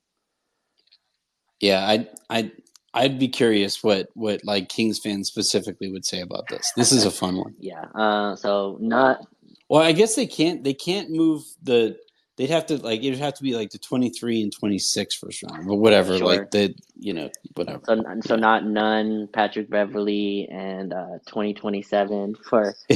Yeah, 1.61 1.87
I 1.87 2.07
I 2.29 2.51
I'd 2.93 3.17
be 3.17 3.27
curious 3.27 3.83
what 3.83 4.09
what 4.13 4.41
like 4.43 4.69
Kings 4.69 4.99
fans 4.99 5.29
specifically 5.29 5.89
would 5.89 6.05
say 6.05 6.21
about 6.21 6.47
this. 6.49 6.71
This 6.75 6.91
is 6.91 7.05
a 7.05 7.11
fun 7.11 7.37
one. 7.37 7.55
Yeah. 7.59 7.85
Uh, 7.95 8.35
so 8.35 8.77
not 8.79 9.25
Well, 9.73 9.81
I 9.81 9.91
guess 9.91 10.13
they 10.13 10.27
can't 10.27 10.63
they 10.63 10.75
can't 10.75 11.09
move 11.09 11.41
the 11.63 11.97
they'd 12.37 12.51
have 12.51 12.67
to 12.67 12.77
like 12.77 13.03
it'd 13.03 13.17
have 13.17 13.33
to 13.33 13.41
be 13.41 13.55
like 13.55 13.71
the 13.71 13.79
23 13.79 14.43
and 14.43 14.53
26 14.53 15.15
first 15.15 15.41
round, 15.41 15.65
but 15.65 15.77
whatever, 15.77 16.15
Sure. 16.15 16.27
like 16.27 16.51
the 16.51 16.75
you 16.95 17.11
know, 17.11 17.31
whatever. 17.55 17.81
so 17.87 18.03
so 18.23 18.35
not 18.35 18.67
none 18.67 19.27
Patrick 19.33 19.71
Beverley 19.71 20.47
and 20.51 20.93
uh, 20.93 21.17
2027 21.25 22.35
for 22.47 22.75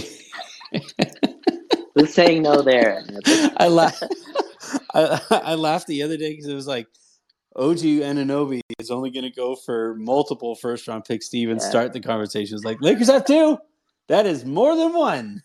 who's 1.96 2.14
saying 2.14 2.44
no 2.44 2.62
there. 2.62 3.04
I 3.58 3.70
laughed. 3.70 4.04
I, 4.94 5.20
I 5.32 5.56
laughed 5.56 5.88
the 5.88 6.04
other 6.04 6.16
day 6.16 6.30
because 6.30 6.46
it 6.46 6.54
was 6.54 6.68
like 6.68 6.86
OG 7.56 7.78
Anunoby 8.06 8.60
is 8.78 8.92
only 8.92 9.10
going 9.10 9.24
to 9.24 9.32
go 9.32 9.56
for 9.56 9.96
multiple 9.96 10.54
first 10.54 10.88
round 10.88 11.06
picks 11.06 11.30
to 11.30 11.40
even 11.40 11.58
Yeah. 11.58 11.70
start 11.70 11.94
the 11.94 12.02
conversation. 12.02 12.56
It's 12.56 12.64
like 12.66 12.82
Lakers 12.82 13.08
have 13.08 13.26
two. 13.26 13.58
That 14.10 14.28
is 14.28 14.46
more 14.46 14.76
than 14.76 14.94
one. 14.94 15.42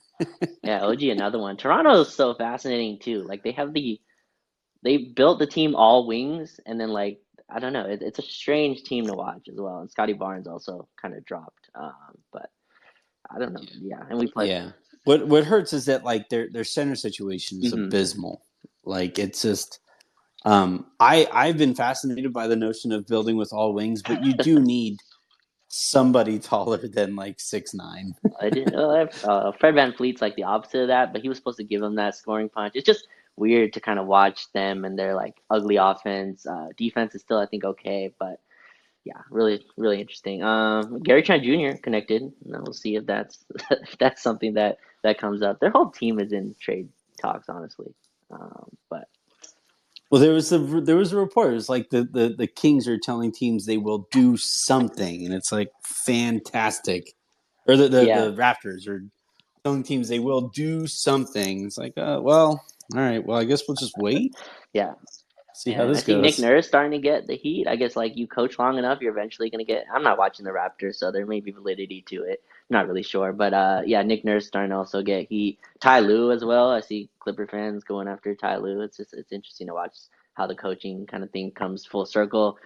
Yeah, 0.62 0.84
OG 0.84 1.02
another 1.04 1.38
one. 1.38 1.56
Toronto 1.56 2.00
is 2.02 2.14
so 2.14 2.34
fascinating 2.34 2.98
too. 3.00 3.22
Like 3.24 3.42
they 3.42 3.52
have 3.52 3.72
the 3.72 4.00
they 4.82 4.98
built 4.98 5.38
the 5.38 5.46
team 5.46 5.74
all 5.74 6.06
wings 6.06 6.60
and 6.66 6.80
then 6.80 6.90
like 6.90 7.20
I 7.50 7.58
don't 7.58 7.72
know, 7.72 7.84
it, 7.86 8.02
it's 8.02 8.18
a 8.18 8.22
strange 8.22 8.84
team 8.84 9.06
to 9.06 9.12
watch 9.12 9.48
as 9.50 9.56
well. 9.58 9.80
And 9.80 9.90
Scottie 9.90 10.14
Barnes 10.14 10.46
also 10.46 10.88
kind 11.00 11.14
of 11.14 11.24
dropped. 11.24 11.68
Um, 11.74 12.16
but 12.32 12.50
I 13.34 13.38
don't 13.38 13.52
know. 13.52 13.60
Yeah, 13.80 14.00
and 14.08 14.18
we 14.18 14.26
played 14.28 14.50
yeah. 14.50 14.70
What 15.04 15.26
what 15.26 15.44
hurts 15.44 15.72
is 15.72 15.86
that 15.86 16.04
like 16.04 16.28
their 16.28 16.48
their 16.50 16.64
center 16.64 16.96
situation 16.96 17.60
is 17.62 17.72
Mhm. 17.72 17.86
abysmal. 17.86 18.46
Like 18.84 19.18
it's 19.18 19.42
just. 19.42 19.80
Um, 20.44 20.86
I 20.98 21.28
I've 21.32 21.56
been 21.56 21.74
fascinated 21.74 22.32
by 22.32 22.48
the 22.48 22.56
notion 22.56 22.92
of 22.92 23.06
building 23.06 23.36
with 23.36 23.52
all 23.52 23.74
wings, 23.74 24.02
but 24.02 24.24
you 24.24 24.32
do 24.32 24.60
need 24.60 24.98
somebody 25.72 26.38
taller 26.50 26.76
than 26.76 27.16
like 27.16 27.40
six 27.40 27.74
nine. 27.74 28.14
I 28.40 28.50
didn't. 28.50 28.74
Uh, 28.74 29.06
uh, 29.24 29.52
Fred 29.52 29.74
VanVleet's 29.74 30.20
like 30.20 30.36
the 30.36 30.44
opposite 30.44 30.82
of 30.82 30.88
that, 30.88 31.12
but 31.12 31.22
he 31.22 31.28
was 31.28 31.38
supposed 31.38 31.56
to 31.58 31.64
give 31.64 31.80
them 31.80 31.96
that 31.96 32.14
scoring 32.14 32.48
punch. 32.48 32.74
It's 32.76 32.86
just 32.86 33.08
weird 33.36 33.72
to 33.72 33.80
kind 33.80 33.98
of 33.98 34.06
watch 34.06 34.52
them 34.52 34.84
and 34.84 34.98
their 34.98 35.14
like 35.14 35.34
ugly 35.50 35.76
offense. 35.76 36.46
Uh, 36.46 36.68
defense 36.76 37.14
is 37.14 37.22
still, 37.22 37.38
I 37.38 37.46
think, 37.46 37.64
okay, 37.64 38.14
but 38.18 38.40
yeah, 39.04 39.20
really, 39.30 39.64
really 39.76 40.00
interesting. 40.00 40.42
Um, 40.42 41.00
Gary 41.02 41.22
Trent 41.22 41.42
Jr. 41.42 41.78
connected. 41.82 42.22
And 42.22 42.34
we'll 42.44 42.74
see 42.74 42.96
if 42.96 43.06
that's 43.06 43.44
if 43.70 43.96
that's 43.98 44.22
something 44.22 44.54
that 44.54 44.78
that 45.02 45.18
comes 45.18 45.42
up. 45.42 45.58
Their 45.58 45.70
whole 45.70 45.90
team 45.90 46.20
is 46.20 46.32
in 46.32 46.54
trade 46.60 46.88
talks, 47.20 47.48
honestly. 47.48 47.94
Um, 48.30 48.68
but 48.90 49.08
Well, 50.12 50.20
there 50.20 50.34
was 50.34 50.52
a 50.52 50.58
there 50.58 50.96
was 50.96 51.14
a 51.14 51.18
report. 51.18 51.52
It 51.52 51.54
was 51.54 51.70
like 51.70 51.90
the, 51.90 52.04
the 52.04 52.34
the 52.36 52.46
Kings 52.46 52.86
are 52.86 52.98
telling 52.98 53.32
teams 53.32 53.66
they 53.66 53.78
will 53.78 54.06
do 54.12 54.36
something, 54.36 55.24
and 55.24 55.34
it's 55.34 55.50
like 55.52 55.70
fantastic. 55.82 57.14
Or 57.66 57.76
the 57.78 57.88
the, 57.88 58.06
Yeah. 58.06 58.26
the 58.26 58.32
Raptors 58.34 58.86
are 58.88 59.02
telling 59.64 59.82
teams 59.82 60.08
they 60.08 60.20
will 60.20 60.50
do 60.50 60.86
something. 60.86 61.66
It's 61.66 61.78
like, 61.78 61.94
uh, 61.96 62.20
well, 62.22 62.62
all 62.94 63.00
right. 63.00 63.24
Well, 63.26 63.38
I 63.38 63.44
guess 63.44 63.62
we'll 63.66 63.76
just 63.76 63.96
wait. 63.98 64.34
Yeah. 64.74 64.94
See 65.54 65.72
Yeah, 65.72 65.78
how 65.78 65.86
this 65.88 66.04
I 66.04 66.06
goes. 66.08 66.22
Nick 66.22 66.38
Nurse 66.38 66.68
starting 66.68 66.92
to 66.92 66.98
get 66.98 67.26
the 67.26 67.36
heat. 67.36 67.66
I 67.68 67.76
guess 67.76 67.96
like 67.96 68.16
you 68.16 68.26
coach 68.26 68.58
long 68.58 68.78
enough, 68.78 69.00
you're 69.02 69.12
eventually 69.12 69.50
gonna 69.50 69.64
get. 69.64 69.86
I'm 69.94 70.02
not 70.02 70.18
watching 70.18 70.44
the 70.46 70.52
Raptors, 70.52 70.96
so 70.96 71.12
there 71.12 71.26
may 71.26 71.40
be 71.40 71.52
validity 71.52 72.04
to 72.08 72.24
it. 72.24 72.42
Not 72.72 72.88
really 72.88 73.02
sure, 73.02 73.34
but 73.34 73.52
uh, 73.52 73.82
yeah, 73.84 74.00
Nick 74.02 74.24
Nurse 74.24 74.46
starting 74.46 74.70
to 74.70 74.78
also 74.78 75.02
get 75.02 75.28
heat. 75.28 75.58
Ty 75.78 76.00
Lue 76.00 76.32
as 76.32 76.42
well. 76.42 76.70
I 76.70 76.80
see 76.80 77.10
Clipper 77.20 77.46
fans 77.46 77.84
going 77.84 78.08
after 78.08 78.34
Ty 78.34 78.56
Lue. 78.56 78.80
It's 78.80 78.96
just 78.96 79.12
it's 79.12 79.30
interesting 79.30 79.66
to 79.66 79.74
watch 79.74 79.94
how 80.36 80.46
the 80.46 80.54
coaching 80.54 81.04
kind 81.06 81.22
of 81.22 81.30
thing 81.32 81.50
comes 81.50 81.84
full 81.84 82.06
circle. 82.06 82.56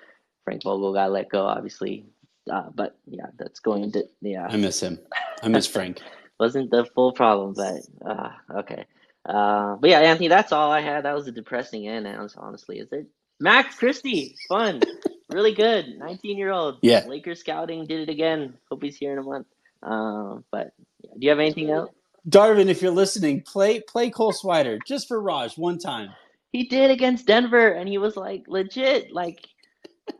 Frank 0.45 0.63
Vogel 0.63 0.95
got 0.95 1.11
let 1.11 1.29
go, 1.29 1.45
obviously, 1.45 2.07
uh, 2.49 2.71
but 2.73 2.97
yeah, 3.09 3.27
that's 3.37 3.59
going 3.59 3.91
to 3.91 4.05
yeah 4.21 4.47
I 4.49 4.57
miss 4.57 4.81
him. 4.81 5.01
I 5.43 5.49
miss 5.49 5.67
Frank. 5.67 6.01
wasn't 6.39 6.71
the 6.71 6.85
full 6.95 7.11
problem, 7.11 7.55
but 7.55 7.81
uh, 8.09 8.31
okay. 8.61 8.87
Uh, 9.29 9.75
but 9.75 9.91
yeah, 9.91 9.99
Anthony, 9.99 10.29
that's 10.29 10.53
all 10.53 10.71
I 10.71 10.83
had. 10.83 11.05
That 11.05 11.17
was 11.17 11.27
a 11.27 11.33
depressing 11.33 11.89
end, 11.89 12.07
honestly. 12.37 12.79
Is 12.79 12.93
it 12.93 13.09
Max 13.41 13.75
Christie? 13.75 14.37
Fun, 14.49 14.83
really 15.31 15.53
good. 15.53 15.99
Nineteen 15.99 16.39
year 16.39 16.53
old. 16.53 16.79
Yeah. 16.81 17.07
Lakers 17.09 17.41
scouting 17.41 17.87
did 17.89 18.09
it 18.09 18.13
again. 18.13 18.55
Hope 18.71 18.85
he's 18.85 18.97
here 18.97 19.13
in 19.13 19.19
a 19.19 19.25
month. 19.25 19.49
Um, 19.83 20.45
but 20.51 20.73
yeah. 21.03 21.11
do 21.19 21.25
you 21.25 21.31
have 21.31 21.39
anything 21.39 21.71
else? 21.71 21.91
Darvin, 22.29 22.69
if 22.69 22.83
you're 22.83 22.91
listening, 22.91 23.43
play 23.43 23.81
play 23.81 24.11
Cole 24.11 24.33
Swider 24.33 24.79
just 24.87 25.07
for 25.07 25.21
Raj 25.21 25.57
one 25.57 25.79
time. 25.79 26.11
He 26.53 26.65
did 26.65 26.91
against 26.91 27.27
Denver, 27.27 27.69
and 27.69 27.89
he 27.89 27.99
was 27.99 28.17
like 28.17 28.45
legit. 28.49 29.13
Like 29.13 29.47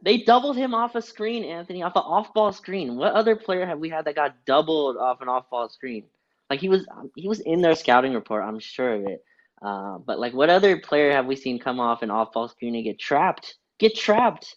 they 0.03 0.19
doubled 0.19 0.57
him 0.57 0.75
off 0.75 0.95
a 0.95 1.03
screen, 1.03 1.45
Anthony, 1.45 1.83
off 1.83 1.97
an 1.97 2.03
off-ball 2.03 2.53
screen. 2.53 2.97
What 2.97 3.13
other 3.13 3.37
player 3.37 3.67
have 3.67 3.79
we 3.79 3.89
had 3.89 4.05
that 4.05 4.15
got 4.15 4.45
doubled 4.45 4.97
off 4.97 5.21
an 5.21 5.29
off-ball 5.29 5.69
screen? 5.69 6.05
Like 6.51 6.61
he 6.61 6.69
was, 6.69 6.87
he 7.17 7.29
was 7.29 7.41
in 7.41 7.61
their 7.61 7.75
scouting 7.75 8.15
report. 8.15 8.45
I'm 8.45 8.59
sure 8.59 8.95
of 8.95 9.07
it. 9.07 9.25
Uh, 9.63 9.99
but 9.99 10.19
like, 10.19 10.35
what 10.35 10.51
other 10.51 10.79
player 10.79 11.13
have 11.13 11.27
we 11.27 11.37
seen 11.37 11.59
come 11.59 11.81
off 11.81 12.03
an 12.03 12.11
off-ball 12.11 12.49
screen 12.49 12.75
and 12.75 12.85
get 12.85 12.99
trapped? 12.99 13.57
Get 13.79 13.95
trapped, 13.97 14.57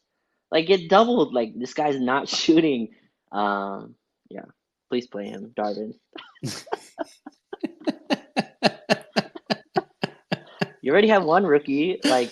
like 0.51 0.67
get 0.67 0.89
doubled. 0.89 1.33
Like 1.33 1.53
this 1.57 1.73
guy's 1.73 1.99
not 1.99 2.27
shooting. 2.29 2.89
Um, 3.31 3.95
yeah, 4.29 4.45
please 4.89 5.07
play 5.07 5.27
him, 5.27 5.53
Darvin. 5.57 5.93
You 10.81 10.91
already 10.91 11.09
have 11.09 11.23
one 11.23 11.45
rookie 11.45 11.99
like 12.05 12.31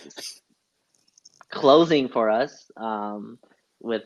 closing 1.52 2.10
for 2.10 2.30
us 2.30 2.72
um, 2.78 3.40
with 3.82 4.04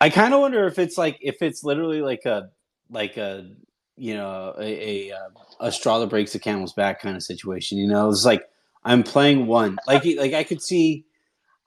I 0.00 0.10
kind 0.10 0.34
of 0.34 0.40
wonder 0.40 0.66
if 0.66 0.78
it's 0.78 0.96
like 0.96 1.18
if 1.20 1.42
it's 1.42 1.62
literally 1.62 2.00
like 2.00 2.24
a 2.24 2.50
like 2.90 3.16
a 3.16 3.48
you 3.96 4.14
know 4.14 4.54
a 4.58 5.10
a, 5.10 5.14
a 5.60 5.72
straw 5.72 5.98
that 5.98 6.08
breaks 6.08 6.32
the 6.32 6.38
camel's 6.38 6.72
back 6.72 7.00
kind 7.02 7.16
of 7.16 7.22
situation. 7.22 7.78
You 7.78 7.86
know, 7.86 8.08
it's 8.08 8.24
like 8.24 8.44
I'm 8.84 9.02
playing 9.02 9.46
one. 9.46 9.78
Like 9.86 10.04
like 10.16 10.32
I 10.32 10.44
could 10.44 10.62
see. 10.62 11.04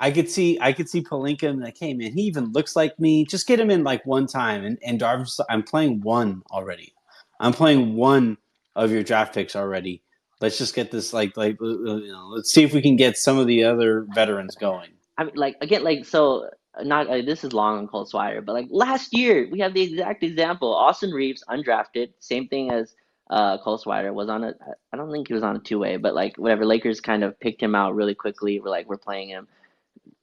I 0.03 0.11
could 0.11 0.29
see, 0.29 0.57
I 0.59 0.73
could 0.73 0.89
see 0.89 1.01
Pelinka 1.01 1.49
and 1.49 1.61
like, 1.61 1.77
hey 1.77 1.93
man, 1.93 2.11
he 2.11 2.23
even 2.23 2.51
looks 2.51 2.75
like 2.75 2.99
me. 2.99 3.23
Just 3.23 3.47
get 3.47 3.57
him 3.57 3.71
in 3.71 3.85
like 3.85 4.05
one 4.05 4.27
time, 4.27 4.65
and 4.65 4.77
and 4.85 4.99
Darvin's. 4.99 5.39
I'm 5.49 5.63
playing 5.63 6.01
one 6.01 6.43
already. 6.51 6.93
I'm 7.39 7.53
playing 7.53 7.95
one 7.95 8.37
of 8.75 8.91
your 8.91 9.01
draft 9.01 9.33
picks 9.33 9.55
already. 9.55 10.03
Let's 10.41 10.57
just 10.57 10.75
get 10.75 10.91
this 10.91 11.13
like 11.13 11.37
like 11.37 11.55
you 11.61 12.11
know, 12.11 12.27
let's 12.35 12.51
see 12.51 12.63
if 12.63 12.73
we 12.73 12.81
can 12.81 12.97
get 12.97 13.17
some 13.17 13.39
of 13.39 13.47
the 13.47 13.63
other 13.63 14.05
veterans 14.13 14.55
going. 14.55 14.89
I 15.17 15.23
mean, 15.23 15.35
like 15.35 15.55
again, 15.61 15.85
like 15.85 16.05
so. 16.05 16.49
Not 16.81 17.07
this 17.07 17.43
is 17.43 17.53
long 17.53 17.77
on 17.77 17.87
Cole 17.87 18.05
Swider, 18.05 18.43
but 18.43 18.53
like 18.53 18.67
last 18.71 19.13
year 19.13 19.47
we 19.51 19.59
have 19.59 19.75
the 19.75 19.83
exact 19.83 20.23
example. 20.23 20.73
Austin 20.73 21.11
Reaves, 21.11 21.43
undrafted, 21.47 22.09
same 22.19 22.47
thing 22.47 22.71
as 22.71 22.95
uh, 23.29 23.59
Cole 23.59 23.77
Swider 23.77 24.11
was 24.11 24.27
on 24.27 24.43
a. 24.43 24.53
I 24.91 24.97
don't 24.97 25.11
think 25.11 25.27
he 25.27 25.35
was 25.35 25.43
on 25.43 25.55
a 25.55 25.59
two 25.59 25.79
way, 25.79 25.95
but 25.97 26.13
like 26.13 26.35
whatever. 26.37 26.65
Lakers 26.65 26.99
kind 26.99 27.23
of 27.23 27.39
picked 27.39 27.61
him 27.61 27.75
out 27.75 27.95
really 27.95 28.15
quickly. 28.15 28.59
We're 28.59 28.71
like 28.71 28.89
we're 28.89 28.97
playing 28.97 29.29
him. 29.29 29.47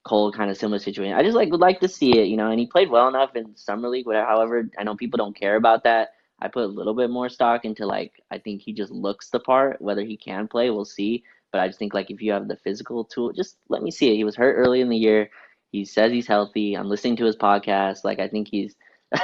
Cole 0.03 0.33
kind 0.33 0.51
of 0.51 0.57
similar 0.57 0.79
situation. 0.79 1.15
I 1.15 1.23
just 1.23 1.37
like 1.37 1.51
would 1.51 1.61
like 1.61 1.81
to 1.81 1.89
see 1.89 2.19
it, 2.19 2.29
you 2.29 2.37
know. 2.37 2.51
And 2.51 2.59
he 2.59 2.67
played 2.67 2.91
well 2.91 3.09
enough 3.09 3.37
in 3.37 3.55
summer 3.57 3.89
league. 3.89 4.07
Whatever. 4.07 4.27
However, 4.27 4.71
I 4.79 4.85
know 4.85 4.97
people 4.97 5.19
don't 5.19 5.37
care 5.37 5.57
about 5.57 5.85
that. 5.85 6.15
I 6.41 6.49
put 6.49 6.65
a 6.65 6.67
little 6.67 6.95
bit 6.95 7.11
more 7.11 7.29
stock 7.29 7.65
into 7.65 7.87
like 7.87 8.23
I 8.31 8.39
think 8.39 8.63
he 8.63 8.73
just 8.73 8.91
looks 8.91 9.29
the 9.29 9.41
part. 9.41 9.81
Whether 9.81 10.03
he 10.03 10.17
can 10.17 10.49
play, 10.49 10.71
we'll 10.71 10.87
see. 10.87 11.23
But 11.53 11.61
I 11.61 11.67
just 11.67 11.79
think 11.79 11.93
like 11.93 12.11
if 12.11 12.23
you 12.23 12.33
have 12.33 12.49
the 12.49 12.57
physical 12.57 13.05
tool, 13.05 13.33
just 13.33 13.57
let 13.69 13.83
me 13.83 13.91
see 13.91 14.11
it. 14.11 14.17
He 14.17 14.25
was 14.25 14.37
hurt 14.37 14.55
early 14.55 14.81
in 14.81 14.89
the 14.89 14.97
year. 14.97 15.31
He 15.71 15.85
says 15.85 16.13
he's 16.13 16.27
healthy. 16.27 16.75
I'm 16.75 16.89
listening 16.89 17.17
to 17.17 17.25
his 17.27 17.37
podcast. 17.37 18.05
Like 18.05 18.21
I 18.21 18.29
think 18.29 18.49
he's. 18.49 18.75
it's 19.13 19.21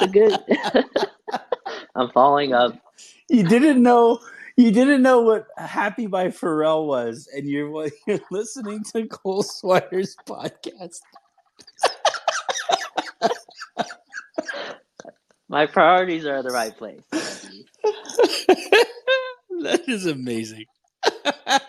a 0.00 0.06
good. 0.06 0.38
I'm 1.96 2.10
following 2.10 2.52
up. 2.54 2.78
You 3.28 3.42
didn't 3.42 3.82
know 3.82 4.20
you 4.58 4.72
didn't 4.72 5.02
know 5.02 5.20
what 5.20 5.46
Happy 5.56 6.08
by 6.08 6.28
Pharrell 6.28 6.86
was, 6.86 7.28
and 7.34 7.48
you're 7.48 7.88
you're 8.06 8.20
listening 8.32 8.82
to 8.92 9.06
Cole 9.06 9.44
Swider's 9.44 10.16
podcast. 10.26 10.98
My 15.48 15.64
priorities 15.64 16.26
are 16.26 16.42
the 16.42 16.50
right 16.50 16.76
place. 16.76 17.00
that 19.62 19.84
is 19.86 20.06
amazing. 20.06 20.66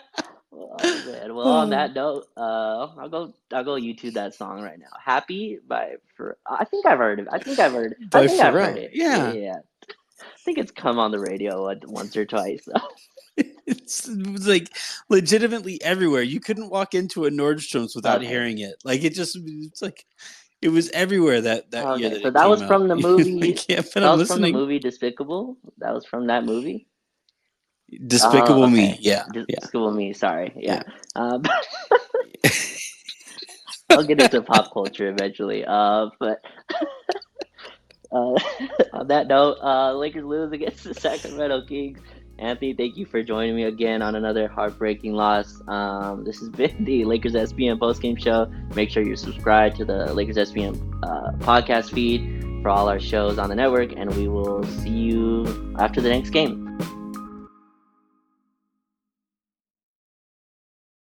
Oh, 0.52 1.10
man. 1.10 1.34
Well, 1.34 1.48
on 1.48 1.70
that 1.70 1.94
note, 1.94 2.26
uh, 2.36 2.88
I'll 2.98 3.08
go. 3.08 3.34
I'll 3.52 3.64
go 3.64 3.74
YouTube 3.74 4.14
that 4.14 4.34
song 4.34 4.62
right 4.62 4.78
now. 4.78 4.86
"Happy" 5.02 5.58
by 5.66 5.94
for. 6.14 6.38
I 6.46 6.64
think 6.64 6.86
I've 6.86 6.98
heard 6.98 7.18
it. 7.20 7.28
I 7.32 7.38
think 7.38 7.58
I've 7.58 7.72
heard. 7.72 7.96
By 8.10 8.20
I 8.20 8.26
think 8.28 8.40
I've 8.40 8.54
heard 8.54 8.76
it. 8.76 8.90
yeah. 8.92 9.32
yeah. 9.32 9.56
I 10.22 10.38
think 10.44 10.58
it's 10.58 10.70
come 10.70 10.98
on 10.98 11.10
the 11.10 11.18
radio 11.20 11.74
once 11.86 12.16
or 12.16 12.24
twice. 12.24 12.66
It's, 13.66 14.08
like 14.46 14.68
legitimately 15.08 15.80
everywhere. 15.82 16.22
You 16.22 16.40
couldn't 16.40 16.68
walk 16.70 16.92
into 16.94 17.24
a 17.26 17.30
Nordstrom's 17.30 17.94
without 17.94 18.18
Okay. 18.18 18.26
hearing 18.26 18.58
it. 18.58 18.74
Like 18.84 19.04
it 19.04 19.14
just 19.14 19.38
it's 19.40 19.80
like 19.80 20.04
it 20.60 20.68
was 20.70 20.90
everywhere 20.90 21.40
that 21.40 21.70
that 21.70 21.98
year. 22.00 22.10
That 22.10 22.22
so 22.22 22.30
that 22.32 22.48
was 22.48 22.60
out. 22.62 22.68
from 22.68 22.88
the 22.88 22.96
movie- 23.08 23.56
yeah, 23.68 23.80
That 23.94 24.02
I'm 24.04 24.18
was 24.18 24.28
from 24.28 24.42
the 24.42 24.52
movie 24.52 24.78
Despicable. 24.80 25.56
That 25.78 25.94
was 25.94 26.04
from 26.04 26.26
that 26.26 26.44
movie. 26.44 26.88
Despicable 28.08 28.64
Oh, 28.64 28.68
Me. 28.68 28.96
Yeah, 29.00 29.24
yeah. 29.32 29.44
Despicable 29.60 29.92
Me. 29.92 30.12
Sorry. 30.12 30.52
Yeah. 30.56 30.82
Um, 31.14 31.42
I'll 33.90 34.04
get 34.04 34.20
into 34.20 34.42
pop 34.42 34.72
culture 34.72 35.08
eventually. 35.08 35.64
Uh, 35.64 36.08
but 36.18 36.40
uh, 38.12 38.34
on 38.92 39.06
that 39.08 39.28
note, 39.28 39.58
uh, 39.62 39.92
Lakers 39.94 40.24
lose 40.24 40.52
against 40.52 40.84
the 40.84 40.94
Sacramento 40.94 41.62
Kings. 41.66 41.98
Anthony, 42.38 42.72
thank 42.72 42.96
you 42.96 43.04
for 43.04 43.22
joining 43.22 43.54
me 43.54 43.64
again 43.64 44.00
on 44.00 44.14
another 44.14 44.48
heartbreaking 44.48 45.12
loss. 45.12 45.60
Um, 45.68 46.24
this 46.24 46.40
has 46.40 46.48
been 46.48 46.84
the 46.84 47.04
Lakers 47.04 47.34
SPM 47.34 47.78
postgame 47.78 48.18
show. 48.18 48.50
Make 48.74 48.90
sure 48.90 49.02
you 49.02 49.14
subscribe 49.14 49.74
to 49.76 49.84
the 49.84 50.12
Lakers 50.14 50.36
SPM 50.36 50.74
uh, 51.02 51.32
podcast 51.44 51.92
feed 51.92 52.42
for 52.62 52.70
all 52.70 52.88
our 52.88 53.00
shows 53.00 53.38
on 53.38 53.50
the 53.50 53.54
network, 53.54 53.92
and 53.92 54.14
we 54.16 54.28
will 54.28 54.64
see 54.64 54.88
you 54.88 55.74
after 55.78 56.00
the 56.00 56.08
next 56.08 56.30
game. 56.30 56.66